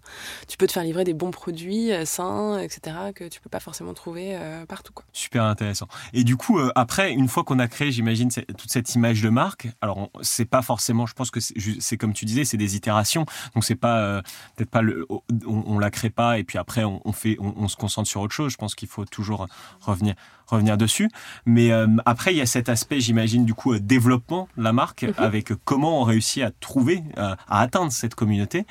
tu 0.47 0.57
peux 0.57 0.67
te 0.67 0.73
faire 0.73 0.83
livrer 0.83 1.03
des 1.03 1.15
bons 1.15 1.31
produits 1.31 1.91
euh, 1.91 2.05
sains, 2.05 2.59
etc. 2.59 2.95
que 3.15 3.27
tu 3.27 3.41
peux 3.41 3.49
pas 3.49 3.59
forcément 3.59 3.93
trouver 3.93 4.37
partout. 4.67 4.93
Quoi. 4.93 5.05
Super 5.11 5.43
intéressant. 5.43 5.87
Et 6.13 6.23
du 6.23 6.37
coup, 6.37 6.59
après, 6.75 7.11
une 7.11 7.27
fois 7.27 7.43
qu'on 7.43 7.59
a 7.59 7.67
créé, 7.67 7.91
j'imagine, 7.91 8.29
toute 8.29 8.71
cette 8.71 8.93
image 8.95 9.21
de 9.21 9.29
marque, 9.29 9.67
alors 9.81 10.09
c'est 10.21 10.45
pas 10.45 10.61
forcément, 10.61 11.05
je 11.05 11.13
pense 11.13 11.31
que 11.31 11.39
c'est 11.39 11.97
comme 11.97 12.13
tu 12.13 12.25
disais, 12.25 12.45
c'est 12.45 12.57
des 12.57 12.75
itérations. 12.75 13.25
Donc 13.55 13.63
c'est 13.63 13.75
pas, 13.75 14.21
peut-être 14.55 14.69
pas 14.69 14.81
on, 15.09 15.21
on, 15.45 15.79
la 15.79 15.89
crée 15.89 16.09
pas 16.09 16.37
et 16.37 16.43
puis 16.43 16.57
après 16.57 16.83
on, 16.83 17.11
fait, 17.11 17.37
on 17.39 17.67
se 17.67 17.77
concentre 17.79 18.07
sur 18.07 18.21
autre 18.21 18.33
chose. 18.33 18.51
Je 18.51 18.57
pense 18.57 18.75
qu'il 18.75 18.87
faut 18.87 19.05
toujours 19.05 19.47
revenir, 19.81 20.15
revenir 20.47 20.77
dessus. 20.77 21.09
Mais 21.45 21.71
euh, 21.71 21.87
après, 22.05 22.33
il 22.33 22.37
y 22.37 22.41
a 22.41 22.45
cet 22.45 22.69
aspect, 22.69 22.99
j'imagine, 22.99 23.45
du 23.45 23.53
coup, 23.53 23.73
euh, 23.73 23.79
développement 23.79 24.47
de 24.57 24.63
la 24.63 24.73
marque, 24.73 25.03
mhm. 25.03 25.13
avec 25.17 25.53
comment 25.65 26.01
on 26.01 26.03
réussit 26.03 26.43
à 26.43 26.51
trouver, 26.51 27.03
euh, 27.17 27.35
à 27.47 27.61
atteindre 27.61 27.91
cette 27.91 28.15
communauté. 28.15 28.65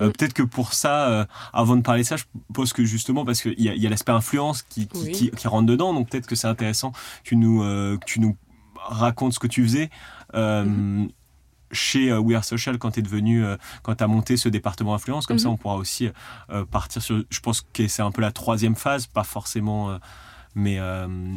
Mhm. 0.00 0.12
Peut-être 0.12 0.32
que 0.32 0.44
pour 0.44 0.74
ça, 0.74 1.26
avant 1.52 1.74
de 1.74 1.82
parler 1.82 2.02
de 2.02 2.06
ça, 2.06 2.16
je 2.16 2.22
pense 2.54 2.72
que 2.72 2.84
justement, 2.84 3.24
parce 3.24 3.42
qu'il 3.42 3.58
y 3.58 3.86
a, 3.86 3.90
l'aspect 3.90 4.12
influence 4.12 4.62
qui, 4.62 4.86
qui, 4.86 5.48
rentre 5.48 5.66
dedans, 5.66 5.92
donc 5.92 6.08
peut-être 6.08 6.28
que 6.28 6.36
c'est 6.36 6.46
intéressant 6.46 6.92
que 6.92 6.98
tu 7.24 7.34
nous, 7.34 7.62
que 7.62 8.04
tu 8.06 8.20
nous 8.20 8.36
racontes 8.76 9.32
ce 9.32 9.40
que 9.40 9.48
tu 9.48 9.64
faisais. 9.64 9.90
Mhm 10.34 11.08
chez 11.72 12.10
euh, 12.10 12.18
We 12.18 12.36
Are 12.36 12.44
Social 12.44 12.78
quand 12.78 12.92
tu 12.92 13.00
es 13.00 13.02
devenu, 13.02 13.44
euh, 13.44 13.56
quand 13.82 13.94
tu 13.94 14.04
as 14.04 14.06
monté 14.06 14.36
ce 14.36 14.48
département 14.48 14.94
influence. 14.94 15.26
Comme 15.26 15.38
ça, 15.38 15.48
mhm. 15.48 15.54
on 15.54 15.56
pourra 15.56 15.76
aussi 15.76 16.08
euh, 16.50 16.64
partir 16.64 17.02
sur. 17.02 17.22
Je 17.30 17.40
pense 17.40 17.62
que 17.72 17.88
c'est 17.88 18.02
un 18.02 18.10
peu 18.10 18.22
la 18.22 18.32
troisième 18.32 18.76
phase, 18.76 19.06
pas 19.06 19.24
forcément. 19.24 19.98
mais 20.54 20.80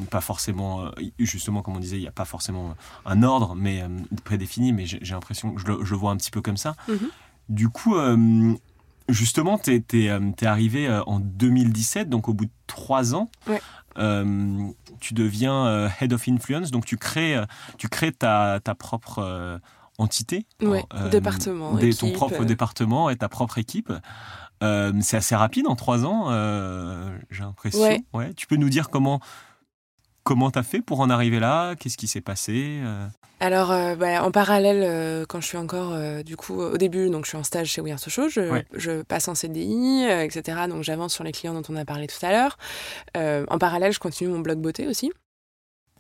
pas 0.10 0.22
forcément, 0.22 0.92
justement, 1.20 1.62
comme 1.62 1.76
on 1.76 1.80
disait, 1.80 1.98
il 1.98 2.02
n'y 2.02 2.08
a 2.08 2.12
pas 2.12 2.26
forcément 2.26 2.76
un 3.06 3.24
ordre 3.24 3.56
mais 3.56 3.84
prédéfini, 4.24 4.74
mais 4.74 4.86
j'ai 4.86 5.00
l'impression 5.14 5.54
que 5.54 5.62
je 5.62 5.68
le, 5.68 5.96
vois 5.96 6.12
un 6.12 6.18
petit 6.18 6.32
peu 6.32 6.42
comme 6.42 6.58
ça. 6.58 6.76
Mhm. 6.88 7.10
Du 7.50 7.70
coup, 7.70 7.96
justement, 9.10 9.60
tu 9.60 9.84
es, 9.94 10.46
arrivé 10.46 10.90
en 11.06 11.20
2017, 11.20 12.10
donc 12.10 12.30
au 12.30 12.34
bout 12.34 12.46
de 12.46 12.52
trois 12.68 13.14
ans. 13.14 13.30
tu 15.00 15.14
deviens 15.14 15.90
Head 16.00 16.14
of 16.14 16.28
Influence, 16.28 16.72
donc 16.72 16.86
tu 16.86 16.98
crées, 16.98 17.40
tu 17.78 17.90
crées 17.90 18.14
ta, 18.14 18.60
ta 18.64 18.74
propre 18.74 19.60
entité. 19.98 20.46
Oui, 20.62 20.80
département. 21.12 21.78
ton 22.00 22.12
propre 22.12 22.44
département 22.44 23.10
et 23.10 23.16
ta 23.16 23.30
propre 23.30 23.58
équipe. 23.58 23.92
c'est 24.62 25.18
assez 25.18 25.36
rapide 25.36 25.68
en 25.68 25.76
trois 25.76 26.06
ans, 26.06 26.30
j'ai 27.30 27.44
l'impression. 27.44 28.00
Ouais. 28.14 28.34
Tu 28.36 28.48
peux 28.48 28.58
nous 28.58 28.70
dire 28.70 28.90
comment 28.90 29.20
comment 30.24 30.52
t'as 30.52 30.64
fait 30.64 30.82
pour 30.82 31.00
en 31.00 31.10
arriver 31.10 31.40
là? 31.40 31.76
Qu'est-ce 31.76 31.98
qui 31.98 32.08
s'est 32.08 32.22
passé 32.22 32.80
alors, 33.42 33.72
euh, 33.72 33.96
bah, 33.96 34.24
en 34.24 34.30
parallèle, 34.30 34.84
euh, 34.84 35.26
quand 35.28 35.42
je 35.42 35.48
suis 35.48 35.58
encore, 35.58 35.94
euh, 35.94 36.22
du 36.22 36.38
coup, 36.38 36.62
au 36.62 36.78
début, 36.78 37.10
donc 37.10 37.26
je 37.26 37.30
suis 37.30 37.38
en 37.40 37.44
stage 37.44 37.70
chez 37.70 37.82
We 37.82 37.92
Are 37.92 37.98
Social, 37.98 38.30
je, 38.30 38.62
je 38.76 39.02
passe 39.02 39.28
en 39.28 39.34
CDI, 39.34 40.06
etc. 40.06 40.60
Donc, 40.70 40.84
j'avance 40.84 41.12
sur 41.12 41.24
les 41.24 41.32
clients 41.32 41.56
dont 41.56 41.64
on 41.68 41.76
a 41.76 41.84
parlé 41.84 42.06
tout 42.06 42.24
à 42.24 42.32
l'heure. 42.32 42.58
en 43.16 43.58
parallèle, 43.58 43.92
je 43.92 44.00
continue 44.00 44.30
mon 44.30 44.40
blog 44.42 44.60
beauté 44.60 44.88
aussi 44.88 45.12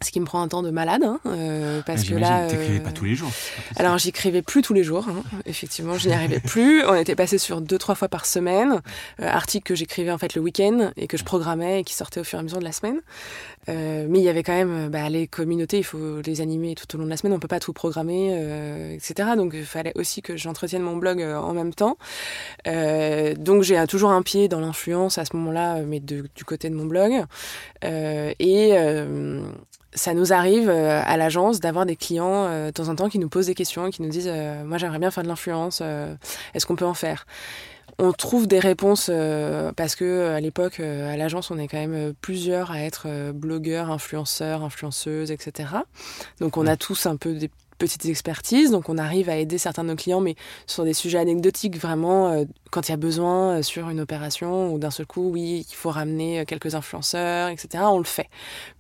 ce 0.03 0.11
qui 0.11 0.19
me 0.19 0.25
prend 0.25 0.41
un 0.41 0.47
temps 0.47 0.63
de 0.63 0.71
malade, 0.71 1.03
hein, 1.03 1.19
euh, 1.25 1.81
parce 1.85 2.03
que 2.03 2.15
là. 2.15 2.47
T'écrivais 2.47 2.79
pas 2.79 2.91
tous 2.91 3.05
les 3.05 3.15
jours. 3.15 3.31
Alors 3.75 3.97
j'écrivais 3.97 4.41
plus 4.41 4.61
tous 4.61 4.73
les 4.73 4.83
jours, 4.83 5.07
hein. 5.09 5.23
effectivement, 5.45 5.97
je 5.97 6.07
n'y 6.07 6.13
arrivais 6.13 6.39
plus. 6.45 6.83
On 6.85 6.95
était 6.95 7.15
passé 7.15 7.37
sur 7.37 7.61
deux 7.61 7.77
trois 7.77 7.95
fois 7.95 8.07
par 8.07 8.25
semaine, 8.25 8.81
euh, 9.21 9.27
articles 9.27 9.67
que 9.67 9.75
j'écrivais 9.75 10.11
en 10.11 10.17
fait 10.17 10.35
le 10.35 10.41
week-end 10.41 10.91
et 10.97 11.07
que 11.07 11.17
je 11.17 11.23
programmais 11.23 11.81
et 11.81 11.83
qui 11.83 11.93
sortaient 11.93 12.19
au 12.19 12.23
fur 12.23 12.37
et 12.37 12.41
à 12.41 12.43
mesure 12.43 12.59
de 12.59 12.63
la 12.63 12.71
semaine. 12.71 13.01
Euh, 13.69 14.07
mais 14.09 14.19
il 14.19 14.23
y 14.23 14.29
avait 14.29 14.43
quand 14.43 14.55
même 14.55 14.89
bah, 14.89 15.09
les 15.09 15.27
communautés, 15.27 15.77
il 15.77 15.83
faut 15.83 16.21
les 16.21 16.41
animer 16.41 16.75
tout 16.75 16.95
au 16.95 16.99
long 16.99 17.05
de 17.05 17.09
la 17.09 17.17
semaine, 17.17 17.33
on 17.33 17.39
peut 17.39 17.47
pas 17.47 17.59
tout 17.59 17.73
programmer, 17.73 18.31
etc. 18.93 19.29
Donc 19.35 19.53
il 19.53 19.65
fallait 19.65 19.93
aussi 19.95 20.21
que 20.21 20.35
j'entretienne 20.35 20.81
mon 20.81 20.97
blog 20.97 21.21
en 21.21 21.53
même 21.53 21.73
temps. 21.73 21.97
donc 22.65 23.63
j'ai 23.63 23.83
toujours 23.87 24.11
un 24.11 24.21
pied 24.21 24.47
dans 24.47 24.59
l'influence 24.59 25.17
à 25.17 25.25
ce 25.25 25.35
moment-là, 25.35 25.81
mais 25.81 25.99
du 25.99 26.45
côté 26.45 26.69
de 26.69 26.75
mon 26.75 26.85
blog. 26.85 27.23
et 27.83 28.75
ça 29.93 30.13
nous 30.13 30.33
arrive 30.33 30.69
euh, 30.69 31.01
à 31.05 31.17
l'agence 31.17 31.59
d'avoir 31.59 31.85
des 31.85 31.95
clients 31.95 32.45
euh, 32.45 32.67
de 32.67 32.71
temps 32.71 32.87
en 32.87 32.95
temps 32.95 33.09
qui 33.09 33.19
nous 33.19 33.29
posent 33.29 33.47
des 33.47 33.55
questions 33.55 33.87
et 33.87 33.91
qui 33.91 34.01
nous 34.01 34.09
disent 34.09 34.29
euh, 34.31 34.63
moi 34.63 34.77
j'aimerais 34.77 34.99
bien 34.99 35.11
faire 35.11 35.23
de 35.23 35.27
l'influence 35.27 35.81
est-ce 36.53 36.65
qu'on 36.65 36.75
peut 36.75 36.85
en 36.85 36.93
faire? 36.93 37.25
On 37.99 38.13
trouve 38.13 38.47
des 38.47 38.59
réponses 38.59 39.11
parce 39.75 39.95
que 39.95 40.29
à 40.29 40.39
l'époque 40.39 40.79
à 40.79 41.15
l'agence 41.17 41.51
on 41.51 41.57
est 41.57 41.67
quand 41.67 41.77
même 41.77 42.13
plusieurs 42.21 42.71
à 42.71 42.79
être 42.79 43.31
blogueurs, 43.31 43.91
influenceurs, 43.91 44.63
influenceuses, 44.63 45.31
etc. 45.31 45.69
Donc 46.39 46.57
on 46.57 46.65
a 46.65 46.77
tous 46.77 47.05
un 47.05 47.15
peu 47.15 47.33
des 47.33 47.49
petites 47.81 48.05
expertises, 48.05 48.69
donc 48.69 48.89
on 48.89 48.97
arrive 48.99 49.27
à 49.27 49.37
aider 49.37 49.57
certains 49.57 49.83
de 49.83 49.89
nos 49.89 49.95
clients, 49.95 50.21
mais 50.21 50.35
sur 50.67 50.83
des 50.83 50.93
sujets 50.93 51.17
anecdotiques, 51.17 51.79
vraiment, 51.79 52.29
euh, 52.29 52.43
quand 52.69 52.87
il 52.87 52.91
y 52.91 52.93
a 52.93 52.97
besoin 52.97 53.57
euh, 53.57 53.61
sur 53.63 53.89
une 53.89 53.99
opération, 53.99 54.71
ou 54.71 54.77
d'un 54.77 54.91
seul 54.91 55.07
coup, 55.07 55.31
oui, 55.31 55.65
il 55.67 55.75
faut 55.75 55.89
ramener 55.89 56.41
euh, 56.41 56.45
quelques 56.45 56.75
influenceurs, 56.75 57.49
etc., 57.49 57.83
on 57.87 57.97
le 57.97 58.03
fait. 58.03 58.29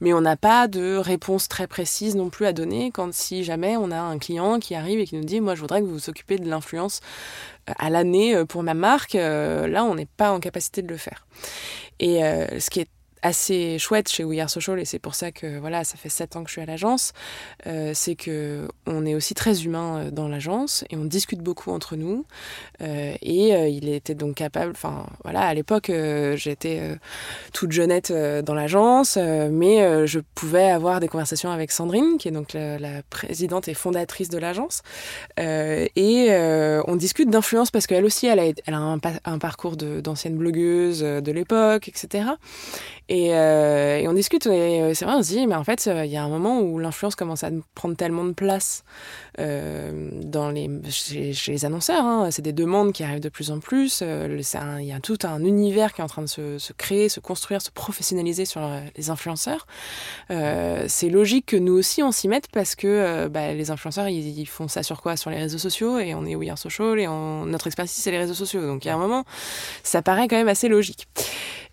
Mais 0.01 0.13
on 0.13 0.21
n'a 0.21 0.37
pas 0.37 0.67
de 0.67 0.97
réponse 0.97 1.47
très 1.47 1.65
précise 1.65 2.15
non 2.15 2.29
plus 2.29 2.45
à 2.45 2.53
donner 2.53 2.91
quand 2.91 3.11
si 3.11 3.43
jamais 3.43 3.75
on 3.75 3.89
a 3.89 3.99
un 3.99 4.19
client 4.19 4.59
qui 4.59 4.75
arrive 4.75 4.99
et 4.99 5.07
qui 5.07 5.15
nous 5.15 5.23
dit, 5.23 5.41
moi, 5.41 5.55
je 5.55 5.61
voudrais 5.61 5.81
que 5.81 5.85
vous 5.87 5.93
vous 5.93 6.09
occupiez 6.09 6.37
de 6.37 6.47
l'influence 6.47 7.01
à 7.65 7.89
l'année 7.89 8.45
pour 8.45 8.61
ma 8.61 8.75
marque, 8.75 9.13
là, 9.13 9.83
on 9.83 9.95
n'est 9.95 10.07
pas 10.17 10.31
en 10.31 10.39
capacité 10.39 10.81
de 10.81 10.87
le 10.87 10.97
faire. 10.97 11.25
Et 11.99 12.21
ce 12.59 12.69
qui 12.69 12.81
est 12.81 12.89
assez 13.21 13.77
chouette 13.77 14.09
chez 14.09 14.23
We 14.23 14.39
Are 14.39 14.49
Social 14.49 14.79
et 14.79 14.85
c'est 14.85 14.99
pour 14.99 15.15
ça 15.15 15.31
que 15.31 15.59
voilà 15.59 15.83
ça 15.83 15.97
fait 15.97 16.09
sept 16.09 16.35
ans 16.35 16.43
que 16.43 16.49
je 16.49 16.53
suis 16.53 16.61
à 16.61 16.65
l'agence 16.65 17.13
euh, 17.67 17.91
c'est 17.93 18.15
que 18.15 18.67
on 18.87 19.05
est 19.05 19.15
aussi 19.15 19.33
très 19.33 19.63
humain 19.63 19.97
euh, 19.97 20.11
dans 20.11 20.27
l'agence 20.27 20.83
et 20.89 20.95
on 20.95 21.05
discute 21.05 21.39
beaucoup 21.39 21.71
entre 21.71 21.95
nous 21.95 22.25
euh, 22.81 23.13
et 23.21 23.69
il 23.69 23.89
était 23.89 24.15
donc 24.15 24.35
capable 24.35 24.71
enfin 24.71 25.05
voilà 25.23 25.41
à 25.41 25.53
l'époque 25.53 25.91
j'étais 26.35 26.97
toute 27.53 27.71
jeunette 27.71 28.11
dans 28.11 28.53
l'agence 28.53 29.17
mais 29.17 30.07
je 30.07 30.19
pouvais 30.35 30.69
avoir 30.69 30.99
des 30.99 31.07
conversations 31.07 31.51
avec 31.51 31.71
Sandrine 31.71 32.17
qui 32.17 32.27
est 32.27 32.31
donc 32.31 32.53
la, 32.53 32.79
la 32.79 33.03
présidente 33.09 33.67
et 33.67 33.73
fondatrice 33.73 34.29
de 34.29 34.37
l'agence 34.37 34.81
et 35.37 36.29
on 36.87 36.95
discute 36.95 37.29
d'influence 37.29 37.71
parce 37.71 37.87
qu'elle 37.87 38.05
aussi 38.05 38.27
elle 38.27 38.39
a, 38.39 38.45
elle 38.45 38.73
a 38.73 38.77
un, 38.77 38.99
un 39.25 39.37
parcours 39.39 39.77
d'ancienne 39.77 40.37
blogueuse 40.37 41.01
de 41.01 41.31
l'époque 41.31 41.87
etc 41.87 42.31
et, 43.13 43.35
euh, 43.35 43.97
et, 43.97 44.07
on 44.07 44.13
discute, 44.13 44.45
et 44.45 44.81
euh, 44.81 44.93
c'est 44.93 45.03
vrai, 45.03 45.15
on 45.15 45.21
se 45.21 45.27
dit, 45.27 45.45
mais 45.45 45.55
en 45.55 45.65
fait, 45.65 45.85
euh, 45.87 46.05
il 46.05 46.11
y 46.13 46.15
a 46.15 46.23
un 46.23 46.29
moment 46.29 46.61
où 46.61 46.79
l'influence 46.79 47.15
commence 47.15 47.43
à 47.43 47.49
prendre 47.75 47.97
tellement 47.97 48.23
de 48.23 48.31
place 48.31 48.85
euh, 49.37 50.09
dans 50.23 50.49
les, 50.49 50.69
chez, 50.89 51.33
les 51.47 51.65
annonceurs. 51.65 52.05
Hein. 52.05 52.31
C'est 52.31 52.41
des 52.41 52.53
demandes 52.53 52.93
qui 52.93 53.03
arrivent 53.03 53.19
de 53.19 53.27
plus 53.27 53.51
en 53.51 53.59
plus. 53.59 54.01
Il 54.01 54.85
y 54.85 54.93
a 54.93 54.99
tout 55.01 55.17
un 55.23 55.43
univers 55.43 55.93
qui 55.93 55.99
est 55.99 56.05
en 56.05 56.07
train 56.07 56.21
de 56.21 56.27
se, 56.27 56.57
se 56.57 56.71
créer, 56.71 57.09
se 57.09 57.19
construire, 57.19 57.61
se 57.61 57.69
professionnaliser 57.69 58.45
sur 58.45 58.61
les 58.95 59.09
influenceurs. 59.09 59.67
Euh, 60.29 60.85
c'est 60.87 61.09
logique 61.09 61.47
que 61.47 61.57
nous 61.57 61.73
aussi 61.73 62.01
on 62.03 62.13
s'y 62.13 62.29
mette 62.29 62.47
parce 62.53 62.75
que 62.75 63.27
bah, 63.27 63.51
les 63.53 63.71
influenceurs 63.71 64.07
ils, 64.07 64.39
ils, 64.39 64.45
font 64.45 64.69
ça 64.69 64.83
sur 64.83 65.01
quoi? 65.01 65.17
Sur 65.17 65.31
les 65.31 65.37
réseaux 65.37 65.57
sociaux 65.57 65.99
et 65.99 66.15
on 66.15 66.25
est 66.25 66.35
We 66.35 66.49
Are 66.49 66.57
Social 66.57 66.97
et 66.97 67.09
on, 67.09 67.45
notre 67.45 67.67
expertise 67.67 67.97
c'est 68.01 68.11
les 68.11 68.19
réseaux 68.19 68.33
sociaux. 68.33 68.61
Donc 68.61 68.85
il 68.85 68.87
y 68.87 68.91
a 68.91 68.95
un 68.95 68.99
moment, 68.99 69.25
ça 69.83 70.01
paraît 70.01 70.29
quand 70.29 70.37
même 70.37 70.47
assez 70.47 70.69
logique. 70.69 71.09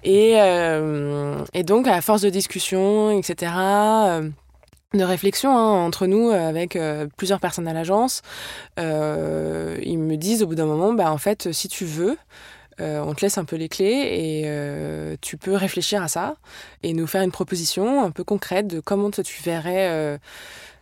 Et, 0.04 0.34
euh, 0.36 1.44
et 1.54 1.62
donc, 1.62 1.88
à 1.88 2.00
force 2.00 2.22
de 2.22 2.30
discussion, 2.30 3.10
etc., 3.10 3.52
euh, 3.56 4.28
de 4.94 5.02
réflexion 5.02 5.56
hein, 5.56 5.84
entre 5.84 6.06
nous 6.06 6.30
avec 6.30 6.74
euh, 6.76 7.06
plusieurs 7.16 7.40
personnes 7.40 7.68
à 7.68 7.74
l'agence, 7.74 8.22
ils 8.78 9.98
me 9.98 10.16
disent 10.16 10.42
au 10.42 10.46
bout 10.46 10.54
d'un 10.54 10.66
moment, 10.66 10.92
bah 10.92 11.12
en 11.12 11.18
fait, 11.18 11.52
si 11.52 11.68
tu 11.68 11.84
veux, 11.84 12.16
on 12.80 13.12
te 13.12 13.22
laisse 13.22 13.38
un 13.38 13.44
peu 13.44 13.56
les 13.56 13.68
clés 13.68 13.86
et 13.86 15.16
tu 15.20 15.36
peux 15.36 15.54
réfléchir 15.54 16.02
à 16.02 16.08
ça 16.08 16.36
et 16.82 16.94
nous 16.94 17.06
faire 17.06 17.22
une 17.22 17.32
proposition 17.32 18.04
un 18.04 18.12
peu 18.12 18.24
concrète 18.24 18.68
de 18.68 18.80
comment 18.80 19.10
tu 19.10 19.42
verrais 19.42 20.18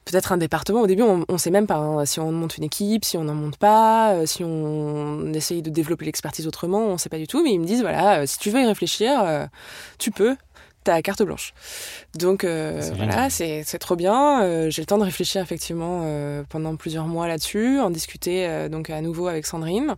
peut-être 0.07 0.33
un 0.33 0.39
département. 0.39 0.81
Au 0.81 0.87
début, 0.87 1.03
on 1.03 1.25
ne 1.29 1.37
sait 1.39 1.51
même 1.51 1.67
pas 1.67 1.77
hein, 1.77 2.07
si 2.07 2.21
on 2.21 2.33
monte 2.33 2.57
une 2.57 2.65
équipe, 2.65 3.05
si 3.05 3.19
on 3.19 3.25
n'en 3.25 3.35
monte 3.35 3.59
pas, 3.59 4.15
euh, 4.15 4.27
si 4.27 4.43
on 4.45 5.33
essaye 5.35 5.61
de 5.63 5.69
développer 5.69 6.07
l'expertise 6.07 6.47
autrement, 6.47 6.87
on 6.87 6.93
ne 6.93 6.99
sait 6.99 7.09
pas 7.09 7.19
du 7.19 7.27
tout. 7.27 7.43
Mais 7.43 7.53
ils 7.53 7.61
me 7.61 7.67
disent, 7.67 7.83
voilà, 7.83 8.21
euh, 8.21 8.27
si 8.27 8.39
tu 8.39 8.51
veux 8.51 8.61
y 8.61 8.67
réfléchir, 8.67 9.21
euh, 9.21 9.47
tu 9.99 10.11
peux 10.13 10.37
ta 10.87 11.03
carte 11.03 11.23
blanche. 11.25 11.53
Donc 12.15 12.45
euh, 12.45 12.81
voilà, 12.97 13.29
c'est 13.29 13.79
trop 13.79 13.97
bien. 13.97 14.43
Euh, 14.43 14.71
j'ai 14.71 14.83
le 14.83 14.87
temps 14.87 14.99
de 14.99 15.05
réfléchir 15.05 15.43
effectivement 15.43 16.03
euh, 16.05 16.45
pendant 16.49 16.77
plusieurs 16.77 17.07
mois 17.07 17.27
là-dessus, 17.27 17.81
en 17.81 17.91
discuter 17.91 18.69
donc 18.71 18.89
à 18.91 19.01
nouveau 19.01 19.27
avec 19.27 19.47
Sandrine. 19.47 19.97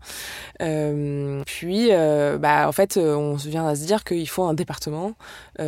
Puis 1.47 1.91
bah 1.91 2.69
en 2.69 2.73
fait, 2.73 2.97
on 2.97 3.35
vient 3.35 3.67
à 3.67 3.77
se 3.77 3.85
dire 3.85 4.03
qu'il 4.05 4.29
faut 4.29 4.45
un 4.45 4.55
département, 4.55 5.13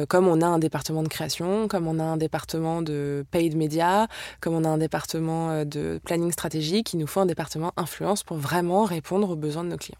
comme 0.09 0.27
on 0.27 0.41
a 0.41 0.47
un 0.47 0.59
département 0.59 1.03
de 1.03 1.09
création, 1.09 1.69
comme 1.69 1.87
on 1.87 1.99
a 1.99 2.05
un 2.05 2.17
département 2.17 2.81
de 2.81 3.25
paid 3.31 3.57
media, 3.57 4.09
comme 4.41 4.55
on 4.55 4.65
a 4.65 4.69
un 4.69 4.79
département 4.79 5.65
de 5.65 6.01
planning 6.05 6.33
stratégique, 6.33 6.95
il 6.95 6.99
nous 6.99 7.07
faut 7.07 7.21
un 7.21 7.27
département 7.27 7.73
influence 7.77 8.23
pour 8.23 8.39
vraiment 8.39 8.85
répondre 8.85 9.29
aux 9.31 9.37
besoins 9.37 9.65
de 9.65 9.69
nos 9.69 9.77
clients. 9.77 9.99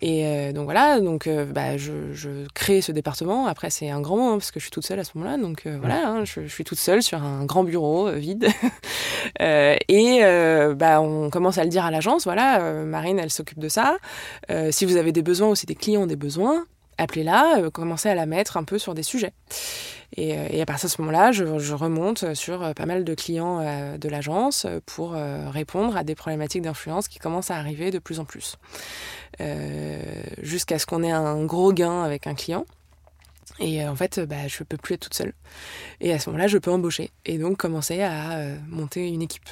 Et 0.00 0.26
euh, 0.26 0.52
donc 0.52 0.64
voilà, 0.64 1.00
donc 1.00 1.26
euh, 1.26 1.44
bah, 1.44 1.76
je, 1.76 2.12
je, 2.12 2.28
crée 2.52 2.80
ce 2.80 2.92
département. 2.92 3.46
Après, 3.46 3.70
c'est 3.70 3.90
un 3.90 4.00
grand 4.00 4.16
mot 4.16 4.28
hein, 4.30 4.38
parce 4.38 4.50
que 4.50 4.60
je 4.60 4.64
suis 4.64 4.70
toute 4.70 4.84
seule 4.84 4.98
à 4.98 5.04
ce 5.04 5.12
moment-là. 5.14 5.38
Donc 5.38 5.66
euh, 5.66 5.76
voilà, 5.78 6.08
hein, 6.08 6.24
je, 6.24 6.42
je, 6.42 6.48
suis 6.48 6.64
toute 6.64 6.78
seule 6.78 7.02
sur 7.02 7.22
un 7.22 7.44
grand 7.44 7.64
bureau 7.64 8.10
vide. 8.10 8.48
Et 9.40 10.20
bah, 10.76 11.00
on 11.00 11.30
commence 11.30 11.58
à 11.58 11.64
le 11.64 11.70
dire 11.70 11.84
à 11.84 11.90
l'agence. 11.90 12.24
Voilà, 12.24 12.84
Marine, 12.84 13.18
elle 13.18 13.30
s'occupe 13.30 13.58
de 13.58 13.68
ça. 13.68 13.96
si 14.70 14.84
vous 14.84 14.96
avez 14.96 15.12
des 15.12 15.22
besoins 15.22 15.48
ou 15.48 15.54
si 15.54 15.66
des 15.66 15.74
clients 15.74 16.02
ont 16.02 16.06
des 16.06 16.16
besoins, 16.16 16.66
appelez-la, 16.98 17.70
commencez 17.72 18.08
à 18.08 18.14
la 18.14 18.26
mettre 18.26 18.56
un 18.56 18.64
peu 18.64 18.78
sur 18.78 18.94
des 18.94 19.02
sujets. 19.02 19.32
Et, 20.16 20.30
et 20.30 20.62
à 20.62 20.66
partir 20.66 20.88
de 20.88 20.92
ce 20.92 21.00
moment-là, 21.02 21.32
je, 21.32 21.58
je, 21.58 21.74
remonte 21.74 22.34
sur 22.34 22.72
pas 22.74 22.86
mal 22.86 23.04
de 23.04 23.14
clients 23.14 23.60
euh, 23.60 23.98
de 23.98 24.08
l'agence 24.08 24.66
pour 24.86 25.14
euh, 25.14 25.50
répondre 25.50 25.96
à 25.96 26.04
des 26.04 26.14
problématiques 26.14 26.62
d'influence 26.62 27.08
qui 27.08 27.18
commencent 27.18 27.50
à 27.50 27.56
arriver 27.56 27.90
de 27.90 27.98
plus 27.98 28.20
en 28.20 28.24
plus. 28.24 28.56
Euh, 29.40 30.00
jusqu'à 30.42 30.78
ce 30.78 30.86
qu'on 30.86 31.02
ait 31.02 31.10
un 31.10 31.44
gros 31.44 31.72
gain 31.72 32.02
avec 32.02 32.26
un 32.26 32.34
client. 32.34 32.64
Et 33.60 33.86
en 33.86 33.94
fait, 33.94 34.20
bah, 34.20 34.48
je 34.48 34.64
peux 34.64 34.76
plus 34.76 34.94
être 34.94 35.02
toute 35.02 35.14
seule. 35.14 35.32
Et 36.00 36.12
à 36.12 36.18
ce 36.18 36.28
moment-là, 36.30 36.48
je 36.48 36.58
peux 36.58 36.72
embaucher 36.72 37.10
et 37.24 37.38
donc 37.38 37.56
commencer 37.56 38.02
à 38.02 38.38
euh, 38.38 38.56
monter 38.68 39.08
une 39.08 39.22
équipe. 39.22 39.48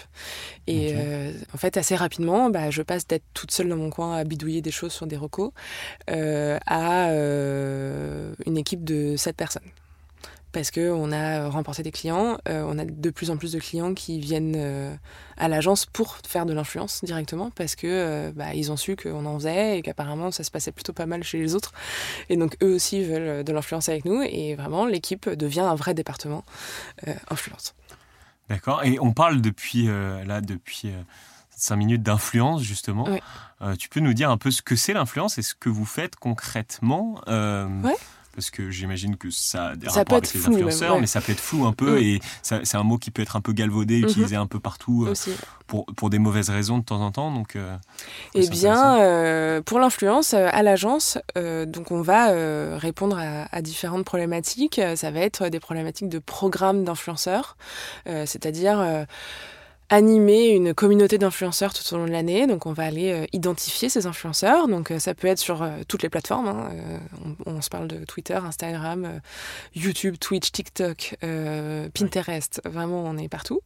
Et 0.67 0.89
okay. 0.89 0.97
euh, 0.99 1.33
en 1.55 1.59
fait, 1.59 1.77
assez 1.77 1.95
rapidement, 1.95 2.51
bah, 2.51 2.71
je 2.71 2.83
passe 2.83 3.07
d'être 3.07 3.25
toute 3.35 3.53
seule 3.53 3.69
dans 3.69 3.77
mon 3.77 3.91
coin 3.91 4.17
à 4.17 4.25
bidouiller 4.25 4.61
des 4.61 4.71
choses 4.71 4.93
sur 4.93 5.07
des 5.07 5.17
recos 5.17 5.53
euh, 6.11 6.59
à 6.67 7.11
une 7.13 8.57
équipe 8.57 8.83
de 8.83 9.17
7 9.17 9.37
personnes 9.37 9.71
parce 10.53 10.71
qu'on 10.71 11.13
a 11.13 11.49
remporté 11.49 11.83
des 11.83 11.91
clients. 11.91 12.39
Euh, 12.49 12.65
on 12.67 12.79
a 12.79 12.85
de 12.85 13.11
plus 13.11 13.31
en 13.31 13.37
plus 13.37 13.53
de 13.53 13.59
clients 13.59 13.95
qui 13.95 14.21
viennent 14.21 14.55
euh, 14.57 14.95
à 15.37 15.49
l'agence 15.49 15.87
pour 15.87 16.19
faire 16.27 16.47
de 16.47 16.53
l'influence 16.53 17.03
directement 17.03 17.51
parce 17.51 17.75
que 17.75 17.87
euh, 17.87 18.33
bah, 18.35 18.55
ils 18.55 18.71
ont 18.71 18.77
su 18.77 18.95
qu'on 18.95 19.25
en 19.25 19.39
faisait 19.39 19.79
et 19.79 19.83
qu'apparemment 19.83 20.31
ça 20.31 20.45
se 20.45 20.51
passait 20.51 20.73
plutôt 20.73 20.93
pas 20.93 21.07
mal 21.07 21.25
chez 21.25 21.39
les 21.39 21.55
autres. 21.55 21.73
Et 22.29 22.37
donc 22.37 22.57
eux 22.63 22.75
aussi 22.75 23.03
veulent 23.03 23.43
de 23.45 23.53
l'influence 23.53 23.89
avec 23.89 24.05
nous 24.05 24.23
et 24.23 24.55
vraiment 24.55 24.87
l'équipe 24.87 25.29
devient 25.29 25.61
un 25.61 25.75
vrai 25.75 25.95
département 25.95 26.45
euh, 27.09 27.15
influence. 27.31 27.75
D'accord. 28.49 28.85
Et 28.85 28.99
on 29.01 29.13
parle 29.13 29.41
depuis 29.41 29.87
là 29.87 30.43
depuis 30.43 30.93
cinq 31.57 31.77
minutes 31.77 32.03
d'influence 32.03 32.63
justement. 32.63 33.09
Oui. 33.09 33.77
tu 33.79 33.89
peux 33.89 34.01
nous 34.01 34.13
dire 34.13 34.31
un 34.31 34.37
peu 34.37 34.51
ce 34.51 34.61
que 34.61 34.77
c'est 34.77 34.93
l'influence 34.93 35.39
et 35.39 35.43
ce 35.43 35.55
que 35.55 35.71
vous 35.71 35.87
faites 35.87 36.17
concrètement 36.17 37.23
ouais 37.29 37.97
Parce 38.35 38.51
que 38.51 38.71
j'imagine 38.71 39.17
que 39.17 39.29
ça 39.31 39.69
a 39.69 39.77
des 39.77 39.89
Ça 39.89 39.97
rapports 40.01 40.19
avec 40.19 40.33
les 40.33 40.41
flou, 40.41 40.53
même, 40.55 40.67
influenceurs, 40.69 40.95
ouais. 40.95 41.01
mais 41.03 41.07
ça 41.07 41.21
peut 41.21 41.33
être 41.33 41.41
flou 41.41 41.67
un 41.67 41.73
peu 41.73 41.97
Mm. 42.01 42.03
et 42.03 42.21
c'est 42.43 42.77
un 42.77 42.83
mot 42.83 42.97
qui 42.97 43.11
peut 43.11 43.21
être 43.23 43.37
un 43.37 43.41
peu 43.43 43.53
galvaudé, 43.53 43.99
Mhm. 44.01 44.09
utilisé 44.09 44.37
un 44.37 44.47
peu 44.47 44.59
partout 44.59 45.07
euh, 45.07 45.15
pour, 45.67 45.85
pour 45.97 46.09
des 46.11 46.19
mauvaises 46.19 46.49
raisons 46.49 46.79
de 46.79 46.85
temps 46.85 47.01
en 47.03 47.13
temps. 47.13 47.31
Donc, 47.31 47.57
euh, 47.57 47.77
Eh 48.35 48.49
bien, 48.49 48.99
euh, 49.01 49.61
pour 49.61 49.79
l'influence, 49.79 50.33
à 50.35 50.63
l'agence, 50.63 51.19
donc 51.37 51.91
on 51.91 52.01
va 52.03 52.77
répondre 52.79 53.19
à, 53.19 53.55
à 53.55 53.61
différentes 53.63 54.05
problématiques. 54.05 54.81
Ça 54.97 55.11
va 55.11 55.21
être 55.21 55.49
des 55.49 55.61
problématiques 55.61 56.09
de 56.09 56.19
programme 56.19 56.85
d'influenceurs, 56.85 57.57
c'est-à-dire 58.07 59.07
animer 59.93 60.49
une 60.49 60.73
communauté 60.73 61.19
d'influenceurs 61.19 61.75
tout 61.75 61.95
au 61.95 61.99
long 61.99 62.07
de 62.07 62.11
l'année. 62.11 62.47
Donc 62.47 62.65
on 62.65 62.73
va 62.73 62.85
aller 62.85 63.13
euh, 63.13 63.27
identifier 63.35 63.91
ces 63.91 64.07
influenceurs. 64.07 64.67
Donc 64.67 64.91
euh, 64.91 64.99
ça 64.99 65.13
peut 65.15 65.29
être 65.29 65.39
sur 65.39 65.63
euh, 65.63 65.69
toutes 65.87 66.03
les 66.03 66.09
plateformes. 66.09 66.49
hein. 66.49 66.71
On, 67.47 67.57
on 67.57 67.61
se 67.61 67.69
parle 67.69 67.89
de 67.89 68.03
Twitter, 68.07 68.35
Instagram, 68.35 69.21
YouTube, 69.75 70.17
Twitch, 70.19 70.51
TikTok, 70.51 71.17
Pinterest. 71.21 72.63
Vraiment, 72.65 73.05
on 73.05 73.19
est 73.19 73.29
partout. 73.29 73.61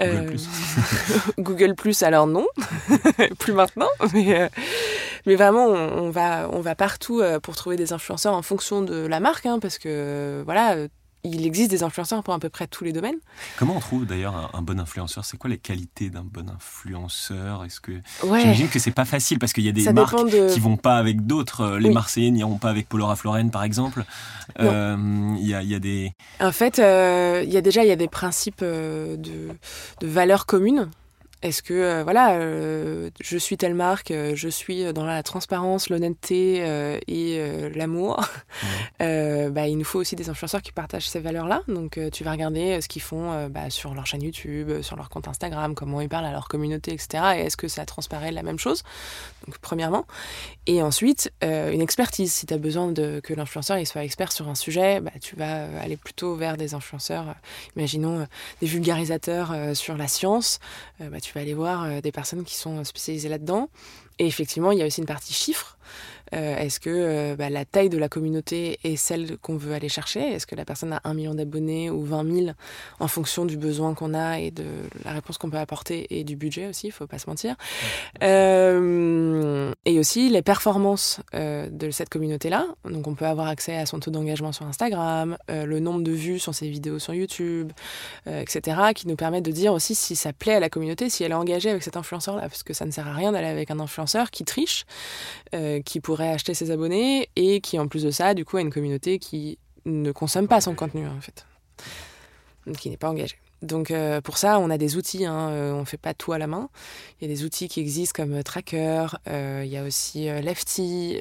Google 0.00 0.24
Plus. 0.26 0.48
Google 1.38 1.74
Plus, 1.74 2.02
alors 2.02 2.26
non, 2.26 2.46
plus 3.38 3.52
maintenant, 3.52 3.88
mais, 4.14 4.48
mais 5.26 5.34
vraiment, 5.36 5.66
on, 5.66 6.04
on 6.04 6.10
va, 6.10 6.48
on 6.52 6.60
va 6.60 6.74
partout 6.74 7.22
pour 7.42 7.56
trouver 7.56 7.76
des 7.76 7.92
influenceurs 7.92 8.34
en 8.34 8.42
fonction 8.42 8.80
de 8.82 9.06
la 9.06 9.20
marque, 9.20 9.46
hein, 9.46 9.58
parce 9.60 9.78
que 9.78 10.42
voilà, 10.44 10.76
il 11.24 11.44
existe 11.46 11.70
des 11.70 11.82
influenceurs 11.82 12.22
pour 12.22 12.32
à 12.34 12.38
peu 12.38 12.48
près 12.48 12.66
tous 12.66 12.84
les 12.84 12.92
domaines. 12.92 13.16
Comment 13.58 13.76
on 13.76 13.80
trouve 13.80 14.06
d'ailleurs 14.06 14.34
un, 14.36 14.50
un 14.58 14.62
bon 14.62 14.78
influenceur? 14.80 15.24
C'est 15.24 15.36
quoi 15.36 15.50
les 15.50 15.58
qualités 15.58 16.10
d'un 16.10 16.22
bon 16.24 16.48
influenceur? 16.48 17.64
Est-ce 17.64 17.80
que 17.80 17.92
Ouais, 18.22 18.40
j'imagine 18.40 18.68
que 18.68 18.78
c'est 18.78 18.90
pas 18.92 19.04
facile 19.04 19.38
parce 19.38 19.52
qu'il 19.52 19.64
y 19.64 19.68
a 19.68 19.72
des 19.72 19.82
ça 19.84 19.92
marques 19.92 20.14
de. 20.30 20.52
qui 20.52 20.60
vont 20.60 20.76
pas 20.76 20.96
avec 20.96 21.26
d'autres. 21.26 21.62
Euh, 21.62 21.78
Les 21.78 21.88
Oui. 21.88 21.94
Marseillais 21.94 22.30
n'iront 22.30 22.58
pas 22.58 22.70
avec 22.70 22.88
Paul 22.88 23.02
Rafloren, 23.02 23.50
par 23.50 23.64
exemple. 23.64 24.04
Euh, 24.60 24.96
Il 25.40 25.46
y, 25.46 25.54
a, 25.54 25.62
il 25.62 25.68
y 25.68 25.74
a 25.74 25.78
des. 25.80 26.12
En 26.40 26.52
fait, 26.52 26.78
euh, 26.78 27.42
il 27.44 27.52
y 27.52 27.56
a 27.56 27.60
déjà 27.60 27.82
il 27.84 27.88
y 27.88 27.92
a 27.92 27.96
des 27.96 28.08
principes 28.08 28.62
de, 28.62 29.16
de 29.16 30.06
valeurs 30.06 30.46
communes. 30.46 30.88
Est-ce 31.40 31.62
que 31.62 31.72
euh, 31.72 32.02
voilà, 32.02 32.32
euh, 32.32 33.10
je 33.20 33.38
suis 33.38 33.56
telle 33.56 33.74
marque, 33.74 34.10
euh, 34.10 34.32
je 34.34 34.48
suis 34.48 34.92
dans 34.92 35.04
la 35.04 35.22
transparence, 35.22 35.88
l'honnêteté 35.88 36.58
et 37.06 37.70
l'amour. 37.74 38.24
Bah, 39.48 39.66
il 39.66 39.78
nous 39.78 39.84
faut 39.84 39.98
aussi 39.98 40.14
des 40.16 40.28
influenceurs 40.28 40.62
qui 40.62 40.72
partagent 40.72 41.08
ces 41.08 41.20
valeurs-là. 41.20 41.62
Donc, 41.68 41.98
tu 42.12 42.24
vas 42.24 42.32
regarder 42.32 42.80
ce 42.80 42.88
qu'ils 42.88 43.02
font 43.02 43.48
bah, 43.48 43.70
sur 43.70 43.94
leur 43.94 44.06
chaîne 44.06 44.22
YouTube, 44.22 44.82
sur 44.82 44.96
leur 44.96 45.08
compte 45.08 45.26
Instagram, 45.26 45.74
comment 45.74 46.00
ils 46.00 46.08
parlent 46.08 46.26
à 46.26 46.32
leur 46.32 46.48
communauté, 46.48 46.92
etc. 46.92 47.24
Et 47.36 47.40
est-ce 47.40 47.56
que 47.56 47.68
ça 47.68 47.86
transparaît 47.86 48.30
la 48.30 48.42
même 48.42 48.58
chose? 48.58 48.82
Donc, 49.46 49.58
premièrement. 49.58 50.06
Et 50.66 50.82
ensuite, 50.82 51.32
une 51.42 51.80
expertise. 51.80 52.32
Si 52.32 52.46
tu 52.46 52.54
as 52.54 52.58
besoin 52.58 52.92
de, 52.92 53.20
que 53.22 53.32
l'influenceur 53.32 53.78
il 53.78 53.86
soit 53.86 54.04
expert 54.04 54.32
sur 54.32 54.48
un 54.48 54.54
sujet, 54.54 55.00
bah, 55.00 55.12
tu 55.20 55.36
vas 55.36 55.66
aller 55.80 55.96
plutôt 55.96 56.34
vers 56.34 56.56
des 56.56 56.74
influenceurs, 56.74 57.34
imaginons 57.76 58.26
des 58.60 58.66
vulgarisateurs 58.66 59.54
sur 59.74 59.96
la 59.96 60.08
science. 60.08 60.58
Bah, 61.00 61.20
tu 61.20 61.27
vas 61.34 61.40
aller 61.40 61.54
voir 61.54 61.84
euh, 61.84 62.00
des 62.00 62.12
personnes 62.12 62.44
qui 62.44 62.54
sont 62.54 62.84
spécialisées 62.84 63.28
là-dedans. 63.28 63.70
Et 64.18 64.26
effectivement, 64.26 64.72
il 64.72 64.78
y 64.78 64.82
a 64.82 64.86
aussi 64.86 65.00
une 65.00 65.06
partie 65.06 65.32
chiffres. 65.32 65.78
Euh, 66.34 66.56
Est-ce 66.56 66.80
que 66.80 66.90
euh, 66.90 67.36
bah, 67.36 67.50
la 67.50 67.64
taille 67.64 67.88
de 67.88 67.98
la 67.98 68.08
communauté 68.08 68.78
est 68.84 68.96
celle 68.96 69.38
qu'on 69.38 69.56
veut 69.56 69.72
aller 69.74 69.88
chercher? 69.88 70.20
Est-ce 70.20 70.46
que 70.46 70.54
la 70.54 70.64
personne 70.64 70.92
a 70.92 71.00
un 71.04 71.14
million 71.14 71.34
d'abonnés 71.34 71.90
ou 71.90 72.02
20 72.04 72.44
000 72.44 72.50
en 73.00 73.08
fonction 73.08 73.44
du 73.44 73.56
besoin 73.56 73.94
qu'on 73.94 74.14
a 74.14 74.40
et 74.40 74.50
de 74.50 74.64
la 75.04 75.12
réponse 75.12 75.38
qu'on 75.38 75.50
peut 75.50 75.58
apporter 75.58 76.06
et 76.10 76.24
du 76.24 76.36
budget 76.36 76.66
aussi, 76.66 76.88
il 76.88 76.90
faut 76.90 77.06
pas 77.06 77.18
se 77.18 77.28
mentir. 77.28 77.56
Euh, 78.22 79.72
et 79.84 79.98
aussi 79.98 80.28
les 80.28 80.42
performances 80.42 81.20
de 81.32 81.90
cette 81.90 82.08
communauté-là. 82.08 82.66
Donc 82.84 83.06
on 83.06 83.14
peut 83.14 83.26
avoir 83.26 83.48
accès 83.48 83.76
à 83.76 83.86
son 83.86 84.00
taux 84.00 84.10
d'engagement 84.10 84.52
sur 84.52 84.66
Instagram, 84.66 85.36
le 85.48 85.80
nombre 85.80 86.02
de 86.02 86.12
vues 86.12 86.38
sur 86.38 86.54
ses 86.54 86.68
vidéos 86.68 86.98
sur 86.98 87.14
YouTube, 87.14 87.72
etc. 88.26 88.78
qui 88.94 89.08
nous 89.08 89.16
permettent 89.16 89.44
de 89.44 89.52
dire 89.52 89.72
aussi 89.72 89.94
si 89.94 90.16
ça 90.16 90.32
plaît 90.32 90.54
à 90.54 90.60
la 90.60 90.68
communauté, 90.68 91.08
si 91.10 91.24
elle 91.24 91.32
est 91.32 91.34
engagée 91.34 91.70
avec 91.70 91.82
cet 91.82 91.96
influenceur-là. 91.96 92.42
Parce 92.42 92.62
que 92.62 92.74
ça 92.74 92.84
ne 92.84 92.90
sert 92.90 93.06
à 93.06 93.12
rien 93.12 93.32
d'aller 93.32 93.46
avec 93.48 93.70
un 93.70 93.80
influenceur 93.80 94.30
qui 94.30 94.44
triche, 94.44 94.84
qui 95.84 96.00
pourrait 96.00 96.17
acheter 96.26 96.54
ses 96.54 96.70
abonnés 96.70 97.28
et 97.36 97.60
qui 97.60 97.78
en 97.78 97.88
plus 97.88 98.02
de 98.02 98.10
ça, 98.10 98.34
du 98.34 98.44
coup, 98.44 98.56
a 98.56 98.60
une 98.60 98.72
communauté 98.72 99.18
qui 99.18 99.58
ne 99.84 100.12
consomme 100.12 100.48
pas 100.48 100.60
son 100.60 100.74
contenu 100.74 101.06
en 101.06 101.20
fait, 101.20 101.46
qui 102.78 102.90
n'est 102.90 102.96
pas 102.96 103.08
engagée. 103.08 103.36
Donc 103.62 103.90
euh, 103.90 104.20
pour 104.20 104.38
ça, 104.38 104.58
on 104.60 104.70
a 104.70 104.78
des 104.78 104.96
outils, 104.96 105.24
hein, 105.24 105.48
euh, 105.50 105.72
on 105.72 105.80
ne 105.80 105.84
fait 105.84 105.96
pas 105.96 106.14
tout 106.14 106.32
à 106.32 106.38
la 106.38 106.46
main. 106.46 106.68
Il 107.20 107.28
y 107.28 107.30
a 107.30 107.34
des 107.34 107.44
outils 107.44 107.68
qui 107.68 107.80
existent 107.80 108.22
comme 108.22 108.34
euh, 108.34 108.42
Tracker, 108.42 109.06
euh, 109.28 109.62
il 109.64 109.70
y 109.70 109.76
a 109.76 109.82
aussi 109.82 110.26
Lefty, 110.26 111.18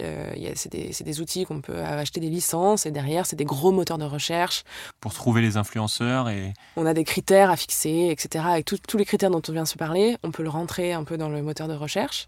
c'est 0.56 0.72
des, 0.72 0.92
des 1.04 1.22
outils 1.22 1.46
qu'on 1.46 1.62
peut 1.62 1.82
acheter 1.82 2.20
des 2.20 2.30
licences 2.30 2.86
et 2.86 2.92
derrière, 2.92 3.26
c'est 3.26 3.36
des 3.36 3.46
gros 3.46 3.72
moteurs 3.72 3.98
de 3.98 4.06
recherche. 4.06 4.64
Pour 5.00 5.14
trouver 5.14 5.42
les 5.42 5.58
influenceurs 5.58 6.30
et. 6.30 6.54
On 6.76 6.86
a 6.86 6.94
des 6.94 7.04
critères 7.04 7.50
à 7.50 7.58
fixer, 7.58 8.10
etc. 8.12 8.46
Avec 8.48 8.66
tous 8.66 8.98
les 8.98 9.06
critères 9.06 9.32
dont 9.32 9.42
on 9.48 9.52
vient 9.52 9.64
de 9.64 9.68
se 9.68 9.78
parler, 9.78 10.18
on 10.24 10.32
peut 10.32 10.44
le 10.44 10.50
rentrer 10.50 10.94
un 10.94 11.04
peu 11.04 11.18
dans 11.18 11.30
le 11.30 11.42
moteur 11.42 11.68
de 11.68 11.74
recherche. 11.74 12.28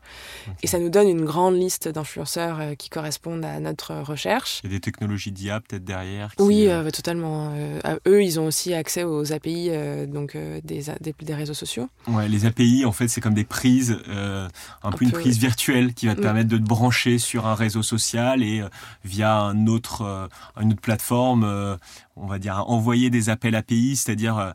Et 0.64 0.68
ça 0.68 0.80
nous 0.80 0.90
donne 0.90 1.08
une 1.08 1.26
grande 1.26 1.56
liste 1.56 1.88
d'influenceurs 1.88 2.76
qui 2.78 2.90
correspondent 2.90 3.46
à 3.46 3.60
notre 3.60 3.96
recherche. 3.96 4.62
Il 4.64 4.72
y 4.72 4.74
a 4.74 4.78
des 4.78 4.82
technologies 4.82 5.32
d'IA 5.32 5.60
peut-être 5.62 5.84
derrière. 5.84 6.36
qui, 6.36 6.44
Oui, 6.44 6.68
totalement. 6.94 7.54
À 7.84 7.98
eux, 8.08 8.24
ils 8.24 8.40
ont 8.40 8.48
aussi 8.48 8.74
accès 8.74 9.04
aux 9.04 9.32
API 9.32 9.70
euh, 10.00 10.06
donc, 10.06 10.36
euh, 10.36 10.60
des, 10.64 10.84
des, 11.02 11.14
des 11.22 11.36
réseaux 11.36 11.54
sociaux. 11.54 11.88
Ouais, 12.08 12.28
les 12.28 12.46
API, 12.46 12.86
en 12.86 12.92
fait, 12.92 13.08
c'est 13.08 13.22
comme 13.22 13.34
des 13.34 13.44
prises, 13.44 13.98
euh, 14.08 14.48
un, 14.84 14.92
peu 14.92 15.06
une 15.06 15.12
peu, 15.12 15.20
prise 15.20 15.38
virtuelle 15.38 15.94
qui 15.94 16.08
va 16.08 16.16
te 16.16 16.20
Mm. 16.20 16.24
permettre 16.24 16.50
de 16.50 16.58
te 16.58 16.64
brancher 16.64 17.18
sur 17.20 17.46
un 17.48 17.56
réseau 17.56 17.84
social 17.84 18.44
et 18.44 18.64
via 19.04 19.38
un 19.40 19.68
autre, 19.68 20.30
une 20.60 20.72
autre 20.72 20.82
plateforme, 20.82 21.78
on 22.16 22.28
va 22.28 22.40
dire, 22.40 22.64
envoyer 22.68 23.10
des 23.10 23.30
appels 23.30 23.56
API, 23.56 23.96
c'est-à-dire 23.96 24.54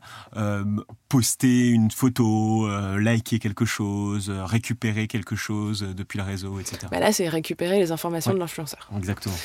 poster 1.09 1.69
une 1.69 1.91
photo, 1.91 2.67
liker 2.97 3.39
quelque 3.39 3.65
chose, 3.65 4.29
récupérer 4.29 5.07
quelque 5.07 5.35
chose 5.35 5.81
depuis 5.95 6.17
le 6.17 6.23
réseau, 6.25 6.59
etc. 6.59 6.87
Bah 6.91 6.99
là, 6.99 7.11
c'est 7.11 7.29
récupérer 7.29 7.79
les 7.79 7.91
informations 7.91 8.31
Ouais. 8.31 8.35
de 8.35 8.39
l'influenceur. 8.39 8.89
Exactement. 8.97 9.35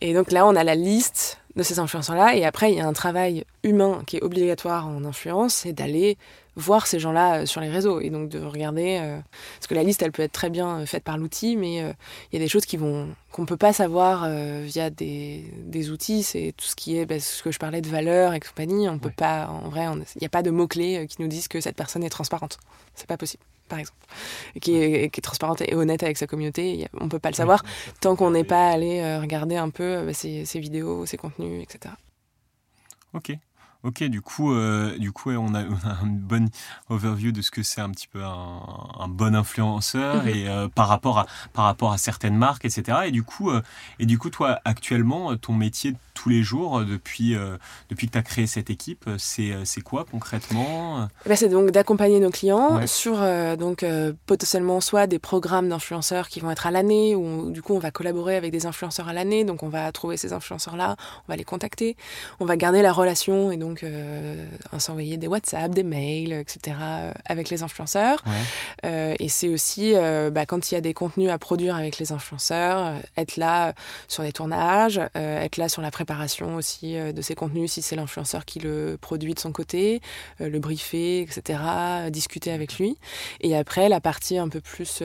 Et 0.00 0.14
donc 0.14 0.30
là, 0.32 0.46
on 0.46 0.54
a 0.56 0.64
la 0.64 0.74
liste 0.74 1.39
de 1.60 1.64
ces 1.64 1.78
influenceurs-là. 1.78 2.34
Et 2.36 2.44
après, 2.44 2.72
il 2.72 2.78
y 2.78 2.80
a 2.80 2.86
un 2.86 2.92
travail 2.94 3.44
humain 3.62 4.02
qui 4.06 4.16
est 4.16 4.22
obligatoire 4.22 4.88
en 4.88 5.04
influence, 5.04 5.54
c'est 5.54 5.74
d'aller 5.74 6.16
voir 6.56 6.86
ces 6.86 6.98
gens-là 6.98 7.40
euh, 7.40 7.46
sur 7.46 7.60
les 7.60 7.68
réseaux. 7.68 8.00
Et 8.00 8.10
donc 8.10 8.28
de 8.28 8.40
regarder... 8.40 8.98
euh, 9.00 9.20
parce 9.58 9.66
que 9.66 9.74
la 9.74 9.82
liste, 9.82 10.02
elle 10.02 10.12
peut 10.12 10.22
être 10.22 10.32
très 10.32 10.50
bien 10.50 10.80
euh, 10.80 10.86
faite 10.86 11.04
par 11.04 11.18
l'outil, 11.18 11.56
mais 11.56 11.82
euh, 11.82 11.92
il 12.32 12.38
y 12.38 12.42
a 12.42 12.44
des 12.44 12.48
choses 12.48 12.66
qui 12.66 12.76
vont 12.76 13.08
qu'on 13.30 13.46
peut 13.46 13.56
pas 13.56 13.72
savoir 13.72 14.24
euh, 14.24 14.64
via 14.64 14.90
des, 14.90 15.44
des 15.64 15.90
outils. 15.90 16.22
C'est 16.22 16.52
tout 16.56 16.66
ce 16.66 16.74
qui 16.74 16.96
est 16.98 17.06
bah, 17.06 17.20
ce 17.20 17.42
que 17.42 17.52
je 17.52 17.58
parlais 17.58 17.82
de 17.82 17.88
valeur 17.88 18.32
et 18.34 18.40
compagnie. 18.40 18.88
On 18.88 18.98
peut 18.98 19.12
pas... 19.14 19.48
En 19.48 19.68
vrai, 19.68 19.84
il 19.84 20.18
n'y 20.20 20.26
a 20.26 20.30
pas 20.30 20.42
de 20.42 20.50
mots-clés 20.50 20.96
euh, 20.96 21.06
qui 21.06 21.20
nous 21.20 21.28
disent 21.28 21.48
que 21.48 21.60
cette 21.60 21.76
personne 21.76 22.02
est 22.02 22.10
transparente. 22.10 22.58
C'est 22.94 23.06
pas 23.06 23.16
possible, 23.16 23.44
par 23.70 23.78
exemple. 23.78 23.98
Qui 24.60 24.76
est, 24.76 25.10
qui 25.10 25.20
est 25.20 25.22
transparente 25.22 25.62
et 25.62 25.74
honnête 25.74 26.02
avec 26.02 26.18
sa 26.18 26.26
communauté. 26.26 26.88
on 27.00 27.08
peut 27.08 27.18
pas 27.18 27.30
le 27.30 27.34
savoir 27.36 27.62
tant 28.00 28.16
qu'on 28.16 28.32
n'est 28.32 28.44
pas 28.44 28.68
allé 28.68 29.00
euh, 29.00 29.20
regarder 29.20 29.56
un 29.56 29.70
peu 29.70 29.84
euh, 29.84 30.12
ses, 30.12 30.44
ses 30.44 30.58
vidéos, 30.60 31.06
ses 31.06 31.16
contenus, 31.16 31.62
etc. 31.62 31.94
Ok. 33.14 33.32
Ok, 33.82 34.02
du 34.04 34.20
coup, 34.20 34.52
euh, 34.52 34.96
du 34.98 35.10
coup, 35.12 35.30
on 35.30 35.54
a, 35.54 35.62
on 35.64 35.88
a 35.88 36.04
une 36.04 36.18
bonne 36.18 36.48
overview 36.88 37.32
de 37.32 37.40
ce 37.42 37.50
que 37.50 37.62
c'est 37.62 37.80
un 37.80 37.90
petit 37.90 38.08
peu 38.08 38.22
un, 38.22 38.60
un 38.98 39.08
bon 39.08 39.34
influenceur 39.34 40.22
Mhm. 40.22 40.28
et 40.28 40.48
euh, 40.48 40.68
par 40.68 40.88
rapport 40.88 41.18
à 41.18 41.26
par 41.52 41.64
rapport 41.64 41.92
à 41.92 41.98
certaines 41.98 42.36
marques, 42.36 42.64
etc. 42.64 42.98
Et 43.06 43.10
du 43.10 43.22
coup, 43.22 43.50
euh, 43.50 43.62
et 43.98 44.06
du 44.06 44.18
coup, 44.18 44.30
toi, 44.30 44.60
actuellement, 44.64 45.36
ton 45.36 45.52
métier 45.54 45.92
de 45.92 45.98
tous 46.14 46.28
les 46.28 46.42
jours 46.42 46.80
depuis 46.84 47.34
depuis 47.88 48.06
que 48.06 48.12
tu 48.12 48.18
as 48.18 48.22
créé 48.22 48.46
cette 48.46 48.68
équipe, 48.68 49.08
c'est 49.16 49.54
c'est 49.64 49.80
quoi 49.80 50.04
concrètement 50.10 51.08
Eh 51.24 51.28
ben, 51.30 51.36
c'est 51.36 51.48
donc 51.48 51.70
d'accompagner 51.70 52.20
nos 52.20 52.30
clients 52.30 52.76
Ouais. 52.76 52.86
sur 52.86 53.16
donc 53.56 53.84
potentiellement 54.26 54.82
soit 54.82 55.06
des 55.06 55.18
programmes 55.18 55.70
d'influenceurs 55.70 56.28
qui 56.28 56.40
vont 56.40 56.50
être 56.50 56.66
à 56.66 56.70
l'année 56.70 57.16
où 57.16 57.50
du 57.50 57.62
coup 57.62 57.74
on 57.74 57.78
va 57.78 57.90
collaborer 57.90 58.36
avec 58.36 58.52
des 58.52 58.66
influenceurs 58.66 59.08
à 59.08 59.14
l'année 59.14 59.44
donc 59.44 59.62
on 59.62 59.68
va 59.70 59.90
trouver 59.92 60.18
ces 60.18 60.34
influenceurs 60.34 60.76
là 60.76 60.96
on 61.26 61.32
va 61.32 61.36
les 61.36 61.44
contacter 61.44 61.96
on 62.38 62.44
va 62.44 62.56
garder 62.58 62.82
la 62.82 62.92
relation 62.92 63.50
et 63.50 63.56
donc 63.56 63.69
euh, 63.82 64.46
s'envoyer 64.78 65.16
des 65.16 65.26
WhatsApp 65.26 65.70
des 65.72 65.82
mails 65.82 66.32
etc 66.32 66.76
euh, 66.80 67.12
avec 67.26 67.50
les 67.50 67.62
influenceurs 67.62 68.22
Ouais. 68.26 68.32
Euh, 68.86 69.14
et 69.18 69.28
c'est 69.28 69.48
aussi 69.48 69.92
euh, 69.94 70.30
bah, 70.30 70.46
quand 70.46 70.70
il 70.70 70.74
y 70.74 70.76
a 70.76 70.80
des 70.80 70.94
contenus 70.94 71.30
à 71.30 71.38
produire 71.38 71.74
avec 71.76 71.98
les 71.98 72.12
influenceurs 72.12 72.94
être 73.16 73.36
là 73.36 73.74
sur 74.08 74.22
les 74.22 74.32
tournages 74.32 75.00
être 75.14 75.56
là 75.56 75.68
sur 75.68 75.82
la 75.82 75.90
préparation 75.90 76.56
aussi 76.56 76.94
de 76.96 77.22
ces 77.22 77.34
contenus 77.34 77.72
si 77.72 77.82
c'est 77.82 77.96
l'influenceur 77.96 78.44
qui 78.44 78.58
le 78.58 78.96
produit 79.00 79.34
de 79.34 79.38
son 79.38 79.52
côté 79.52 80.00
le 80.38 80.58
briefer, 80.58 81.20
etc., 81.20 81.58
discuter 82.10 82.50
avec 82.52 82.78
lui. 82.78 82.96
Et 83.40 83.56
après, 83.56 83.88
la 83.88 84.00
partie 84.00 84.38
un 84.38 84.48
peu 84.48 84.60
plus 84.60 85.02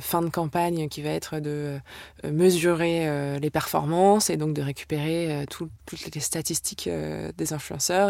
fin 0.00 0.22
de 0.22 0.28
campagne 0.28 0.88
qui 0.88 1.02
va 1.02 1.10
être 1.10 1.38
de 1.40 1.78
mesurer 2.24 3.38
les 3.40 3.50
performances 3.50 4.30
et 4.30 4.36
donc 4.36 4.54
de 4.54 4.62
récupérer 4.62 5.44
tout- 5.50 5.70
toutes 5.86 6.14
les 6.14 6.20
statistiques 6.20 6.88
des 7.36 7.52
influenceurs 7.52 7.55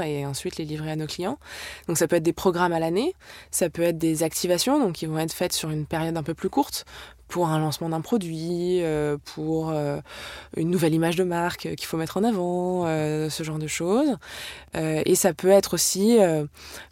et 0.02 0.26
ensuite 0.26 0.56
les 0.56 0.64
livrer 0.64 0.90
à 0.90 0.96
nos 0.96 1.06
clients. 1.06 1.38
Donc 1.88 1.98
ça 1.98 2.08
peut 2.08 2.16
être 2.16 2.22
des 2.22 2.32
programmes 2.32 2.72
à 2.72 2.78
l'année, 2.78 3.14
ça 3.50 3.70
peut 3.70 3.82
être 3.82 3.98
des 3.98 4.22
activations 4.22 4.78
donc 4.78 4.94
qui 4.94 5.06
vont 5.06 5.18
être 5.18 5.32
faites 5.32 5.52
sur 5.52 5.70
une 5.70 5.86
période 5.86 6.16
un 6.16 6.22
peu 6.22 6.34
plus 6.34 6.50
courte 6.50 6.84
pour 7.28 7.48
un 7.48 7.58
lancement 7.58 7.88
d'un 7.88 8.00
produit, 8.00 8.82
pour 9.34 9.72
une 10.56 10.70
nouvelle 10.70 10.94
image 10.94 11.16
de 11.16 11.24
marque 11.24 11.74
qu'il 11.74 11.86
faut 11.86 11.96
mettre 11.96 12.16
en 12.16 12.24
avant, 12.24 12.84
ce 12.86 13.42
genre 13.42 13.58
de 13.58 13.66
choses. 13.66 14.16
et 14.74 15.14
ça 15.14 15.32
peut 15.34 15.50
être 15.50 15.74
aussi 15.74 16.18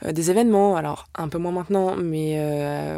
des 0.05 0.31
événements. 0.31 0.77
Alors 0.77 1.07
un 1.15 1.29
peu 1.29 1.39
moins 1.39 1.53
maintenant, 1.53 1.97
mais 1.97 2.41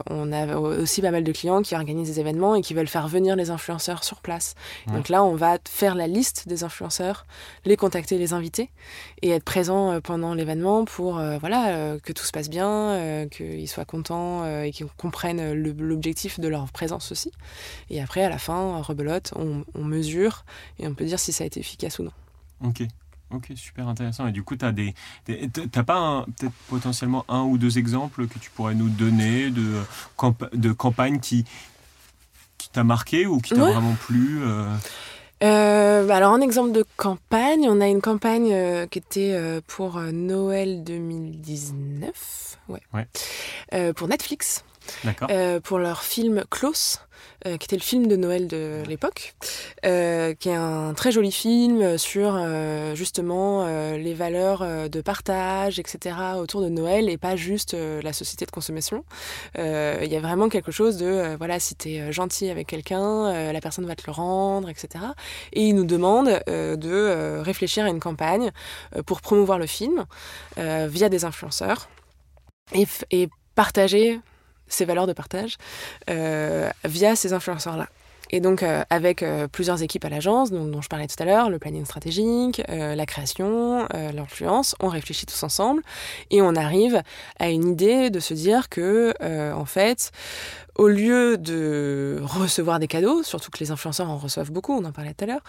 on 0.09 0.33
a 0.33 0.57
aussi 0.57 1.03
pas 1.03 1.11
mal 1.11 1.25
de 1.25 1.33
clients 1.33 1.63
qui 1.63 1.75
organisent 1.75 2.09
des 2.09 2.21
événements 2.21 2.55
et 2.55 2.63
qui 2.63 2.75
veulent 2.75 2.89
faire 2.89 3.09
venir 3.09 3.37
les 3.37 3.51
influenceurs 3.51 4.05
sur 4.05 4.21
place. 4.21 4.55
Donc 4.93 5.09
là, 5.09 5.23
on 5.25 5.35
va 5.35 5.59
faire 5.69 5.95
la 5.95 6.07
liste 6.07 6.49
des 6.49 6.65
influenceurs, 6.65 7.27
les 7.65 7.77
contacter, 7.77 8.19
les 8.19 8.33
inviter 8.33 8.71
et 9.23 9.31
être 9.31 9.45
présent 9.45 10.01
pendant 10.01 10.35
l'événement 10.35 10.85
pour 10.85 11.21
voilà 11.41 11.99
que 12.03 12.13
tout 12.13 12.25
se 12.25 12.33
passe 12.33 12.49
bien, 12.49 13.27
qu'ils 13.31 13.69
soient 13.69 13.85
contents 13.85 14.63
et 14.63 14.71
qu'ils 14.71 14.87
comprennent 14.97 15.53
l'objectif 15.53 16.41
de 16.41 16.49
leur 16.49 16.71
présence 16.73 17.13
aussi. 17.13 17.26
Et 17.91 18.01
après, 18.01 18.23
à 18.23 18.29
la 18.29 18.39
fin, 18.39 18.81
rebelote, 18.83 19.33
on, 19.37 19.65
on 19.75 19.85
mesure 19.85 20.45
et 20.79 20.87
on 20.87 20.95
peut 20.95 21.05
dire 21.05 21.19
si 21.19 21.33
ça 21.33 21.45
a 21.45 21.47
été 21.47 21.61
efficace 21.61 21.99
ou 21.99 22.05
non. 22.05 22.13
Ok. 22.63 22.83
Ok, 23.33 23.53
super 23.57 23.89
intéressant. 23.89 24.27
Et 24.29 24.33
du 24.33 24.45
coup, 24.45 24.57
tu 24.57 24.73
des, 24.73 24.95
t'as 25.73 25.83
pas 25.83 26.25
peut-être 26.39 26.55
potentiellement 26.69 27.25
un 27.29 27.43
ou 27.43 27.59
deux 27.59 27.79
exemples 27.79 28.29
que 28.29 28.39
tu 28.39 28.51
pourrais 28.51 28.75
nous 28.75 28.89
donner 28.89 29.51
de, 29.51 29.83
de 30.53 30.73
campagnes 30.73 31.19
qui, 31.19 31.45
qui 32.57 32.69
t'a 32.71 32.85
marqué 32.85 33.27
ou 33.27 33.41
qui 33.41 33.55
t'a 33.55 33.61
vraiment 33.61 33.95
plu 33.95 34.43
euh? 34.43 34.73
Euh, 35.43 36.09
alors 36.09 36.33
un 36.33 36.41
exemple 36.41 36.73
de 36.73 36.83
campagne, 36.97 37.67
on 37.69 37.83
a 37.83 37.89
une 37.89 38.01
campagne 38.01 38.55
euh, 38.55 38.87
qui 38.87 38.99
était 39.01 39.39
pour 39.67 40.01
Noël 40.01 40.83
2019, 40.85 42.59
ouais. 42.69 42.81
ouais. 42.95 43.93
pour 43.93 44.09
Netflix, 44.09 44.65
pour 45.65 45.79
leur 45.79 46.03
film 46.03 46.45
Close. 46.49 47.01
Euh, 47.47 47.59
qui 47.59 47.67
était 47.67 47.77
le 47.77 47.83
film 47.83 48.07
de 48.07 48.17
Noël 48.17 48.49
de 48.49 48.83
l'époque, 48.89 49.35
euh, 49.85 50.35
qui 50.35 50.49
est 50.49 50.55
un 50.55 50.95
très 50.95 51.13
joli 51.13 51.31
film 51.31 51.99
sur 51.99 52.35
euh, 52.35 52.95
justement 52.95 53.67
les 53.97 54.15
valeurs 54.15 54.89
de 54.89 55.01
partage, 55.01 55.79
etc. 55.79 56.17
autour 56.39 56.63
de 56.63 56.69
Noël 56.69 57.09
et 57.09 57.19
pas 57.19 57.37
juste 57.37 57.75
la 57.75 58.13
société 58.13 58.47
de 58.47 58.51
consommation. 58.51 59.05
Il 59.57 60.07
y 60.07 60.17
a 60.17 60.21
vraiment 60.21 60.49
quelque 60.49 60.73
chose 60.73 60.97
de, 60.97 61.37
voilà, 61.37 61.61
si 61.61 61.75
tu 61.77 61.91
es 61.91 62.13
gentil 62.13 62.49
avec 62.51 62.67
quelqu'un, 62.67 63.53
la 63.53 63.61
personne 63.61 63.87
va 63.87 63.97
te 63.97 64.05
le 64.07 64.13
rendre, 64.13 64.69
etc. 64.69 65.05
Et 65.53 65.67
il 65.69 65.75
nous 65.75 65.85
demande 65.85 66.41
de 66.47 67.41
réfléchir 67.41 67.85
à 67.85 67.89
une 67.89 68.01
campagne 68.01 68.51
pour 69.05 69.21
promouvoir 69.21 69.59
le 69.59 69.67
film 69.67 70.07
via 70.57 71.09
des 71.09 71.25
influenceurs 71.25 71.89
et, 72.73 72.87
et 73.11 73.29
partager 73.55 74.21
ces 74.69 74.85
valeurs 74.85 75.07
de 75.07 75.13
partage 75.13 75.57
euh, 76.11 76.71
via 76.85 77.17
ces 77.17 77.33
influenceurs-là. 77.33 77.89
Et 78.31 78.41
donc 78.41 78.65
euh, 78.65 78.83
avec 78.91 79.23
euh, 79.23 79.47
plusieurs 79.47 79.85
équipes 79.85 80.05
à 80.05 80.09
l'agence, 80.09 80.51
dont, 80.51 80.65
dont, 80.65 80.83
je 80.83 80.89
parlais 80.89 81.07
tout 81.07 81.23
à 81.23 81.25
l'heure, 81.25 81.49
le 81.49 81.61
planning 81.61 81.85
stratégique, 81.85 82.61
la 82.69 83.07
création, 83.07 83.87
l'influence, 83.93 84.75
on 84.81 84.89
réfléchit 84.89 85.27
tous 85.27 85.43
ensemble 85.45 85.83
et 86.31 86.43
on 86.43 86.57
arrive 86.57 87.03
à 87.39 87.49
une 87.51 87.69
idée 87.69 88.11
de 88.11 88.19
se 88.19 88.35
dire 88.35 88.69
que 88.69 89.15
en 89.53 89.65
fait 89.65 90.11
au 90.77 90.89
lieu 90.89 91.39
de 91.39 92.21
recevoir 92.23 92.79
des 92.79 92.87
cadeaux, 92.87 93.23
surtout 93.23 93.51
que 93.51 93.59
les 93.59 93.71
influenceurs 93.71 94.11
en 94.11 94.19
reçoivent 94.19 94.53
beaucoup, 94.53 94.73
on 94.73 94.85
en 94.85 94.93
parlait 94.93 95.15
tout 95.15 95.25
à 95.25 95.27
l'heure, 95.27 95.43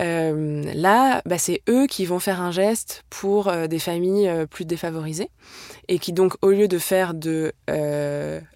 euh, 0.00 0.62
là, 0.74 1.20
bah, 1.26 1.38
c'est 1.38 1.62
eux 1.68 1.86
qui 1.86 2.06
vont 2.06 2.20
faire 2.20 2.40
un 2.40 2.52
geste 2.52 3.04
pour 3.10 3.48
euh, 3.48 3.66
des 3.66 3.78
familles 3.78 4.28
euh, 4.28 4.46
plus 4.46 4.64
défavorisées 4.64 5.30
et 5.88 5.98
qui 5.98 6.12
donc, 6.12 6.34
au 6.42 6.50
lieu 6.50 6.68
de 6.68 6.78
faire 6.78 7.14
de 7.14 7.52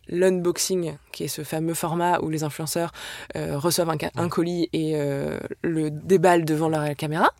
l'unboxing, 0.08 0.94
qui 1.12 1.24
est 1.24 1.28
ce 1.28 1.42
fameux 1.42 1.72
format 1.72 2.20
où 2.20 2.28
les 2.28 2.44
influenceurs 2.44 2.92
reçoivent 3.34 3.88
un, 3.88 4.28
colis 4.28 4.68
et 4.74 4.94
le 5.62 5.90
déballent 5.90 6.44
devant 6.44 6.68
leur 6.68 6.94
caméra, 6.94 7.30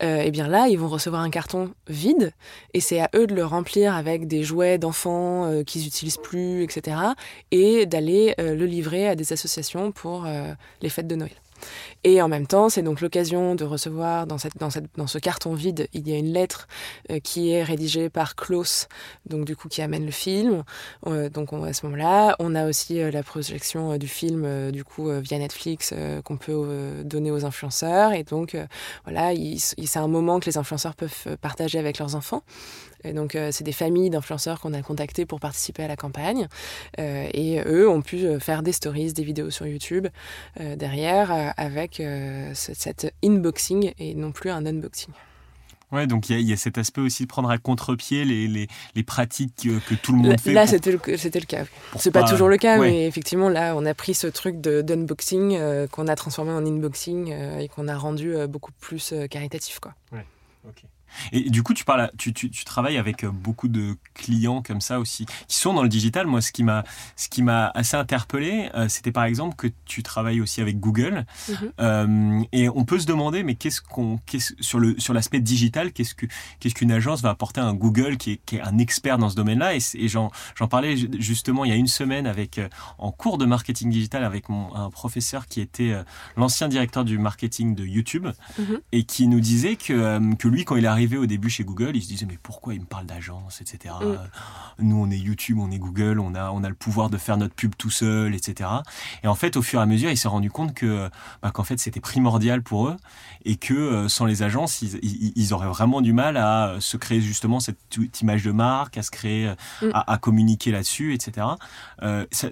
et 0.00 0.22
eh 0.24 0.30
bien 0.30 0.48
là, 0.48 0.68
ils 0.68 0.78
vont 0.78 0.88
recevoir 0.88 1.20
un 1.20 1.28
carton 1.28 1.74
vide 1.88 2.32
et 2.72 2.80
c'est 2.80 3.00
à 3.00 3.10
eux 3.14 3.26
de 3.26 3.34
le 3.34 3.44
remplir 3.44 3.94
avec 3.94 4.26
des 4.26 4.44
jouets 4.44 4.78
d'enfants 4.78 5.62
qu'ils 5.66 5.82
n'utilisent 5.82 6.16
plus, 6.16 6.62
etc. 6.62 6.96
et 7.50 7.84
d'aller 7.84 8.23
euh, 8.38 8.54
le 8.54 8.66
livrer 8.66 9.08
à 9.08 9.16
des 9.16 9.32
associations 9.32 9.92
pour 9.92 10.24
euh, 10.26 10.52
les 10.82 10.88
fêtes 10.88 11.06
de 11.06 11.16
Noël. 11.16 11.32
Et 12.02 12.20
en 12.20 12.28
même 12.28 12.46
temps, 12.46 12.68
c'est 12.68 12.82
donc 12.82 13.00
l'occasion 13.00 13.54
de 13.54 13.64
recevoir 13.64 14.26
dans, 14.26 14.36
cette, 14.36 14.58
dans, 14.58 14.68
cette, 14.68 14.86
dans, 14.96 15.06
ce 15.06 15.18
carton 15.18 15.54
vide, 15.54 15.88
il 15.94 16.06
y 16.06 16.12
a 16.12 16.18
une 16.18 16.32
lettre 16.32 16.68
euh, 17.10 17.20
qui 17.20 17.52
est 17.52 17.62
rédigée 17.62 18.10
par 18.10 18.34
Klaus, 18.34 18.88
donc 19.24 19.46
du 19.46 19.56
coup 19.56 19.68
qui 19.68 19.80
amène 19.80 20.04
le 20.04 20.10
film. 20.10 20.64
donc 21.32 21.52
on, 21.52 21.64
à 21.64 21.72
ce 21.72 21.86
moment-là, 21.86 22.36
on 22.38 22.54
a 22.54 22.68
aussi 22.68 22.98
la 22.98 23.22
projection 23.22 23.96
du 23.96 24.08
film 24.08 24.70
du 24.72 24.84
coup 24.84 25.10
via 25.10 25.38
Netflix 25.38 25.94
qu'on 26.24 26.36
peut 26.36 27.02
donner 27.04 27.30
aux 27.30 27.46
influenceurs. 27.46 28.12
Et 28.12 28.24
donc 28.24 28.56
voilà, 29.04 29.32
c'est 29.56 29.98
un 29.98 30.08
moment 30.08 30.40
que 30.40 30.46
les 30.46 30.58
influenceurs 30.58 30.94
peuvent 30.94 31.36
partager 31.40 31.78
avec 31.78 31.98
leurs 31.98 32.14
enfants. 32.14 32.42
Et 33.04 33.12
donc, 33.12 33.34
euh, 33.34 33.50
c'est 33.52 33.64
des 33.64 33.72
familles 33.72 34.10
d'influenceurs 34.10 34.60
qu'on 34.60 34.72
a 34.72 34.82
contactés 34.82 35.26
pour 35.26 35.40
participer 35.40 35.84
à 35.84 35.88
la 35.88 35.96
campagne. 35.96 36.48
Euh, 36.98 37.28
et 37.32 37.60
eux 37.66 37.88
ont 37.88 38.02
pu 38.02 38.24
euh, 38.24 38.40
faire 38.40 38.62
des 38.62 38.72
stories, 38.72 39.12
des 39.12 39.24
vidéos 39.24 39.50
sur 39.50 39.66
YouTube 39.66 40.08
derrière 40.56 41.52
avec 41.56 42.02
cet 42.54 43.12
inboxing 43.24 43.92
et 43.98 44.14
non 44.14 44.32
plus 44.32 44.50
un 44.50 44.64
unboxing. 44.66 45.12
Ouais, 45.92 46.06
donc 46.06 46.28
il 46.28 46.40
y, 46.40 46.52
a 46.52 46.56
cet 46.56 46.78
aspect 46.78 47.00
aussi 47.00 47.24
de 47.24 47.28
prendre 47.28 47.50
à 47.50 47.58
contre-pied 47.58 48.24
les, 48.24 48.48
les, 48.48 48.68
les, 48.94 49.02
pratiques 49.02 49.68
que, 49.88 49.94
tout 49.94 50.12
le 50.12 50.18
monde 50.18 50.40
fait. 50.40 50.52
Là, 50.52 50.66
c'était 50.66 50.92
le, 50.92 51.16
c'était 51.16 51.40
le 51.40 51.46
cas. 51.46 51.64
C'est 51.96 52.10
pas, 52.10 52.22
pas, 52.22 52.28
toujours 52.28 52.48
le 52.48 52.56
cas, 52.56 52.78
mais 52.78 53.06
effectivement, 53.06 53.48
là, 53.48 53.74
on 53.76 53.84
a 53.84 53.94
pris 53.94 54.14
ce 54.14 54.26
truc 54.26 54.60
de, 54.60 54.82
d'unboxing 54.82 55.58
qu'on 55.88 56.08
a 56.08 56.16
transformé 56.16 56.52
en 56.52 56.64
inboxing 56.64 57.32
et 57.58 57.68
qu'on 57.68 57.88
a 57.88 57.96
rendu 57.96 58.34
beaucoup 58.48 58.72
plus 58.80 59.14
caritatif. 59.30 59.78
Quoi. 59.78 59.94
Ouais, 60.12 60.24
ok. 60.66 60.84
Et 61.32 61.50
du 61.50 61.62
coup, 61.62 61.74
tu, 61.74 61.84
parles, 61.84 62.10
tu, 62.18 62.32
tu, 62.32 62.50
tu, 62.50 62.64
travailles 62.64 62.96
avec 62.96 63.24
euh, 63.24 63.30
beaucoup 63.30 63.68
de 63.68 63.96
clients 64.14 64.62
comme 64.62 64.80
ça 64.80 64.98
aussi, 65.00 65.26
qui 65.48 65.56
sont 65.56 65.72
dans 65.72 65.82
le 65.82 65.88
digital. 65.88 66.26
Moi, 66.26 66.40
ce 66.40 66.52
qui 66.52 66.62
m'a, 66.62 66.84
ce 67.16 67.28
qui 67.28 67.42
m'a 67.42 67.70
assez 67.74 67.96
interpellé, 67.96 68.70
euh, 68.74 68.88
c'était 68.88 69.12
par 69.12 69.24
exemple 69.24 69.56
que 69.56 69.68
tu 69.84 70.02
travailles 70.02 70.40
aussi 70.40 70.60
avec 70.60 70.80
Google. 70.80 71.24
Mhm. 71.48 71.72
Euh, 71.80 72.42
et 72.52 72.68
on 72.68 72.84
peut 72.84 72.98
se 72.98 73.06
demander, 73.06 73.42
mais 73.42 73.54
qu'est-ce 73.54 73.80
qu'on, 73.80 74.18
qu'est-ce, 74.26 74.54
sur 74.60 74.78
le 74.78 74.98
sur 74.98 75.14
l'aspect 75.14 75.40
digital, 75.40 75.92
qu'est-ce 75.92 76.14
que 76.14 76.26
qu'est-ce 76.60 76.74
qu'une 76.74 76.92
agence 76.92 77.22
va 77.22 77.30
apporter 77.30 77.60
à 77.60 77.64
un 77.64 77.74
Google 77.74 78.16
qui 78.16 78.32
est, 78.32 78.40
qui 78.44 78.56
est 78.56 78.60
un 78.60 78.78
expert 78.78 79.18
dans 79.18 79.30
ce 79.30 79.36
domaine-là? 79.36 79.74
Et, 79.74 79.80
et 79.94 80.08
j'en, 80.08 80.30
j'en 80.54 80.68
parlais 80.68 80.96
justement 81.18 81.64
il 81.64 81.70
y 81.70 81.72
a 81.72 81.76
une 81.76 81.86
semaine 81.86 82.26
avec 82.26 82.60
en 82.98 83.12
cours 83.12 83.38
de 83.38 83.46
marketing 83.46 83.90
digital 83.90 84.24
avec 84.24 84.48
mon 84.48 84.74
un 84.74 84.90
professeur 84.90 85.46
qui 85.46 85.60
était 85.60 85.94
l'ancien 86.36 86.68
directeur 86.68 87.04
du 87.04 87.18
marketing 87.18 87.74
de 87.74 87.84
YouTube 87.84 88.26
mhm. 88.58 88.80
et 88.92 89.04
qui 89.04 89.28
nous 89.28 89.40
disait 89.40 89.76
que 89.76 90.34
que 90.36 90.48
lui, 90.54 90.64
quand 90.64 90.76
il 90.76 90.84
est 90.84 90.88
arrivé 90.88 91.16
au 91.16 91.26
début 91.26 91.50
chez 91.50 91.64
Google, 91.64 91.92
il 91.94 92.02
se 92.02 92.08
disait 92.08 92.26
mais 92.26 92.38
pourquoi 92.42 92.74
il 92.74 92.80
me 92.80 92.86
parle 92.86 93.06
d'agence, 93.06 93.60
etc. 93.60 93.94
Mm. 94.00 94.84
Nous 94.84 94.96
on 94.96 95.10
est 95.10 95.18
YouTube, 95.18 95.58
on 95.58 95.70
est 95.70 95.78
Google, 95.78 96.20
on 96.20 96.34
a 96.34 96.50
on 96.50 96.64
a 96.64 96.68
le 96.68 96.74
pouvoir 96.74 97.10
de 97.10 97.18
faire 97.18 97.36
notre 97.36 97.54
pub 97.54 97.74
tout 97.76 97.90
seul, 97.90 98.34
etc. 98.34 98.70
Et 99.22 99.28
en 99.28 99.34
fait 99.34 99.56
au 99.56 99.62
fur 99.62 99.80
et 99.80 99.82
à 99.82 99.86
mesure, 99.86 100.10
il 100.10 100.16
s'est 100.16 100.28
rendu 100.28 100.50
compte 100.50 100.74
que 100.74 101.10
bah, 101.42 101.50
qu'en 101.50 101.64
fait 101.64 101.78
c'était 101.78 102.00
primordial 102.00 102.62
pour 102.62 102.88
eux 102.88 102.96
et 103.44 103.56
que 103.56 103.74
euh, 103.74 104.08
sans 104.08 104.24
les 104.24 104.42
agences, 104.42 104.82
ils, 104.82 105.52
auraient 105.52 105.68
vraiment 105.68 106.00
du 106.00 106.12
mal 106.12 106.36
à 106.36 106.76
se 106.80 106.96
créer 106.96 107.20
justement 107.20 107.60
cette, 107.60 107.78
image 108.20 108.44
de 108.44 108.52
marque, 108.52 108.96
à 108.96 109.02
se 109.02 109.10
créer, 109.10 109.52
mm. 109.82 109.90
à, 109.92 110.18
communiquer 110.18 110.70
là-dessus, 110.70 111.14
etc. 111.14 111.46
Euh, 112.02 112.24
ça, 112.30 112.48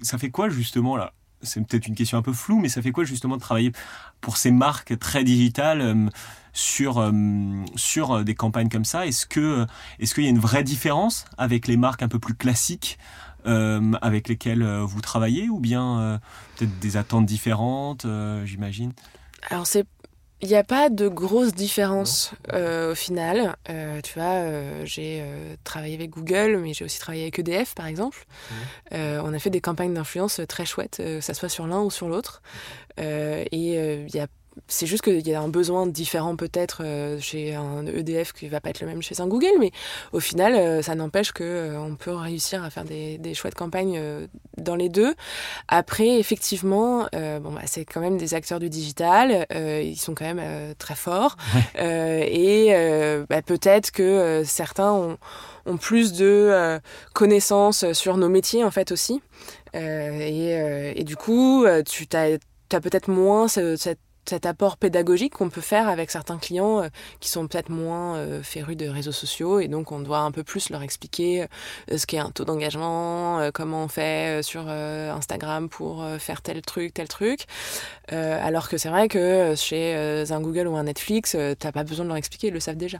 ça 0.00 0.18
fait 0.18 0.30
quoi 0.30 0.48
justement 0.48 0.96
là? 0.96 1.14
C'est 1.42 1.60
peut-être 1.66 1.88
une 1.88 1.96
question 1.96 2.18
un 2.18 2.22
peu 2.22 2.32
floue, 2.32 2.60
mais 2.60 2.68
ça 2.68 2.82
fait 2.82 2.92
quoi 2.92 3.02
justement 3.02 3.36
de 3.36 3.40
travailler 3.40 3.72
pour 4.20 4.36
ces 4.36 4.52
marques 4.52 4.96
très 4.98 5.24
digitales 5.24 5.80
euh, 5.80 6.08
sur, 6.52 6.98
euh, 6.98 7.12
sur 7.76 8.12
euh, 8.12 8.24
des 8.24 8.34
campagnes 8.34 8.68
comme 8.68 8.84
ça 8.84 9.06
Est-ce 9.06 9.26
que 9.26 9.66
est-ce 9.98 10.14
qu'il 10.14 10.24
y 10.24 10.26
a 10.26 10.30
une 10.30 10.38
vraie 10.38 10.64
différence 10.64 11.24
avec 11.38 11.66
les 11.66 11.76
marques 11.76 12.02
un 12.02 12.08
peu 12.08 12.18
plus 12.18 12.34
classiques 12.34 12.98
avec 13.44 14.28
lesquelles 14.28 14.64
vous 14.64 15.00
travaillez 15.00 15.48
ou 15.48 15.58
bien 15.58 16.20
peut-être 16.56 16.78
des 16.78 16.96
attentes 16.96 17.26
différentes, 17.26 18.06
j'imagine? 18.44 18.92
Alors 19.50 19.66
c'est 19.66 19.84
il 20.42 20.48
n'y 20.48 20.54
a 20.54 20.62
pas 20.62 20.90
de 20.90 21.08
grosse 21.08 21.52
différence 21.52 22.34
au 22.54 22.94
final. 22.94 23.56
tu 24.04 24.14
vois, 24.14 24.84
j'ai 24.84 25.24
travaillé 25.64 25.96
avec 25.96 26.10
Google, 26.10 26.60
mais 26.62 26.72
j'ai 26.72 26.84
aussi 26.84 27.00
travaillé 27.00 27.24
avec 27.24 27.40
EDF, 27.40 27.74
par 27.74 27.86
exemple. 27.86 28.26
Mmh. 28.92 28.96
on 29.24 29.34
a 29.34 29.38
fait 29.40 29.50
des 29.50 29.60
campagnes 29.60 29.94
d'influence 29.94 30.40
très 30.48 30.64
chouettes, 30.64 30.98
que 30.98 31.20
ça 31.20 31.34
soit 31.34 31.48
sur 31.48 31.66
l'un 31.66 31.80
ou 31.80 31.90
sur 31.90 32.08
l'autre. 32.08 32.42
et 32.96 33.48
il 33.50 34.14
y 34.14 34.20
a 34.20 34.28
c'est 34.68 34.86
juste 34.86 35.02
qu'il 35.02 35.26
y 35.26 35.34
a 35.34 35.40
un 35.40 35.48
besoin 35.48 35.86
différent 35.86 36.36
peut-être 36.36 36.82
euh, 36.84 37.18
chez 37.20 37.54
un 37.54 37.86
EDF 37.86 38.32
qui 38.32 38.48
va 38.48 38.60
pas 38.60 38.70
être 38.70 38.80
le 38.80 38.86
même 38.86 39.02
chez 39.02 39.20
un 39.20 39.26
Google, 39.26 39.52
mais 39.58 39.70
au 40.12 40.20
final, 40.20 40.54
euh, 40.54 40.82
ça 40.82 40.94
n'empêche 40.94 41.32
que 41.32 41.44
euh, 41.44 41.80
on 41.80 41.96
peut 41.96 42.14
réussir 42.14 42.62
à 42.62 42.70
faire 42.70 42.84
des, 42.84 43.18
des 43.18 43.34
chouettes 43.34 43.54
campagnes 43.54 44.00
dans 44.58 44.76
les 44.76 44.88
deux. 44.88 45.14
Après, 45.68 46.18
effectivement, 46.18 47.06
bon, 47.12 47.52
bah, 47.52 47.62
c'est 47.66 47.84
quand 47.84 48.00
même 48.00 48.16
des 48.16 48.34
acteurs 48.34 48.58
du 48.58 48.68
digital, 48.68 49.46
ils 49.50 49.96
sont 49.96 50.14
quand 50.14 50.32
même 50.32 50.74
très 50.76 50.94
forts, 50.94 51.36
et 51.78 53.24
bah, 53.28 53.42
peut-être 53.42 53.90
que 53.90 54.42
certains 54.44 54.92
ont, 54.92 55.18
ont, 55.66 55.76
plus 55.76 56.12
de 56.12 56.80
connaissances 57.12 57.92
sur 57.92 58.16
nos 58.16 58.28
métiers 58.28 58.64
en 58.64 58.70
fait 58.70 58.92
aussi. 58.92 59.20
et, 59.74 60.94
et, 60.96 61.04
du 61.04 61.16
coup, 61.16 61.66
tu 61.86 62.06
as, 62.14 62.38
as 62.72 62.80
peut-être 62.80 63.08
moins 63.08 63.48
cette 63.48 63.98
cet 64.24 64.46
apport 64.46 64.76
pédagogique 64.76 65.34
qu'on 65.34 65.50
peut 65.50 65.60
faire 65.60 65.88
avec 65.88 66.10
certains 66.10 66.38
clients 66.38 66.82
euh, 66.82 66.88
qui 67.20 67.28
sont 67.28 67.46
peut-être 67.48 67.70
moins 67.70 68.16
euh, 68.16 68.42
férus 68.42 68.76
de 68.76 68.86
réseaux 68.86 69.12
sociaux 69.12 69.58
et 69.58 69.68
donc 69.68 69.90
on 69.92 70.00
doit 70.00 70.20
un 70.20 70.30
peu 70.30 70.44
plus 70.44 70.70
leur 70.70 70.82
expliquer 70.82 71.42
euh, 71.90 71.98
ce 71.98 72.06
qu'est 72.06 72.18
un 72.18 72.30
taux 72.30 72.44
d'engagement, 72.44 73.50
comment 73.52 73.84
on 73.84 73.88
fait 73.88 74.42
sur 74.42 74.68
Instagram 74.68 75.68
pour 75.68 76.04
faire 76.18 76.42
tel 76.42 76.62
truc, 76.62 76.94
tel 76.94 77.08
truc. 77.08 77.46
alors 78.08 78.68
que 78.68 78.76
c'est 78.76 78.88
vrai 78.88 79.08
que 79.08 79.54
chez 79.56 79.94
un 80.30 80.40
Google 80.40 80.66
ou 80.68 80.76
un 80.76 80.84
Netflix, 80.84 81.36
t'as 81.58 81.72
pas 81.72 81.84
besoin 81.84 82.04
de 82.04 82.08
leur 82.08 82.16
expliquer, 82.16 82.48
ils 82.48 82.54
le 82.54 82.60
savent 82.60 82.76
déjà. 82.76 82.98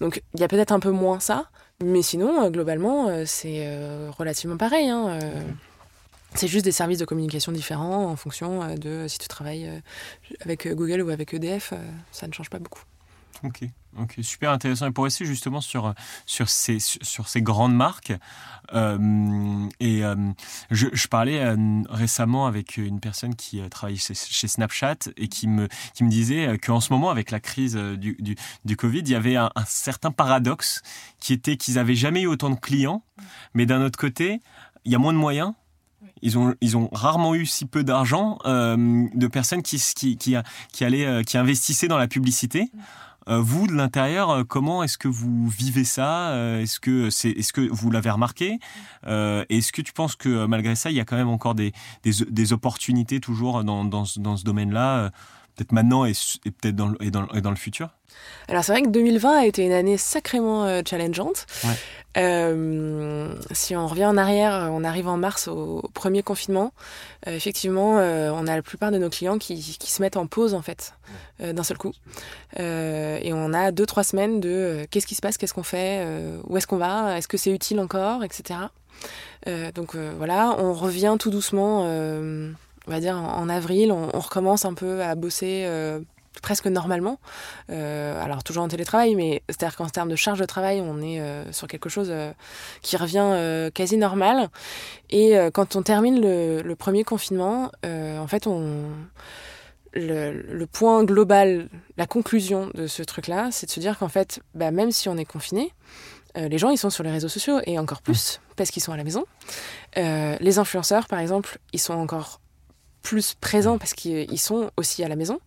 Donc 0.00 0.22
il 0.34 0.40
y 0.40 0.44
a 0.44 0.48
peut-être 0.48 0.72
un 0.72 0.80
peu 0.80 0.90
moins 0.90 1.20
ça, 1.20 1.50
mais 1.82 2.02
sinon 2.02 2.50
globalement 2.50 3.24
c'est 3.26 3.68
relativement 4.18 4.56
pareil. 4.56 4.88
Hein, 4.88 5.18
c'est 6.34 6.48
juste 6.48 6.64
des 6.64 6.72
services 6.72 6.98
de 6.98 7.04
communication 7.04 7.52
différents 7.52 8.10
en 8.10 8.16
fonction 8.16 8.62
euh, 8.62 8.76
de 8.76 9.06
si 9.08 9.18
tu 9.18 9.28
travailles 9.28 9.68
euh, 9.68 9.80
avec 10.40 10.66
euh, 10.66 10.74
Google 10.74 11.02
ou 11.02 11.10
avec 11.10 11.32
EDF, 11.32 11.72
ça 12.10 12.26
ne 12.26 12.32
change 12.32 12.50
pas 12.50 12.58
beaucoup. 12.58 12.82
Ok, 13.42 13.64
ok, 13.98 14.14
super 14.22 14.50
intéressant. 14.52 14.86
Et 14.86 14.90
pour 14.90 15.04
rester 15.04 15.26
justement 15.26 15.60
sur, 15.60 15.92
sur, 16.24 16.48
ces, 16.48 16.78
sur 16.78 17.28
ces 17.28 17.42
grandes 17.42 17.74
marques, 17.74 18.12
et 18.72 20.02
je, 20.70 21.08
parlais 21.08 21.54
récemment 21.90 22.46
avec 22.46 22.78
une 22.78 23.00
personne 23.00 23.34
qui 23.34 23.60
travaille 23.68 23.98
chez, 23.98 24.14
Snapchat 24.48 25.10
et 25.18 25.28
qui 25.28 25.46
me, 25.46 25.68
qui 25.92 26.04
me 26.04 26.10
disait 26.10 26.58
qu'en 26.58 26.80
ce 26.80 26.90
moment, 26.90 27.10
avec 27.10 27.30
la 27.30 27.40
crise 27.40 27.74
du, 27.74 28.16
du, 28.64 28.76
Covid, 28.76 29.00
il 29.00 29.10
y 29.10 29.14
avait 29.14 29.36
un 29.36 29.50
certain 29.66 30.10
paradoxe 30.10 30.80
qui 31.18 31.34
était 31.34 31.58
qu'ils 31.58 31.74
n'avaient 31.74 31.96
jamais 31.96 32.22
eu 32.22 32.26
autant 32.26 32.48
de 32.48 32.58
clients, 32.58 33.02
mais 33.52 33.66
d'un 33.66 33.82
autre 33.82 33.98
côté, 33.98 34.40
il 34.86 34.92
y 34.92 34.94
a 34.94 34.98
moins 34.98 35.12
de 35.12 35.18
moyens 35.18 35.52
ils 36.24 36.38
ont, 36.38 36.54
ils 36.60 36.76
ont 36.76 36.88
rarement 36.90 37.34
eu 37.34 37.46
si 37.46 37.66
peu 37.66 37.84
d'argent 37.84 38.38
euh, 38.46 39.06
de 39.14 39.26
personnes 39.28 39.62
qui, 39.62 39.78
qui, 39.94 40.16
qui, 40.16 40.34
qui, 40.72 40.84
allaient, 40.84 41.06
euh, 41.06 41.22
qui 41.22 41.38
investissaient 41.38 41.86
dans 41.86 41.98
la 41.98 42.08
publicité. 42.08 42.70
Euh, 43.28 43.38
vous, 43.40 43.66
de 43.66 43.72
l'intérieur, 43.72 44.44
comment 44.48 44.82
est-ce 44.82 44.98
que 44.98 45.08
vous 45.08 45.48
vivez 45.48 45.84
ça? 45.84 46.34
Est-ce 46.60 46.80
que, 46.80 47.08
c'est, 47.10 47.30
est-ce 47.30 47.52
que 47.52 47.60
vous 47.60 47.90
l'avez 47.90 48.10
remarqué? 48.10 48.58
Est-ce 49.06 49.72
que 49.72 49.82
tu 49.82 49.92
penses 49.92 50.16
que 50.16 50.46
malgré 50.46 50.74
ça, 50.74 50.90
il 50.90 50.96
y 50.96 51.00
a 51.00 51.04
quand 51.04 51.16
même 51.16 51.28
encore 51.28 51.54
des, 51.54 51.72
des, 52.02 52.12
des 52.28 52.52
opportunités 52.52 53.20
toujours 53.20 53.64
dans, 53.64 53.84
dans, 53.84 54.04
dans 54.16 54.36
ce 54.36 54.44
domaine-là 54.44 55.10
peut-être 55.54 55.72
maintenant 55.72 56.04
et, 56.04 56.12
peut-être 56.44 56.76
dans, 56.76 56.94
et 57.00 57.10
dans, 57.10 57.28
et 57.28 57.40
dans, 57.40 57.50
le 57.50 57.56
futur? 57.56 57.90
Alors 58.48 58.64
c'est 58.64 58.72
vrai 58.72 58.82
que 58.82 58.88
2020 58.88 59.38
a 59.38 59.46
été 59.46 59.64
une 59.64 59.72
année 59.72 59.96
sacrément 59.96 60.64
euh, 60.64 60.82
challengeante. 60.88 61.46
Euh, 62.16 63.34
si 63.50 63.74
on 63.74 63.86
revient 63.86 64.06
en 64.06 64.16
arrière, 64.16 64.70
on 64.72 64.84
arrive 64.84 65.08
en 65.08 65.16
mars 65.16 65.48
au, 65.48 65.82
premier 65.94 66.22
confinement. 66.22 66.72
Euh, 67.26 67.34
effectivement, 67.34 67.94
on 67.94 68.46
a 68.46 68.56
la 68.56 68.62
plupart 68.62 68.90
de 68.90 68.98
nos 68.98 69.10
clients 69.10 69.38
qui, 69.38 69.56
qui 69.78 69.90
se 69.90 70.02
mettent 70.02 70.16
en 70.16 70.26
pause 70.26 70.54
en 70.54 70.62
fait 70.62 70.94
d'un 71.40 71.64
seul 71.64 71.78
coup. 71.78 71.92
et 72.58 73.32
on 73.32 73.52
a 73.52 73.72
deux 73.72 73.86
trois 73.86 74.04
semaines 74.04 74.40
de 74.40 74.86
qu'est-ce 74.90 75.06
qui 75.06 75.14
se 75.14 75.20
passe, 75.20 75.36
qu'est-ce 75.36 75.54
qu'on 75.54 75.62
fait, 75.62 76.06
où 76.44 76.56
est-ce 76.56 76.66
qu'on 76.66 76.76
va, 76.76 77.18
est-ce 77.18 77.28
que 77.28 77.36
c'est 77.36 77.50
utile 77.50 77.80
encore, 77.80 78.22
etc. 78.24 78.60
donc 79.74 79.96
voilà, 79.96 80.56
on 80.58 80.72
revient 80.72 81.16
tout 81.18 81.30
doucement 81.30 81.84
on 82.86 82.90
va 82.90 83.00
dire 83.00 83.16
en, 83.16 83.48
avril, 83.48 83.92
on, 83.92 84.18
recommence 84.18 84.64
un 84.64 84.74
peu 84.74 85.02
à 85.02 85.14
bosser 85.14 85.64
euh, 85.66 86.00
presque 86.40 86.66
normalement. 86.66 87.18
Euh, 87.70 88.22
alors 88.22 88.42
toujours 88.42 88.62
en 88.62 88.68
télétravail, 88.68 89.14
mais 89.14 89.42
c'est-à-dire 89.48 89.76
qu'en 89.76 89.88
termes 89.88 90.08
de 90.08 90.16
charge 90.16 90.38
de 90.38 90.44
travail, 90.44 90.80
on 90.80 91.00
est 91.00 91.20
euh, 91.20 91.50
sur 91.52 91.66
quelque 91.68 91.88
chose 91.88 92.12
qui 92.82 92.96
revient 92.96 93.70
quasi 93.72 93.96
normal. 93.96 94.48
Et 95.10 95.36
quand 95.52 95.76
on 95.76 95.82
termine 95.82 96.20
le, 96.20 96.74
premier 96.74 97.04
confinement, 97.04 97.70
en 97.84 98.26
fait, 98.26 98.46
on 98.46 98.88
le, 99.92 100.64
point 100.66 101.04
global, 101.04 101.68
la 101.96 102.06
conclusion 102.06 102.70
de 102.74 102.86
ce 102.86 103.02
truc-là, 103.02 103.50
c'est 103.52 103.66
de 103.66 103.70
se 103.70 103.80
dire 103.80 103.98
qu'en 103.98 104.08
fait, 104.08 104.40
bah, 104.54 104.70
même 104.70 104.90
si 104.90 105.08
on 105.08 105.16
est 105.16 105.24
confiné, 105.24 105.72
les 106.36 106.58
gens, 106.58 106.70
ils 106.70 106.78
sont 106.78 106.90
sur 106.90 107.04
les 107.04 107.12
réseaux 107.12 107.28
sociaux 107.28 107.60
et 107.64 107.78
encore 107.78 108.02
plus 108.02 108.40
parce 108.56 108.70
qu'ils 108.70 108.82
sont 108.82 108.92
à 108.92 108.96
la 108.96 109.04
maison. 109.04 109.24
les 109.96 110.58
influenceurs, 110.58 111.06
par 111.06 111.20
exemple, 111.20 111.58
ils 111.72 111.80
sont 111.80 111.94
encore 111.94 112.40
plus 113.04 113.34
présents 113.34 113.78
parce 113.78 113.92
qu'ils 113.92 114.40
sont 114.40 114.70
aussi 114.76 115.04
à 115.04 115.08
la 115.08 115.14
maison 115.14 115.38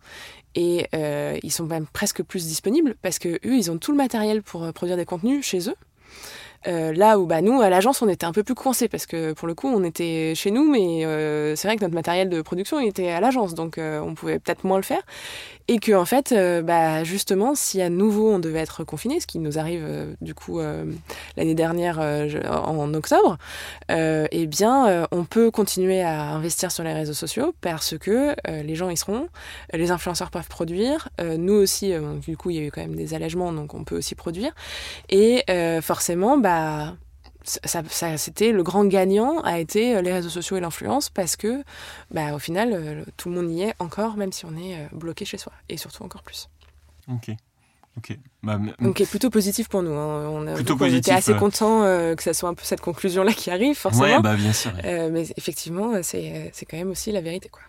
et 0.58 0.88
euh, 0.92 1.38
ils 1.44 1.52
sont 1.52 1.66
même 1.66 1.86
presque 1.86 2.22
plus 2.22 2.46
disponibles 2.46 2.96
parce 3.00 3.20
que 3.20 3.28
eux 3.28 3.56
ils 3.56 3.70
ont 3.70 3.78
tout 3.78 3.92
le 3.92 3.96
matériel 3.96 4.42
pour 4.42 4.64
euh, 4.64 4.72
produire 4.72 4.96
des 4.96 5.04
contenus 5.04 5.46
chez 5.46 5.70
eux 5.70 5.76
euh, 6.66 6.92
là 6.92 7.18
où 7.18 7.26
bah, 7.26 7.40
nous, 7.40 7.60
à 7.60 7.70
l'agence, 7.70 8.02
on 8.02 8.08
était 8.08 8.26
un 8.26 8.32
peu 8.32 8.42
plus 8.42 8.54
coincés 8.54 8.88
parce 8.88 9.06
que 9.06 9.32
pour 9.32 9.46
le 9.46 9.54
coup, 9.54 9.68
on 9.68 9.84
était 9.84 10.32
chez 10.34 10.50
nous, 10.50 10.68
mais 10.68 11.04
euh, 11.04 11.54
c'est 11.54 11.68
vrai 11.68 11.76
que 11.76 11.82
notre 11.82 11.94
matériel 11.94 12.28
de 12.28 12.42
production 12.42 12.80
était 12.80 13.10
à 13.10 13.20
l'agence, 13.20 13.54
donc 13.54 13.78
euh, 13.78 14.00
on 14.00 14.14
pouvait 14.14 14.38
peut-être 14.38 14.64
moins 14.64 14.78
le 14.78 14.82
faire. 14.82 15.02
Et 15.68 15.78
que 15.78 15.92
en 15.92 16.06
fait, 16.06 16.34
bah, 16.64 17.04
justement, 17.04 17.54
si 17.54 17.82
à 17.82 17.90
nouveau 17.90 18.30
on 18.32 18.38
devait 18.38 18.60
être 18.60 18.84
confiné, 18.84 19.20
ce 19.20 19.26
qui 19.26 19.38
nous 19.38 19.58
arrive 19.58 19.86
du 20.22 20.34
coup 20.34 20.60
l'année 21.36 21.54
dernière 21.54 21.98
en, 21.98 22.94
octobre, 22.94 23.36
eh 23.90 24.46
bien, 24.46 25.06
on 25.12 25.24
peut 25.24 25.50
continuer 25.50 26.00
à 26.00 26.30
investir 26.30 26.72
sur 26.72 26.84
les 26.84 26.94
réseaux 26.94 27.12
sociaux 27.12 27.54
parce 27.60 27.98
que 27.98 28.34
les 28.48 28.74
gens 28.76 28.88
y 28.88 28.96
seront, 28.96 29.28
les 29.74 29.90
influenceurs 29.90 30.30
peuvent 30.30 30.48
produire, 30.48 31.10
nous 31.20 31.52
aussi, 31.52 31.92
du 32.26 32.38
coup, 32.38 32.48
il 32.48 32.56
y 32.56 32.60
a 32.60 32.62
eu 32.62 32.70
quand 32.70 32.80
même 32.80 32.96
des 32.96 33.12
allègements, 33.12 33.52
donc 33.52 33.74
on 33.74 33.84
peut 33.84 33.98
aussi 33.98 34.14
produire, 34.14 34.52
et 35.10 35.44
forcément, 35.82 36.38
bah, 36.38 36.47
bah, 36.48 36.96
ça, 37.44 38.16
c'était 38.18 38.52
le 38.52 38.62
grand 38.62 38.84
gagnant 38.84 39.40
a 39.40 39.58
été 39.58 39.96
euh, 39.96 40.02
les 40.02 40.12
réseaux 40.12 40.28
sociaux 40.28 40.56
et 40.56 40.60
l'influence 40.60 41.08
parce 41.08 41.36
que 41.36 41.62
bah, 42.10 42.34
au 42.34 42.38
final 42.38 42.72
euh, 42.72 43.04
tout 43.16 43.30
le 43.30 43.36
monde 43.36 43.50
y 43.50 43.62
est 43.62 43.74
encore 43.78 44.16
même 44.16 44.32
si 44.32 44.44
on 44.44 44.56
est 44.56 44.76
euh, 44.76 44.86
bloqué 44.92 45.24
chez 45.24 45.38
soi 45.38 45.52
et 45.68 45.76
surtout 45.76 46.02
encore 46.02 46.22
plus. 46.22 46.48
Ok. 47.10 47.30
Ok. 47.96 48.16
Bah, 48.44 48.60
Donc, 48.80 48.98
c'est 48.98 49.08
plutôt 49.08 49.30
positif 49.30 49.68
pour 49.68 49.82
nous. 49.82 49.92
Hein. 49.92 50.28
On, 50.28 50.46
a, 50.46 50.88
était 50.88 51.10
assez 51.10 51.34
content 51.34 51.80
que 52.14 52.22
ça 52.22 52.32
soit 52.32 52.48
un 52.48 52.54
peu 52.54 52.62
cette 52.62 52.80
conclusion-là 52.80 53.32
qui 53.32 53.50
arrive, 53.50 53.74
forcément. 53.74 54.04
Ouais, 54.04 54.22
bah, 54.22 54.36
bien 54.36 54.52
sûr. 54.52 54.70
mais 54.84 55.26
effectivement, 55.36 56.00
c'est 56.04 56.52
quand 56.70 56.76
même 56.76 56.92
aussi 56.92 57.10
la 57.10 57.20
vérité, 57.20 57.48
quoi. 57.48 57.62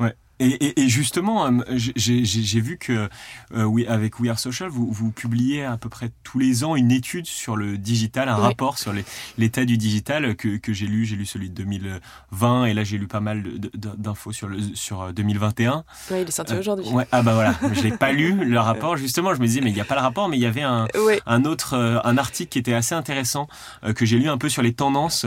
Ouais. 0.00 0.12
Et, 0.40 0.88
justement, 0.88 1.46
euh, 1.46 1.60
j'ai 1.76 2.60
vu 2.60 2.78
que 2.78 3.10
euh, 3.54 3.64
oui, 3.64 3.86
avec 3.86 4.18
We 4.20 4.30
Are 4.30 4.38
Social, 4.38 4.70
vous, 4.70 4.90
vous, 4.90 5.10
publiez 5.10 5.64
à 5.64 5.76
peu 5.76 5.90
près 5.90 6.10
tous 6.22 6.38
les 6.38 6.64
ans 6.64 6.76
une 6.76 6.90
étude 6.90 7.26
sur 7.26 7.56
le 7.56 7.76
digital, 7.76 8.30
un 8.30 8.36
rapport 8.36 8.78
sur 8.78 8.94
l'état 9.36 9.66
du 9.66 9.76
digital 9.76 10.34
que, 10.36 10.56
que 10.56 10.72
j'ai 10.72 10.86
lu. 10.86 11.04
J'ai 11.04 11.16
lu 11.16 11.26
celui 11.26 11.50
de 11.50 11.54
2020 11.54 12.64
et 12.64 12.74
là 12.74 12.84
j'ai 12.84 12.96
lu 12.96 13.06
pas 13.06 13.20
mal 13.20 13.42
d'infos 13.74 14.32
sur, 14.32 14.48
le, 14.48 14.58
sur 14.74 15.12
2021. 15.12 15.72
Euh, 15.72 15.82
oui, 16.10 16.22
il 16.22 16.28
est 16.28 16.30
sorti 16.30 16.54
aujourd'hui. 16.54 16.88
Ouais, 16.88 17.06
ah 17.12 17.20
bah 17.20 17.34
voilà, 17.34 17.54
je 17.74 17.82
l'ai 17.82 17.96
pas 17.96 18.12
lu 18.12 18.32
le 18.32 18.58
rapport. 18.60 18.96
Justement, 18.96 19.34
je 19.34 19.40
me 19.40 19.46
disais 19.46 19.60
mais 19.60 19.70
il 19.70 19.74
n'y 19.74 19.80
a 19.80 19.84
pas 19.84 19.96
le 19.96 20.00
rapport, 20.00 20.30
mais 20.30 20.38
il 20.38 20.42
y 20.42 20.46
avait 20.46 20.62
un, 20.62 20.86
un 21.26 21.44
autre 21.44 22.00
un 22.02 22.16
article 22.16 22.48
qui 22.48 22.58
était 22.58 22.72
assez 22.72 22.94
intéressant 22.94 23.46
que 23.94 24.06
j'ai 24.06 24.16
lu 24.16 24.30
un 24.30 24.38
peu 24.38 24.48
sur 24.48 24.62
les 24.62 24.72
tendances 24.72 25.26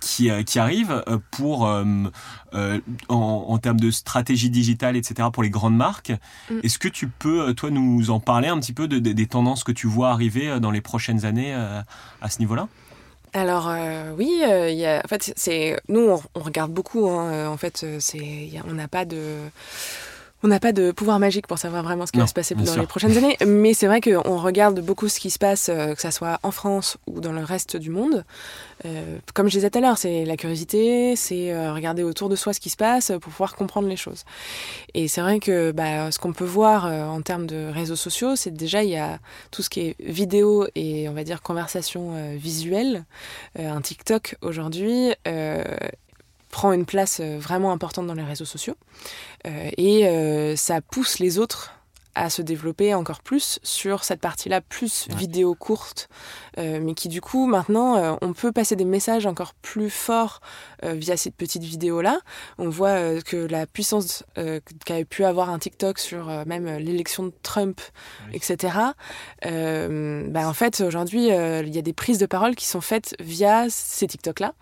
qui, 0.00 0.30
qui 0.46 0.58
arrivent 0.58 1.04
pour 1.30 1.62
en, 1.64 2.06
en 3.08 3.58
termes 3.58 3.80
de 3.80 3.90
stratégie 3.90 4.21
stratégie 4.22 4.50
digitale, 4.50 4.96
etc. 4.96 5.28
pour 5.32 5.42
les 5.42 5.50
grandes 5.50 5.76
marques. 5.76 6.12
Mm. 6.48 6.60
Est-ce 6.62 6.78
que 6.78 6.88
tu 6.88 7.08
peux, 7.08 7.48
euh, 7.48 7.54
toi, 7.54 7.70
nous 7.70 8.10
en 8.10 8.20
parler 8.20 8.46
un 8.46 8.60
petit 8.60 8.72
peu 8.72 8.86
des 8.86 9.26
tendances 9.26 9.64
que 9.64 9.72
tu 9.72 9.88
vois 9.88 10.10
arriver 10.10 10.48
euh, 10.48 10.60
dans 10.60 10.70
les 10.70 10.80
prochaines 10.80 11.24
années 11.24 11.52
euh, 11.54 11.80
à 12.20 12.30
ce 12.30 12.38
niveau-là? 12.38 12.68
Alors 13.34 13.72
oui, 14.18 14.42
il 14.42 14.76
y 14.76 14.84
a, 14.84 15.00
en 15.02 15.08
fait, 15.08 15.32
c'est 15.36 15.80
nous 15.88 16.20
on, 16.34 16.38
regarde 16.38 16.70
beaucoup. 16.70 17.08
Hein, 17.08 17.48
en 17.48 17.56
fait, 17.56 17.86
c'est 17.98 18.50
on 18.68 18.74
n'a 18.74 18.88
pas 18.88 19.06
de 19.06 19.38
on 20.42 20.48
n'a 20.48 20.60
pas 20.60 20.72
de 20.72 20.90
pouvoir 20.90 21.18
magique 21.18 21.46
pour 21.46 21.58
savoir 21.58 21.82
vraiment 21.82 22.06
ce 22.06 22.12
qui 22.12 22.18
va 22.18 22.26
se 22.26 22.34
passer 22.34 22.54
dans 22.54 22.76
les 22.76 22.86
prochaines 22.86 23.16
années, 23.16 23.36
mais 23.46 23.74
c'est 23.74 23.86
vrai 23.86 24.00
qu'on 24.00 24.36
regarde 24.38 24.80
beaucoup 24.80 25.08
ce 25.08 25.20
qui 25.20 25.30
se 25.30 25.38
passe, 25.38 25.68
euh, 25.68 25.94
que 25.94 26.00
ça 26.00 26.10
soit 26.10 26.40
en 26.42 26.50
France 26.50 26.96
ou 27.06 27.20
dans 27.20 27.32
le 27.32 27.44
reste 27.44 27.76
du 27.76 27.90
monde. 27.90 28.24
Euh, 28.84 29.18
comme 29.34 29.46
je 29.48 29.52
disais 29.52 29.70
tout 29.70 29.78
à 29.78 29.80
l'heure, 29.80 29.98
c'est 29.98 30.24
la 30.24 30.36
curiosité, 30.36 31.14
c'est 31.14 31.52
euh, 31.52 31.72
regarder 31.72 32.02
autour 32.02 32.28
de 32.28 32.36
soi 32.36 32.52
ce 32.52 32.60
qui 32.60 32.70
se 32.70 32.76
passe 32.76 33.12
pour 33.20 33.32
pouvoir 33.32 33.54
comprendre 33.54 33.88
les 33.88 33.96
choses. 33.96 34.24
Et 34.94 35.06
c'est 35.06 35.20
vrai 35.20 35.38
que 35.38 35.70
bah, 35.70 36.10
ce 36.10 36.18
qu'on 36.18 36.32
peut 36.32 36.44
voir 36.44 36.86
en 36.86 37.22
termes 37.22 37.46
de 37.46 37.70
réseaux 37.72 37.96
sociaux, 37.96 38.34
c'est 38.34 38.50
déjà 38.50 38.82
il 38.82 38.90
y 38.90 38.96
a 38.96 39.20
tout 39.50 39.62
ce 39.62 39.70
qui 39.70 39.80
est 39.80 39.96
vidéo 40.00 40.66
et 40.74 41.08
on 41.08 41.12
va 41.12 41.24
dire 41.24 41.42
conversation 41.42 42.34
visuelle. 42.36 43.04
un 43.58 43.80
TikTok 43.80 44.36
aujourd'hui 44.42 45.12
prend 46.52 46.72
une 46.72 46.86
place 46.86 47.18
euh, 47.20 47.38
vraiment 47.38 47.72
importante 47.72 48.06
dans 48.06 48.14
les 48.14 48.22
réseaux 48.22 48.44
sociaux. 48.44 48.76
Euh, 49.46 49.70
et 49.76 50.06
euh, 50.06 50.54
ça 50.54 50.80
pousse 50.80 51.18
les 51.18 51.40
autres 51.40 51.72
à 52.14 52.30
se 52.30 52.42
développer 52.42 52.94
encore 52.94 53.22
plus 53.22 53.58
sur 53.62 54.04
cette 54.04 54.20
partie-là, 54.20 54.60
plus 54.60 55.08
vidéo 55.16 55.54
courte, 55.54 56.08
euh, 56.58 56.78
mais 56.82 56.94
qui 56.94 57.08
du 57.08 57.20
coup 57.20 57.46
maintenant 57.46 57.96
euh, 57.96 58.14
on 58.20 58.32
peut 58.34 58.52
passer 58.52 58.76
des 58.76 58.84
messages 58.84 59.24
encore 59.26 59.54
plus 59.54 59.88
forts 59.88 60.40
euh, 60.84 60.92
via 60.92 61.16
cette 61.16 61.36
petite 61.36 61.62
vidéo-là. 61.62 62.20
On 62.58 62.68
voit 62.68 63.20
que 63.22 63.36
la 63.36 63.66
puissance 63.66 64.24
qu'a 64.84 65.04
pu 65.04 65.24
avoir 65.24 65.50
un 65.50 65.58
TikTok 65.58 65.98
sur 65.98 66.26
même 66.46 66.66
l'élection 66.78 67.24
de 67.24 67.32
Trump, 67.42 67.80
etc. 68.32 68.76
Bah, 69.42 70.48
en 70.48 70.52
fait 70.52 70.80
aujourd'hui 70.80 71.28
il 71.28 71.74
y 71.74 71.78
a 71.78 71.82
des 71.82 71.92
prises 71.92 72.18
de 72.18 72.26
parole 72.26 72.54
qui 72.54 72.66
sont 72.66 72.80
faites 72.80 73.14
via 73.20 73.66
ces 73.68 74.06
TikTok-là. 74.06 74.54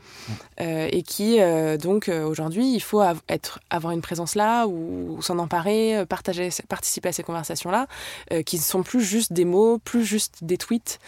Et 0.58 1.02
qui 1.02 1.38
donc 1.78 2.08
aujourd'hui 2.08 2.74
il 2.74 2.80
faut 2.80 3.02
être, 3.28 3.60
avoir 3.70 3.92
une 3.92 4.02
présence 4.02 4.34
là 4.34 4.66
ou 4.66 5.20
s'en 5.22 5.38
emparer, 5.38 6.04
partager, 6.08 6.50
participer 6.68 7.08
à 7.08 7.12
ces 7.12 7.22
conversations 7.22 7.39
là 7.70 7.86
euh, 8.32 8.42
qui 8.42 8.56
ne 8.56 8.62
sont 8.62 8.82
plus 8.82 9.02
juste 9.02 9.32
des 9.32 9.44
mots, 9.44 9.78
plus 9.78 10.04
juste 10.04 10.42
des 10.42 10.56
tweets, 10.56 10.98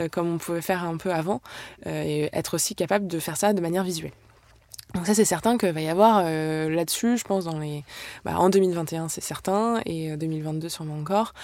euh, 0.00 0.08
comme 0.08 0.34
on 0.34 0.38
pouvait 0.38 0.62
faire 0.62 0.84
un 0.84 0.96
peu 0.96 1.12
avant, 1.12 1.40
euh, 1.86 2.02
et 2.04 2.30
être 2.32 2.54
aussi 2.54 2.74
capable 2.74 3.06
de 3.06 3.18
faire 3.18 3.36
ça 3.36 3.52
de 3.52 3.60
manière 3.60 3.84
visuelle. 3.84 4.12
Donc 4.94 5.06
ça 5.06 5.14
c'est 5.14 5.26
certain 5.26 5.58
qu'il 5.58 5.70
va 5.72 5.82
y 5.82 5.88
avoir 5.88 6.22
là-dessus, 6.22 7.18
je 7.18 7.24
pense 7.24 7.44
dans 7.44 7.58
les, 7.58 7.84
bah, 8.24 8.38
en 8.38 8.48
2021 8.48 9.10
c'est 9.10 9.20
certain 9.20 9.82
et 9.84 10.16
2022 10.16 10.70
sûrement 10.70 10.96
encore, 10.96 11.34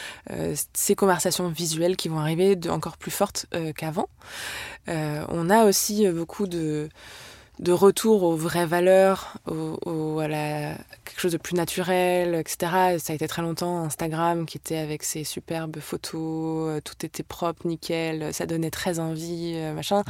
ces 0.73 0.95
conversations 0.95 1.49
visuelles 1.51 1.97
qui 1.97 2.09
vont 2.09 2.19
arriver 2.19 2.59
encore 2.71 2.97
plus 2.97 3.11
fortes 3.11 3.45
qu'avant. 3.77 4.09
on 4.89 5.51
a 5.51 5.67
aussi 5.67 6.09
beaucoup 6.09 6.47
de 6.47 6.89
de 7.61 7.71
retour 7.73 8.25
aux 8.25 8.37
vraies 8.37 8.67
valeurs, 8.67 9.35
au, 9.47 10.19
à 10.19 10.27
la, 10.27 10.75
quelque 11.05 11.21
chose 11.21 11.33
de 11.33 11.39
plus 11.39 11.55
naturel, 11.55 12.35
etc. 12.35 12.99
Ça 12.99 13.13
a 13.13 13.15
été 13.15 13.29
très 13.29 13.43
longtemps 13.43 13.85
Instagram 13.85 14.45
qui 14.45 14.59
était 14.59 14.77
avec 14.77 15.05
ses 15.05 15.23
superbes 15.23 15.79
photos, 15.79 16.69
euh, 16.69 16.81
tout 16.81 17.07
était 17.07 17.23
propre, 17.23 17.67
nickel, 17.67 18.35
ça 18.35 18.47
donnait 18.47 18.71
très 18.71 18.99
envie, 18.99 19.53
euh, 19.55 19.73
machin. 19.73 20.03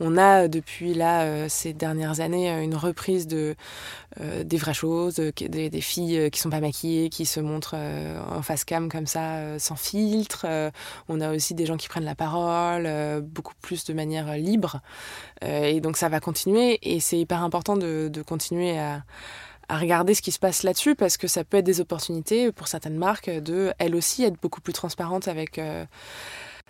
On 0.00 0.16
a 0.16 0.48
depuis 0.48 0.94
là, 0.94 1.22
euh, 1.22 1.46
ces 1.48 1.72
dernières 1.72 2.18
années, 2.20 2.50
une 2.62 2.74
reprise 2.74 3.28
de, 3.28 3.54
des 4.42 4.56
vraies 4.56 4.74
choses, 4.74 5.16
des, 5.16 5.70
des, 5.70 5.80
filles 5.80 6.30
qui 6.32 6.40
sont 6.40 6.50
pas 6.50 6.60
maquillées, 6.60 7.08
qui 7.08 7.24
se 7.24 7.38
montrent 7.38 7.76
en 7.76 8.42
face 8.42 8.64
cam 8.64 8.88
comme 8.88 9.06
ça, 9.06 9.58
sans 9.60 9.76
filtre. 9.76 10.44
on 11.08 11.20
a 11.20 11.32
aussi 11.32 11.54
des 11.54 11.66
gens 11.66 11.76
qui 11.76 11.88
prennent 11.88 12.04
la 12.04 12.16
parole, 12.16 12.88
beaucoup 13.22 13.54
plus 13.62 13.84
de 13.84 13.92
manière 13.92 14.34
libre. 14.36 14.80
et 15.42 15.80
donc 15.80 15.96
ça 15.96 16.08
va 16.08 16.18
continuer 16.18 16.80
et 16.88 17.00
c'est 17.00 17.18
hyper 17.18 17.42
important 17.42 17.76
de, 17.76 18.10
continuer 18.26 18.78
à, 18.78 19.02
regarder 19.70 20.14
ce 20.14 20.22
qui 20.22 20.32
se 20.32 20.38
passe 20.38 20.62
là-dessus 20.62 20.94
parce 20.94 21.18
que 21.18 21.26
ça 21.26 21.44
peut 21.44 21.58
être 21.58 21.66
des 21.66 21.82
opportunités 21.82 22.52
pour 22.52 22.68
certaines 22.68 22.96
marques 22.96 23.28
de, 23.28 23.72
elles 23.78 23.94
aussi, 23.94 24.24
être 24.24 24.40
beaucoup 24.40 24.62
plus 24.62 24.72
transparentes 24.72 25.28
avec, 25.28 25.58
euh, 25.58 25.84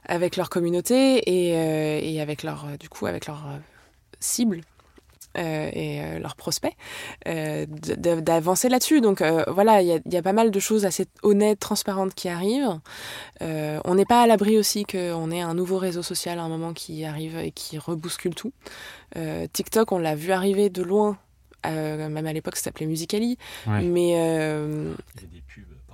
avec 0.04 0.36
leur 0.36 0.50
communauté 0.50 1.22
et, 1.26 1.56
euh, 1.56 2.00
et, 2.02 2.20
avec 2.20 2.42
leur, 2.42 2.66
du 2.78 2.88
coup, 2.88 3.06
avec 3.06 3.26
leur 3.26 3.46
euh, 3.46 3.58
cible. 4.18 4.62
Et 5.38 6.18
leurs 6.20 6.36
prospects, 6.36 6.74
d'avancer 7.24 8.68
là-dessus. 8.68 9.00
Donc 9.00 9.22
voilà, 9.48 9.82
il 9.82 10.02
y, 10.04 10.16
a 10.16 10.22
pas 10.22 10.32
mal 10.32 10.50
de 10.50 10.60
choses 10.60 10.84
assez 10.84 11.06
honnêtes, 11.22 11.60
transparentes 11.60 12.14
qui 12.14 12.28
arrivent. 12.28 12.80
on 13.40 13.94
n'est 13.94 14.04
pas 14.04 14.22
à 14.22 14.26
l'abri 14.26 14.58
aussi 14.58 14.84
qu'on 14.84 15.30
ait 15.30 15.40
un 15.40 15.54
nouveau 15.54 15.78
réseau 15.78 16.02
social 16.02 16.38
à 16.38 16.42
un 16.42 16.48
moment 16.48 16.72
qui 16.72 17.04
arrive 17.04 17.38
et 17.38 17.50
qui 17.50 17.78
rebouscule 17.78 18.34
tout. 18.34 18.52
Euh, 19.16 19.46
TikTok, 19.52 19.92
on 19.92 19.98
l'a 19.98 20.14
vu 20.14 20.32
arriver 20.32 20.70
de 20.70 20.82
loin. 20.82 21.18
Euh, 21.66 22.08
même 22.08 22.26
à 22.26 22.32
l'époque, 22.32 22.56
ça 22.56 22.64
s'appelait 22.64 22.86
Musicali. 22.86 23.38
Mais. 23.66 24.12
Euh, 24.16 24.94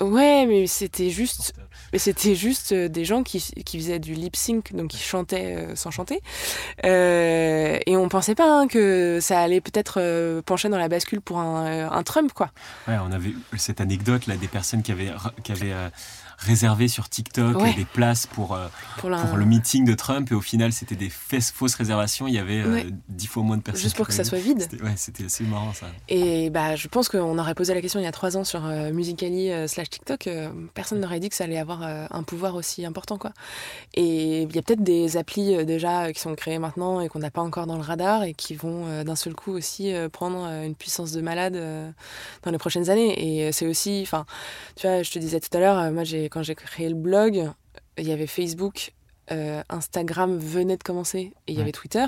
ouais, 0.00 0.46
mais 0.46 0.66
c'était 0.66 1.10
juste, 1.10 1.54
mais 1.92 1.98
c'était 1.98 2.34
juste 2.34 2.72
des 2.74 3.04
gens 3.04 3.22
qui, 3.22 3.40
qui, 3.64 3.78
faisaient 3.78 3.98
du 3.98 4.14
lip 4.14 4.36
sync, 4.36 4.74
donc 4.74 4.88
qui 4.88 4.98
chantaient 4.98 5.68
sans 5.74 5.90
chanter. 5.90 6.20
et 6.82 7.96
on 7.96 8.08
pensait 8.08 8.34
pas 8.34 8.60
hein, 8.60 8.66
que 8.66 9.18
ça 9.20 9.40
allait 9.40 9.60
peut-être 9.60 10.40
pencher 10.42 10.68
dans 10.68 10.78
la 10.78 10.88
bascule 10.88 11.20
pour 11.20 11.38
un, 11.38 11.90
un, 11.90 12.02
Trump, 12.02 12.32
quoi. 12.32 12.50
Ouais, 12.88 12.96
on 13.06 13.12
avait 13.12 13.32
cette 13.56 13.80
anecdote 13.80 14.26
là 14.26 14.36
des 14.36 14.48
personnes 14.48 14.82
qui 14.82 14.92
avaient, 14.92 15.12
qui 15.42 15.52
avaient 15.52 15.74
réservé 16.38 16.88
sur 16.88 17.08
TikTok 17.08 17.62
des 17.76 17.84
places 17.84 18.26
pour, 18.26 18.54
euh, 18.54 18.68
pour, 18.98 19.10
le 19.10 19.44
meeting 19.44 19.84
de 19.84 19.94
Trump 19.94 20.30
et 20.30 20.34
au 20.34 20.40
final 20.40 20.72
c'était 20.72 20.96
des 20.96 21.10
fausses 21.10 21.74
réservations. 21.74 22.26
Il 22.26 22.34
y 22.34 22.38
avait 22.38 22.60
euh, 22.60 22.82
dix 23.08 23.26
fois 23.26 23.42
moins 23.42 23.56
de 23.56 23.62
personnes. 23.62 23.82
Juste 23.82 23.96
pour 23.96 24.06
que 24.06 24.12
ça 24.12 24.24
soit 24.24 24.38
vide. 24.38 24.66
Ouais, 24.82 24.94
c'était 24.96 25.24
assez 25.24 25.44
marrant 25.44 25.72
ça. 25.72 25.86
Et 26.08 26.50
bah, 26.50 26.76
je 26.76 26.88
pense 26.88 27.08
qu'on 27.08 27.38
aurait 27.38 27.54
posé 27.54 27.74
la 27.74 27.80
question 27.80 28.00
il 28.00 28.04
y 28.04 28.06
a 28.06 28.12
trois 28.12 28.36
ans 28.36 28.44
sur 28.44 28.64
euh, 28.64 28.92
Musically 28.92 29.50
slash 29.68 29.90
TikTok. 29.90 30.28
personne 30.74 31.00
n'aurait 31.00 31.20
dit 31.20 31.28
que 31.28 31.36
ça 31.36 31.44
allait 31.44 31.58
avoir 31.58 31.82
un 31.82 32.22
pouvoir 32.22 32.54
aussi 32.54 32.84
important. 32.84 33.18
Quoi. 33.18 33.32
Et 33.94 34.42
il 34.42 34.54
y 34.54 34.58
a 34.58 34.62
peut-être 34.62 34.82
des 34.82 35.16
applis 35.16 35.64
déjà 35.64 36.12
qui 36.12 36.20
sont 36.20 36.34
créées 36.34 36.58
maintenant 36.58 37.00
et 37.00 37.08
qu'on 37.08 37.18
n'a 37.18 37.30
pas 37.30 37.42
encore 37.42 37.66
dans 37.66 37.76
le 37.76 37.82
radar 37.82 38.24
et 38.24 38.34
qui 38.34 38.54
vont 38.54 39.02
d'un 39.04 39.16
seul 39.16 39.34
coup 39.34 39.52
aussi 39.52 39.92
prendre 40.12 40.46
une 40.46 40.74
puissance 40.74 41.12
de 41.12 41.20
malade 41.20 41.54
dans 42.42 42.50
les 42.50 42.58
prochaines 42.58 42.90
années. 42.90 43.46
Et 43.46 43.52
c'est 43.52 43.66
aussi, 43.66 44.00
enfin, 44.02 44.26
tu 44.76 44.86
vois, 44.86 45.02
je 45.02 45.10
te 45.10 45.18
disais 45.18 45.40
tout 45.40 45.54
à 45.56 45.60
l'heure, 45.60 45.92
moi 45.92 46.04
j'ai 46.04 46.23
quand 46.28 46.42
j'ai 46.42 46.54
créé 46.54 46.88
le 46.88 46.94
blog, 46.94 47.50
il 47.98 48.08
y 48.08 48.12
avait 48.12 48.26
Facebook, 48.26 48.92
euh, 49.32 49.62
Instagram 49.70 50.36
venait 50.36 50.76
de 50.76 50.82
commencer 50.82 51.32
et 51.46 51.52
il 51.52 51.58
y 51.58 51.60
avait 51.62 51.72
Twitter. 51.72 52.04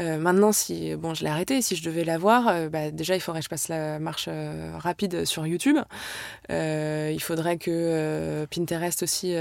Euh, 0.00 0.16
maintenant, 0.16 0.50
si 0.52 0.94
bon, 0.96 1.12
je 1.12 1.24
l'ai 1.24 1.30
arrêté. 1.30 1.60
Si 1.60 1.76
je 1.76 1.84
devais 1.84 2.04
l'avoir, 2.04 2.48
euh, 2.48 2.68
bah, 2.70 2.90
déjà 2.90 3.14
il 3.14 3.20
faudrait 3.20 3.40
que 3.40 3.44
je 3.44 3.50
passe 3.50 3.68
la 3.68 3.98
marche 3.98 4.28
rapide 4.78 5.26
sur 5.26 5.46
YouTube. 5.46 5.76
il 6.48 7.20
faudrait 7.20 7.58
que 7.58 8.46
Pinterest 8.50 9.02
aussi, 9.02 9.34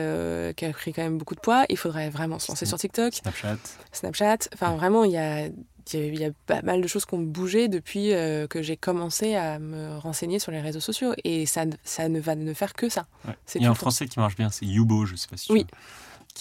qui 0.56 0.66
a 0.66 0.72
pris 0.72 0.92
quand 0.92 1.04
même 1.04 1.18
beaucoup 1.18 1.36
de 1.36 1.40
poids, 1.40 1.66
il 1.70 1.78
faudrait 1.78 2.10
vraiment 2.10 2.40
se 2.40 2.52
lancer 2.52 2.66
sur 2.66 2.78
TikTok, 2.78 3.14
Snapchat. 3.14 3.58
Snapchat. 3.92 4.38
Enfin, 4.54 4.76
vraiment, 4.76 5.06
il 5.06 5.12
y 5.12 5.18
a 5.18 5.48
il 5.94 6.20
y 6.20 6.26
a 6.26 6.32
pas 6.46 6.62
mal 6.62 6.82
de 6.82 6.88
choses 6.88 7.06
qui 7.06 7.14
ont 7.14 7.20
bougé 7.20 7.68
depuis 7.68 8.14
euh, 8.14 8.48
que 8.48 8.62
j'ai 8.62 8.78
commencé 8.78 9.36
à 9.36 9.60
me 9.60 9.98
renseigner 9.98 10.40
sur 10.40 10.52
les 10.52 10.62
réseaux 10.62 10.80
sociaux. 10.80 11.14
Et 11.24 11.46
ça, 11.46 11.66
ça 11.84 12.10
ne 12.10 12.20
va 12.20 12.36
ne 12.36 12.54
faire 12.54 12.74
que 12.74 12.90
ça. 12.90 13.08
Il 13.56 13.62
y 13.62 13.66
a 13.66 13.72
un 13.72 13.76
français 13.76 14.08
qui 14.08 14.20
marche 14.20 14.36
bien, 14.36 14.50
c'est 14.50 14.66
Yubo, 14.66 15.06
je 15.06 15.14
ne 15.14 15.18
sais 15.18 15.28
pas 15.28 15.38
si 15.38 15.48
tu 15.48 15.54
Oui. 15.54 15.66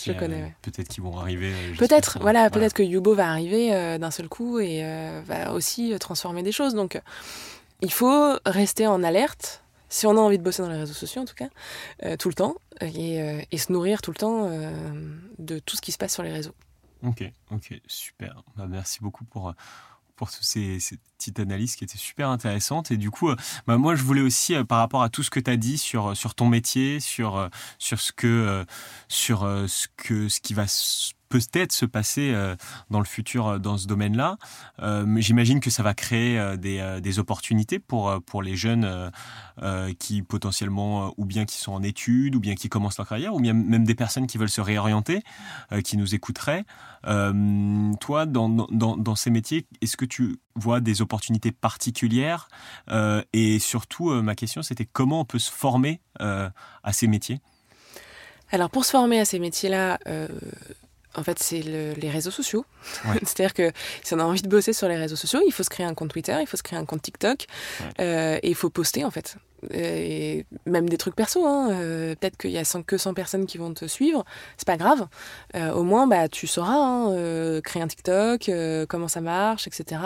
je 0.04 0.12
connais. 0.12 0.54
Peut-être 0.62 0.88
qu'ils 0.88 1.02
vont 1.02 1.18
arriver. 1.18 1.52
Euh, 1.52 1.76
peut-être, 1.76 2.18
voilà, 2.20 2.50
peut-être 2.50 2.74
que 2.74 2.82
Yubo 2.82 3.14
va 3.14 3.30
arriver 3.30 3.74
euh, 3.74 3.98
d'un 3.98 4.10
seul 4.10 4.28
coup 4.28 4.58
et 4.58 4.82
va 5.26 5.52
aussi 5.52 5.94
transformer 5.98 6.42
des 6.42 6.52
choses. 6.52 6.74
Donc, 6.74 7.00
il 7.82 7.92
faut 7.92 8.36
rester 8.46 8.86
en 8.86 9.02
alerte, 9.02 9.62
si 9.88 10.06
on 10.06 10.16
a 10.16 10.20
envie 10.20 10.38
de 10.38 10.42
bosser 10.42 10.62
dans 10.62 10.68
les 10.70 10.78
réseaux 10.78 10.94
sociaux 10.94 11.22
en 11.22 11.24
tout 11.24 11.34
cas, 11.34 12.16
tout 12.16 12.28
le 12.28 12.34
temps, 12.34 12.54
et, 12.80 13.46
et, 13.50 13.58
se 13.58 13.72
nourrir 13.72 14.02
tout 14.02 14.10
le 14.10 14.16
temps 14.16 14.50
de 15.38 15.58
tout 15.58 15.76
ce 15.76 15.82
qui 15.82 15.92
se 15.92 15.98
passe 15.98 16.14
sur 16.14 16.22
les 16.22 16.32
réseaux. 16.32 16.54
Ok, 17.02 17.24
ok, 17.50 17.80
super. 17.86 18.42
Bah, 18.56 18.66
merci 18.68 19.00
beaucoup 19.00 19.24
pour, 19.24 19.54
pour 20.16 20.30
toutes 20.30 20.42
ces, 20.42 20.78
petites 21.18 21.40
analyses 21.40 21.76
qui 21.76 21.84
étaient 21.84 21.98
super 21.98 22.28
intéressantes. 22.28 22.90
Et 22.90 22.96
du 22.96 23.10
coup, 23.10 23.30
euh, 23.30 23.36
bah, 23.66 23.78
moi, 23.78 23.94
je 23.94 24.02
voulais 24.02 24.20
aussi, 24.20 24.54
euh, 24.54 24.64
par 24.64 24.78
rapport 24.78 25.02
à 25.02 25.08
tout 25.08 25.22
ce 25.22 25.30
que 25.30 25.40
tu 25.40 25.50
as 25.50 25.56
dit 25.56 25.78
sur, 25.78 26.16
sur 26.16 26.34
ton 26.34 26.46
métier, 26.46 27.00
sur, 27.00 27.48
sur, 27.78 28.00
ce, 28.00 28.12
que, 28.12 28.64
sur 29.08 29.40
ce, 29.40 29.88
que, 29.96 30.28
ce 30.28 30.40
qui 30.40 30.54
va 30.54 30.66
peut-être 31.30 31.72
se 31.72 31.86
passer 31.86 32.32
euh, 32.34 32.56
dans 32.90 32.98
le 32.98 33.06
futur 33.06 33.46
euh, 33.46 33.58
dans 33.58 33.78
ce 33.78 33.86
domaine-là. 33.86 34.36
Euh, 34.82 35.06
J'imagine 35.18 35.60
que 35.60 35.70
ça 35.70 35.82
va 35.82 35.94
créer 35.94 36.56
des, 36.58 37.18
opportunités 37.18 37.78
pour, 37.78 38.20
pour 38.24 38.42
les 38.42 38.56
jeunes 38.56 39.10
qui 39.98 40.22
potentiellement, 40.22 41.12
ou 41.16 41.24
bien 41.24 41.44
qui 41.44 41.58
sont 41.58 41.72
en 41.72 41.82
études, 41.82 42.34
ou 42.34 42.40
bien 42.40 42.54
qui 42.54 42.68
commencent 42.68 42.98
leur 42.98 43.08
carrière, 43.08 43.34
ou 43.34 43.40
bien 43.40 43.52
même 43.52 43.84
des 43.84 43.94
personnes 43.94 44.26
qui 44.26 44.38
veulent 44.38 44.48
se 44.48 44.60
réorienter, 44.60 45.22
qui 45.84 45.96
nous 45.96 46.14
écouteraient. 46.14 46.64
toi, 47.02 48.26
dans, 48.26 49.14
ces 49.14 49.30
métiers, 49.30 49.66
est-ce 49.82 49.96
que 49.96 50.04
tu 50.04 50.38
vois 50.54 50.80
des 50.80 51.02
opportunités 51.02 51.52
particulières? 51.52 52.48
Et 53.32 53.58
surtout, 53.58 54.10
ma 54.22 54.34
question, 54.34 54.62
c'était 54.62 54.86
comment 54.86 55.20
on 55.20 55.24
peut 55.24 55.38
se 55.38 55.50
former 55.50 56.00
à 56.18 56.92
ces 56.92 57.06
métiers? 57.06 57.40
Alors 58.52 58.70
pour 58.70 58.84
se 58.84 58.90
former 58.90 59.20
à 59.20 59.24
ces 59.24 59.38
métiers-là, 59.38 59.98
en 61.16 61.22
fait, 61.22 61.38
c'est 61.38 61.60
les 61.60 62.10
réseaux 62.10 62.30
sociaux. 62.30 62.64
C'est-à-dire 63.22 63.54
que 63.54 63.72
si 64.02 64.14
on 64.14 64.18
a 64.18 64.24
envie 64.24 64.42
de 64.42 64.48
bosser 64.48 64.72
sur 64.72 64.88
les 64.88 64.96
réseaux 64.96 65.16
sociaux, 65.16 65.40
il 65.46 65.52
faut 65.52 65.62
se 65.62 65.70
créer 65.70 65.86
un 65.86 65.94
compte 65.94 66.10
Twitter, 66.10 66.36
il 66.40 66.46
faut 66.46 66.56
se 66.56 66.62
créer 66.62 66.78
un 66.78 66.84
compte 66.84 67.02
TikTok, 67.02 67.46
euh, 68.00 68.38
et 68.42 68.48
il 68.48 68.54
faut 68.54 68.70
poster 68.70 69.04
en 69.04 69.10
fait. 69.10 69.36
Et 69.74 70.46
même 70.64 70.88
des 70.88 70.96
trucs 70.96 71.14
perso, 71.14 71.44
hein. 71.44 71.68
Euh, 71.72 72.14
peut-être 72.14 72.38
qu'il 72.38 72.50
y 72.50 72.56
a 72.56 72.64
que 72.86 72.96
100 72.96 73.12
personnes 73.12 73.44
qui 73.44 73.58
vont 73.58 73.74
te 73.74 73.84
suivre, 73.86 74.24
c'est 74.56 74.66
pas 74.66 74.78
grave. 74.78 75.06
Euh, 75.54 75.72
au 75.72 75.82
moins, 75.82 76.06
bah, 76.06 76.28
tu 76.28 76.46
sauras 76.46 76.72
hein, 76.72 77.60
créer 77.60 77.82
un 77.82 77.88
TikTok, 77.88 78.50
comment 78.88 79.08
ça 79.08 79.20
marche, 79.20 79.66
etc. 79.66 80.00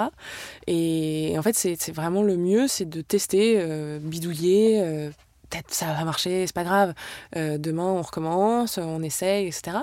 Et 0.66 1.36
en 1.38 1.42
fait, 1.42 1.54
c'est 1.54 1.92
vraiment 1.92 2.22
le 2.22 2.36
mieux, 2.36 2.66
c'est 2.66 2.88
de 2.88 3.00
tester, 3.00 3.64
bidouiller, 4.00 5.10
peut-être 5.50 5.72
ça 5.72 5.86
va 5.86 6.04
marcher, 6.04 6.46
c'est 6.46 6.54
pas 6.54 6.64
grave. 6.64 6.94
Euh, 7.36 7.58
demain, 7.58 7.84
on 7.84 8.02
recommence, 8.02 8.78
on 8.78 9.02
essaye, 9.02 9.46
etc. 9.46 9.78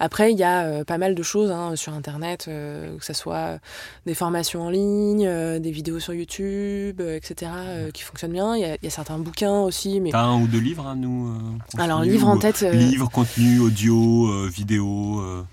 Après, 0.00 0.32
il 0.32 0.38
y 0.38 0.42
a 0.42 0.64
euh, 0.64 0.84
pas 0.84 0.98
mal 0.98 1.14
de 1.14 1.22
choses 1.22 1.50
hein, 1.50 1.76
sur 1.76 1.92
Internet, 1.92 2.46
euh, 2.48 2.96
que 2.98 3.04
ce 3.04 3.12
soit 3.12 3.58
des 4.06 4.14
formations 4.14 4.62
en 4.62 4.70
ligne, 4.70 5.28
des 5.58 5.70
vidéos 5.70 6.00
sur 6.00 6.14
YouTube, 6.14 7.00
etc., 7.00 7.50
qui 7.92 8.02
fonctionnent 8.02 8.32
bien. 8.32 8.56
Il 8.56 8.78
y, 8.82 8.86
a 8.86 8.90
certains 8.90 9.18
bouquins 9.18 9.60
aussi. 9.60 10.00
Mais... 10.00 10.10
T'as 10.10 10.22
un 10.22 10.40
ou 10.40 10.46
deux 10.46 10.60
livres 10.60 10.86
à 10.86 10.94
nous 10.94 11.34
Alors, 11.78 12.02
livre 12.02 12.28
en 12.28 12.38
tête. 12.38 12.60
Livres, 12.60 13.10
contenu, 13.10 13.60
audio, 13.60 14.46
vidéo 14.48 15.44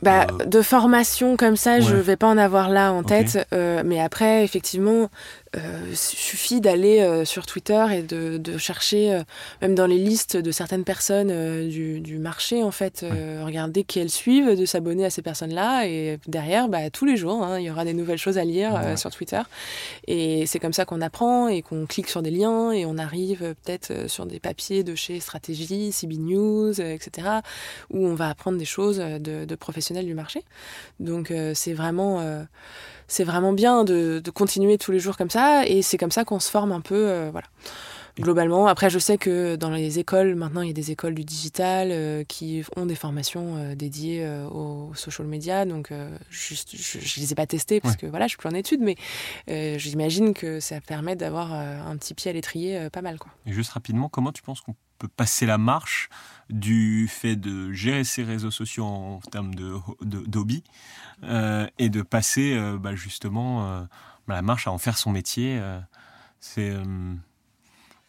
bah, 0.00 0.28
de 0.46 0.62
formation 0.62 1.36
comme 1.36 1.56
ça, 1.56 1.80
je 1.80 1.96
vais 1.96 2.14
pas 2.14 2.28
en 2.28 2.38
avoir 2.38 2.68
là 2.68 2.92
en 2.92 3.02
tête, 3.02 3.46
mais 3.52 4.00
après, 4.00 4.44
effectivement, 4.44 5.08
euh, 5.56 5.94
suffit 5.94 6.60
d'aller 6.60 7.00
euh, 7.00 7.24
sur 7.24 7.46
Twitter 7.46 7.84
et 7.92 8.02
de, 8.02 8.36
de 8.36 8.58
chercher, 8.58 9.14
euh, 9.14 9.22
même 9.62 9.74
dans 9.74 9.86
les 9.86 9.96
listes 9.96 10.36
de 10.36 10.50
certaines 10.50 10.84
personnes 10.84 11.68
du, 11.68 12.00
du, 12.00 12.18
marché, 12.18 12.62
en 12.62 12.70
fait, 12.70 13.04
regarder 13.42 13.84
qui 13.84 13.98
elles 13.98 14.10
suivent, 14.10 14.58
de 14.58 14.66
s'abonner 14.66 15.04
à 15.04 15.10
ces 15.10 15.22
personnes-là. 15.22 15.86
Et 15.86 16.18
derrière, 16.26 16.68
bah, 16.68 16.90
tous 16.90 17.04
les 17.04 17.16
jours, 17.16 17.42
hein, 17.42 17.58
il 17.58 17.64
y 17.64 17.70
aura 17.70 17.84
des 17.84 17.94
nouvelles 17.94 18.18
choses 18.18 18.36
à 18.36 18.44
lire 18.44 18.98
sur 18.98 19.10
Twitter. 19.10 19.40
Et 20.06 20.46
c'est 20.46 20.58
comme 20.58 20.72
ça 20.72 20.84
qu'on 20.84 21.00
apprend 21.00 21.48
et 21.48 21.62
qu'on 21.62 21.86
clique 21.86 22.08
sur 22.08 22.22
des 22.22 22.30
liens 22.30 22.72
et 22.72 22.84
on 22.84 22.98
arrive 22.98 23.54
peut-être 23.64 24.08
sur 24.08 24.26
des 24.26 24.40
papiers 24.40 24.84
de 24.84 24.94
chez 24.94 25.20
Stratégie, 25.20 25.92
CB 25.92 26.16
News, 26.16 26.80
etc., 26.80 27.28
où 27.90 28.06
on 28.06 28.14
va 28.14 28.28
apprendre 28.28 28.58
des 28.58 28.64
choses 28.64 28.98
de, 28.98 29.44
de 29.44 29.54
professionnels 29.54 30.06
du 30.06 30.14
marché. 30.14 30.42
Donc 31.00 31.32
c'est 31.54 31.74
vraiment 31.74 32.46
c'est 33.08 33.24
vraiment 33.24 33.52
bien 33.52 33.84
de, 33.84 34.22
continuer 34.34 34.78
tous 34.78 34.92
les 34.92 35.00
jours 35.00 35.16
comme 35.16 35.30
ça 35.30 35.66
et 35.66 35.82
c'est 35.82 35.96
comme 35.96 36.10
ça 36.10 36.24
qu'on 36.24 36.38
se 36.38 36.50
forme 36.50 36.72
un 36.72 36.82
peu 36.82 37.08
euh, 37.08 37.30
voilà. 37.32 37.46
Globalement 38.18 38.66
après 38.66 38.90
je 38.90 38.98
sais 38.98 39.16
que 39.16 39.54
dans 39.54 39.70
les 39.70 40.00
écoles 40.00 40.34
maintenant 40.34 40.60
il 40.60 40.66
y 40.66 40.70
a 40.70 40.74
des 40.74 40.90
écoles 40.90 41.14
du 41.14 41.24
digital 41.24 41.90
euh, 41.92 42.24
qui 42.24 42.64
ont 42.76 42.84
des 42.84 42.96
formations 42.96 43.56
euh, 43.56 43.74
dédiées 43.76 44.28
aux 44.52 44.92
social 44.94 45.26
media 45.28 45.64
donc 45.64 45.92
juste 46.28 46.76
je, 46.76 46.98
ne 46.98 47.22
les 47.22 47.32
ai 47.32 47.34
pas 47.36 47.46
testées 47.46 47.80
parce 47.80 47.96
que 47.96 48.06
voilà 48.06 48.26
je 48.26 48.30
suis 48.30 48.38
plus 48.38 48.48
en 48.48 48.54
études 48.54 48.80
mais 48.80 48.96
j'imagine 49.78 50.34
que 50.34 50.58
ça 50.58 50.80
permet 50.80 51.14
d'avoir 51.14 51.52
un 51.52 51.96
petit 51.96 52.14
pied 52.14 52.30
à 52.30 52.34
l'étrier 52.34 52.88
pas 52.90 53.02
mal 53.02 53.18
quoi. 53.18 53.30
Et 53.46 53.52
juste 53.52 53.70
rapidement 53.70 54.08
comment 54.08 54.32
tu 54.32 54.42
penses 54.42 54.60
qu'on 54.60 54.74
peut 54.98 55.08
passer 55.08 55.46
la 55.46 55.58
marche 55.58 56.08
du 56.50 57.08
fait 57.08 57.36
de 57.36 57.72
gérer 57.72 58.04
ses 58.04 58.22
réseaux 58.24 58.50
sociaux 58.50 58.84
en 58.84 59.20
termes 59.30 59.54
de 59.54 59.76
d'hobby 60.02 60.64
euh, 61.24 61.66
et 61.78 61.88
de 61.88 62.02
passer 62.02 62.54
euh, 62.54 62.78
bah, 62.78 62.94
justement 62.94 63.68
euh, 63.68 63.82
la 64.28 64.42
marche 64.42 64.66
à 64.66 64.72
en 64.72 64.78
faire 64.78 64.96
son 64.96 65.10
métier. 65.10 65.60
c'est 66.40 66.72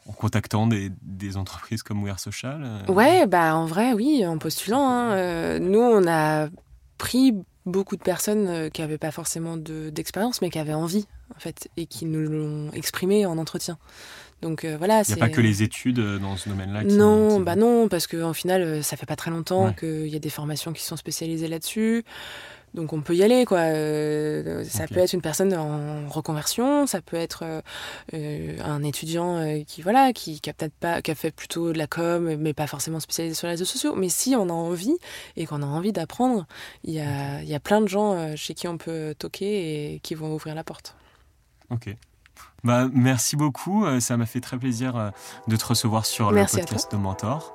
en 0.07 0.11
contactant 0.11 0.67
des, 0.67 0.91
des, 1.01 1.37
entreprises 1.37 1.83
comme 1.83 2.03
We 2.03 2.11
Are 2.11 2.19
Social 2.19 2.83
Ouais, 2.87 3.27
bah 3.27 3.55
en 3.55 3.65
vrai, 3.65 3.93
oui, 3.93 4.25
en 4.25 4.37
postulant. 4.37 4.89
Hein. 4.89 5.59
nous, 5.59 5.79
on 5.79 6.05
a 6.07 6.49
pris 6.97 7.33
beaucoup 7.65 7.95
de 7.95 8.01
personnes 8.01 8.69
qui 8.71 8.81
n'avaient 8.81 8.97
pas 8.97 9.11
forcément 9.11 9.55
d'expérience, 9.55 10.41
mais 10.41 10.49
qui 10.49 10.59
avaient 10.59 10.73
envie, 10.73 11.07
en 11.35 11.39
fait, 11.39 11.69
et 11.77 11.85
qui 11.85 12.05
nous 12.05 12.27
l'ont 12.27 12.71
exprimé 12.73 13.25
en 13.25 13.37
entretien. 13.37 13.77
Donc 14.41 14.63
euh, 14.63 14.77
voilà. 14.77 15.03
Il 15.07 15.13
n'y 15.13 15.21
a 15.21 15.25
pas 15.25 15.29
que 15.29 15.41
les 15.41 15.63
études 15.63 15.99
euh, 15.99 16.17
dans 16.17 16.37
ce 16.37 16.49
domaine-là. 16.49 16.83
Non, 16.83 17.39
bah 17.39 17.55
non, 17.55 17.87
parce 17.89 18.07
qu'en 18.07 18.33
final, 18.33 18.61
euh, 18.61 18.81
ça 18.81 18.95
fait 18.95 19.05
pas 19.05 19.15
très 19.15 19.31
longtemps 19.31 19.73
qu'il 19.73 20.07
y 20.07 20.15
a 20.15 20.19
des 20.19 20.29
formations 20.29 20.73
qui 20.73 20.83
sont 20.83 20.95
spécialisées 20.95 21.47
là-dessus. 21.47 22.03
Donc 22.75 22.93
on 22.93 23.01
peut 23.01 23.15
y 23.15 23.23
aller, 23.23 23.45
quoi. 23.45 23.61
ça 24.63 24.85
peut 24.87 24.99
être 24.99 25.13
une 25.13 25.23
personne 25.23 25.51
en 25.55 26.07
reconversion, 26.07 26.85
ça 26.85 27.01
peut 27.01 27.17
être 27.17 27.63
un 28.13 28.83
étudiant 28.83 29.63
qui 29.65 29.81
voilà, 29.81 30.13
qui, 30.13 30.39
qui 30.39 30.51
a 30.51 30.53
peut-être 30.53 30.75
pas, 30.75 31.01
qui 31.01 31.09
a 31.09 31.15
fait 31.15 31.31
plutôt 31.31 31.73
de 31.73 31.79
la 31.79 31.87
com, 31.87 32.35
mais 32.35 32.53
pas 32.53 32.67
forcément 32.67 32.99
spécialisé 32.99 33.33
sur 33.33 33.47
les 33.47 33.53
réseaux 33.53 33.65
sociaux. 33.65 33.95
Mais 33.95 34.09
si 34.09 34.35
on 34.35 34.49
a 34.49 34.53
envie 34.53 34.95
et 35.35 35.47
qu'on 35.47 35.63
a 35.63 35.65
envie 35.65 35.91
d'apprendre, 35.91 36.45
il 36.83 36.93
y 36.93 36.99
a, 36.99 37.41
y 37.41 37.55
a 37.55 37.59
plein 37.59 37.81
de 37.81 37.87
gens 37.87 38.35
chez 38.35 38.53
qui 38.53 38.67
on 38.67 38.77
peut 38.77 39.15
toquer 39.17 39.95
et 39.95 39.99
qui 40.01 40.13
vont 40.13 40.31
ouvrir 40.31 40.53
la 40.53 40.63
porte. 40.63 40.95
Ok. 41.71 41.95
Bah, 42.63 42.87
merci 42.93 43.35
beaucoup. 43.35 43.85
Euh, 43.85 43.99
ça 43.99 44.17
m'a 44.17 44.25
fait 44.25 44.41
très 44.41 44.57
plaisir 44.57 44.95
euh, 44.95 45.09
de 45.47 45.55
te 45.55 45.65
recevoir 45.65 46.05
sur 46.05 46.31
le 46.31 46.45
podcast 46.45 46.91
de 46.91 46.97
Mentor. 46.97 47.53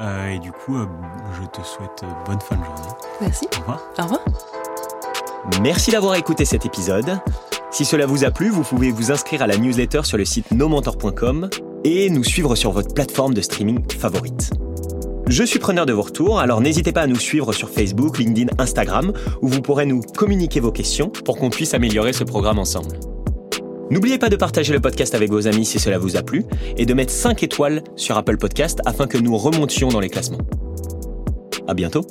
Euh, 0.00 0.28
et 0.28 0.38
du 0.38 0.52
coup, 0.52 0.76
je 0.78 1.46
te 1.46 1.66
souhaite 1.66 2.04
bonne 2.26 2.40
fin 2.40 2.56
de 2.56 2.64
journée. 2.64 2.92
Merci. 3.20 3.46
Au 3.56 3.60
revoir. 3.60 3.80
Au 3.98 4.02
revoir. 4.02 4.20
Merci 5.62 5.90
d'avoir 5.90 6.14
écouté 6.16 6.44
cet 6.44 6.66
épisode. 6.66 7.18
Si 7.70 7.84
cela 7.84 8.06
vous 8.06 8.24
a 8.24 8.30
plu, 8.30 8.50
vous 8.50 8.62
pouvez 8.62 8.90
vous 8.90 9.12
inscrire 9.12 9.42
à 9.42 9.46
la 9.46 9.56
newsletter 9.56 10.02
sur 10.04 10.18
le 10.18 10.24
site 10.24 10.50
nomentor.com 10.50 11.48
et 11.84 12.10
nous 12.10 12.24
suivre 12.24 12.54
sur 12.56 12.72
votre 12.72 12.92
plateforme 12.92 13.32
de 13.32 13.40
streaming 13.40 13.80
favorite. 13.90 14.50
Je 15.28 15.44
suis 15.44 15.60
preneur 15.60 15.86
de 15.86 15.92
vos 15.92 16.02
retours, 16.02 16.40
alors 16.40 16.60
n'hésitez 16.60 16.90
pas 16.90 17.02
à 17.02 17.06
nous 17.06 17.18
suivre 17.18 17.52
sur 17.52 17.70
Facebook, 17.70 18.18
LinkedIn, 18.18 18.52
Instagram, 18.58 19.12
où 19.40 19.48
vous 19.48 19.62
pourrez 19.62 19.86
nous 19.86 20.00
communiquer 20.00 20.58
vos 20.58 20.72
questions 20.72 21.08
pour 21.08 21.38
qu'on 21.38 21.50
puisse 21.50 21.72
améliorer 21.72 22.12
ce 22.12 22.24
programme 22.24 22.58
ensemble. 22.58 22.98
N'oubliez 23.90 24.18
pas 24.18 24.28
de 24.28 24.36
partager 24.36 24.72
le 24.72 24.80
podcast 24.80 25.14
avec 25.14 25.30
vos 25.30 25.48
amis 25.48 25.66
si 25.66 25.80
cela 25.80 25.98
vous 25.98 26.16
a 26.16 26.22
plu 26.22 26.44
et 26.76 26.86
de 26.86 26.94
mettre 26.94 27.12
5 27.12 27.42
étoiles 27.42 27.82
sur 27.96 28.16
Apple 28.16 28.36
Podcast 28.36 28.80
afin 28.86 29.06
que 29.06 29.18
nous 29.18 29.36
remontions 29.36 29.88
dans 29.88 30.00
les 30.00 30.08
classements. 30.08 30.38
À 31.66 31.74
bientôt! 31.74 32.06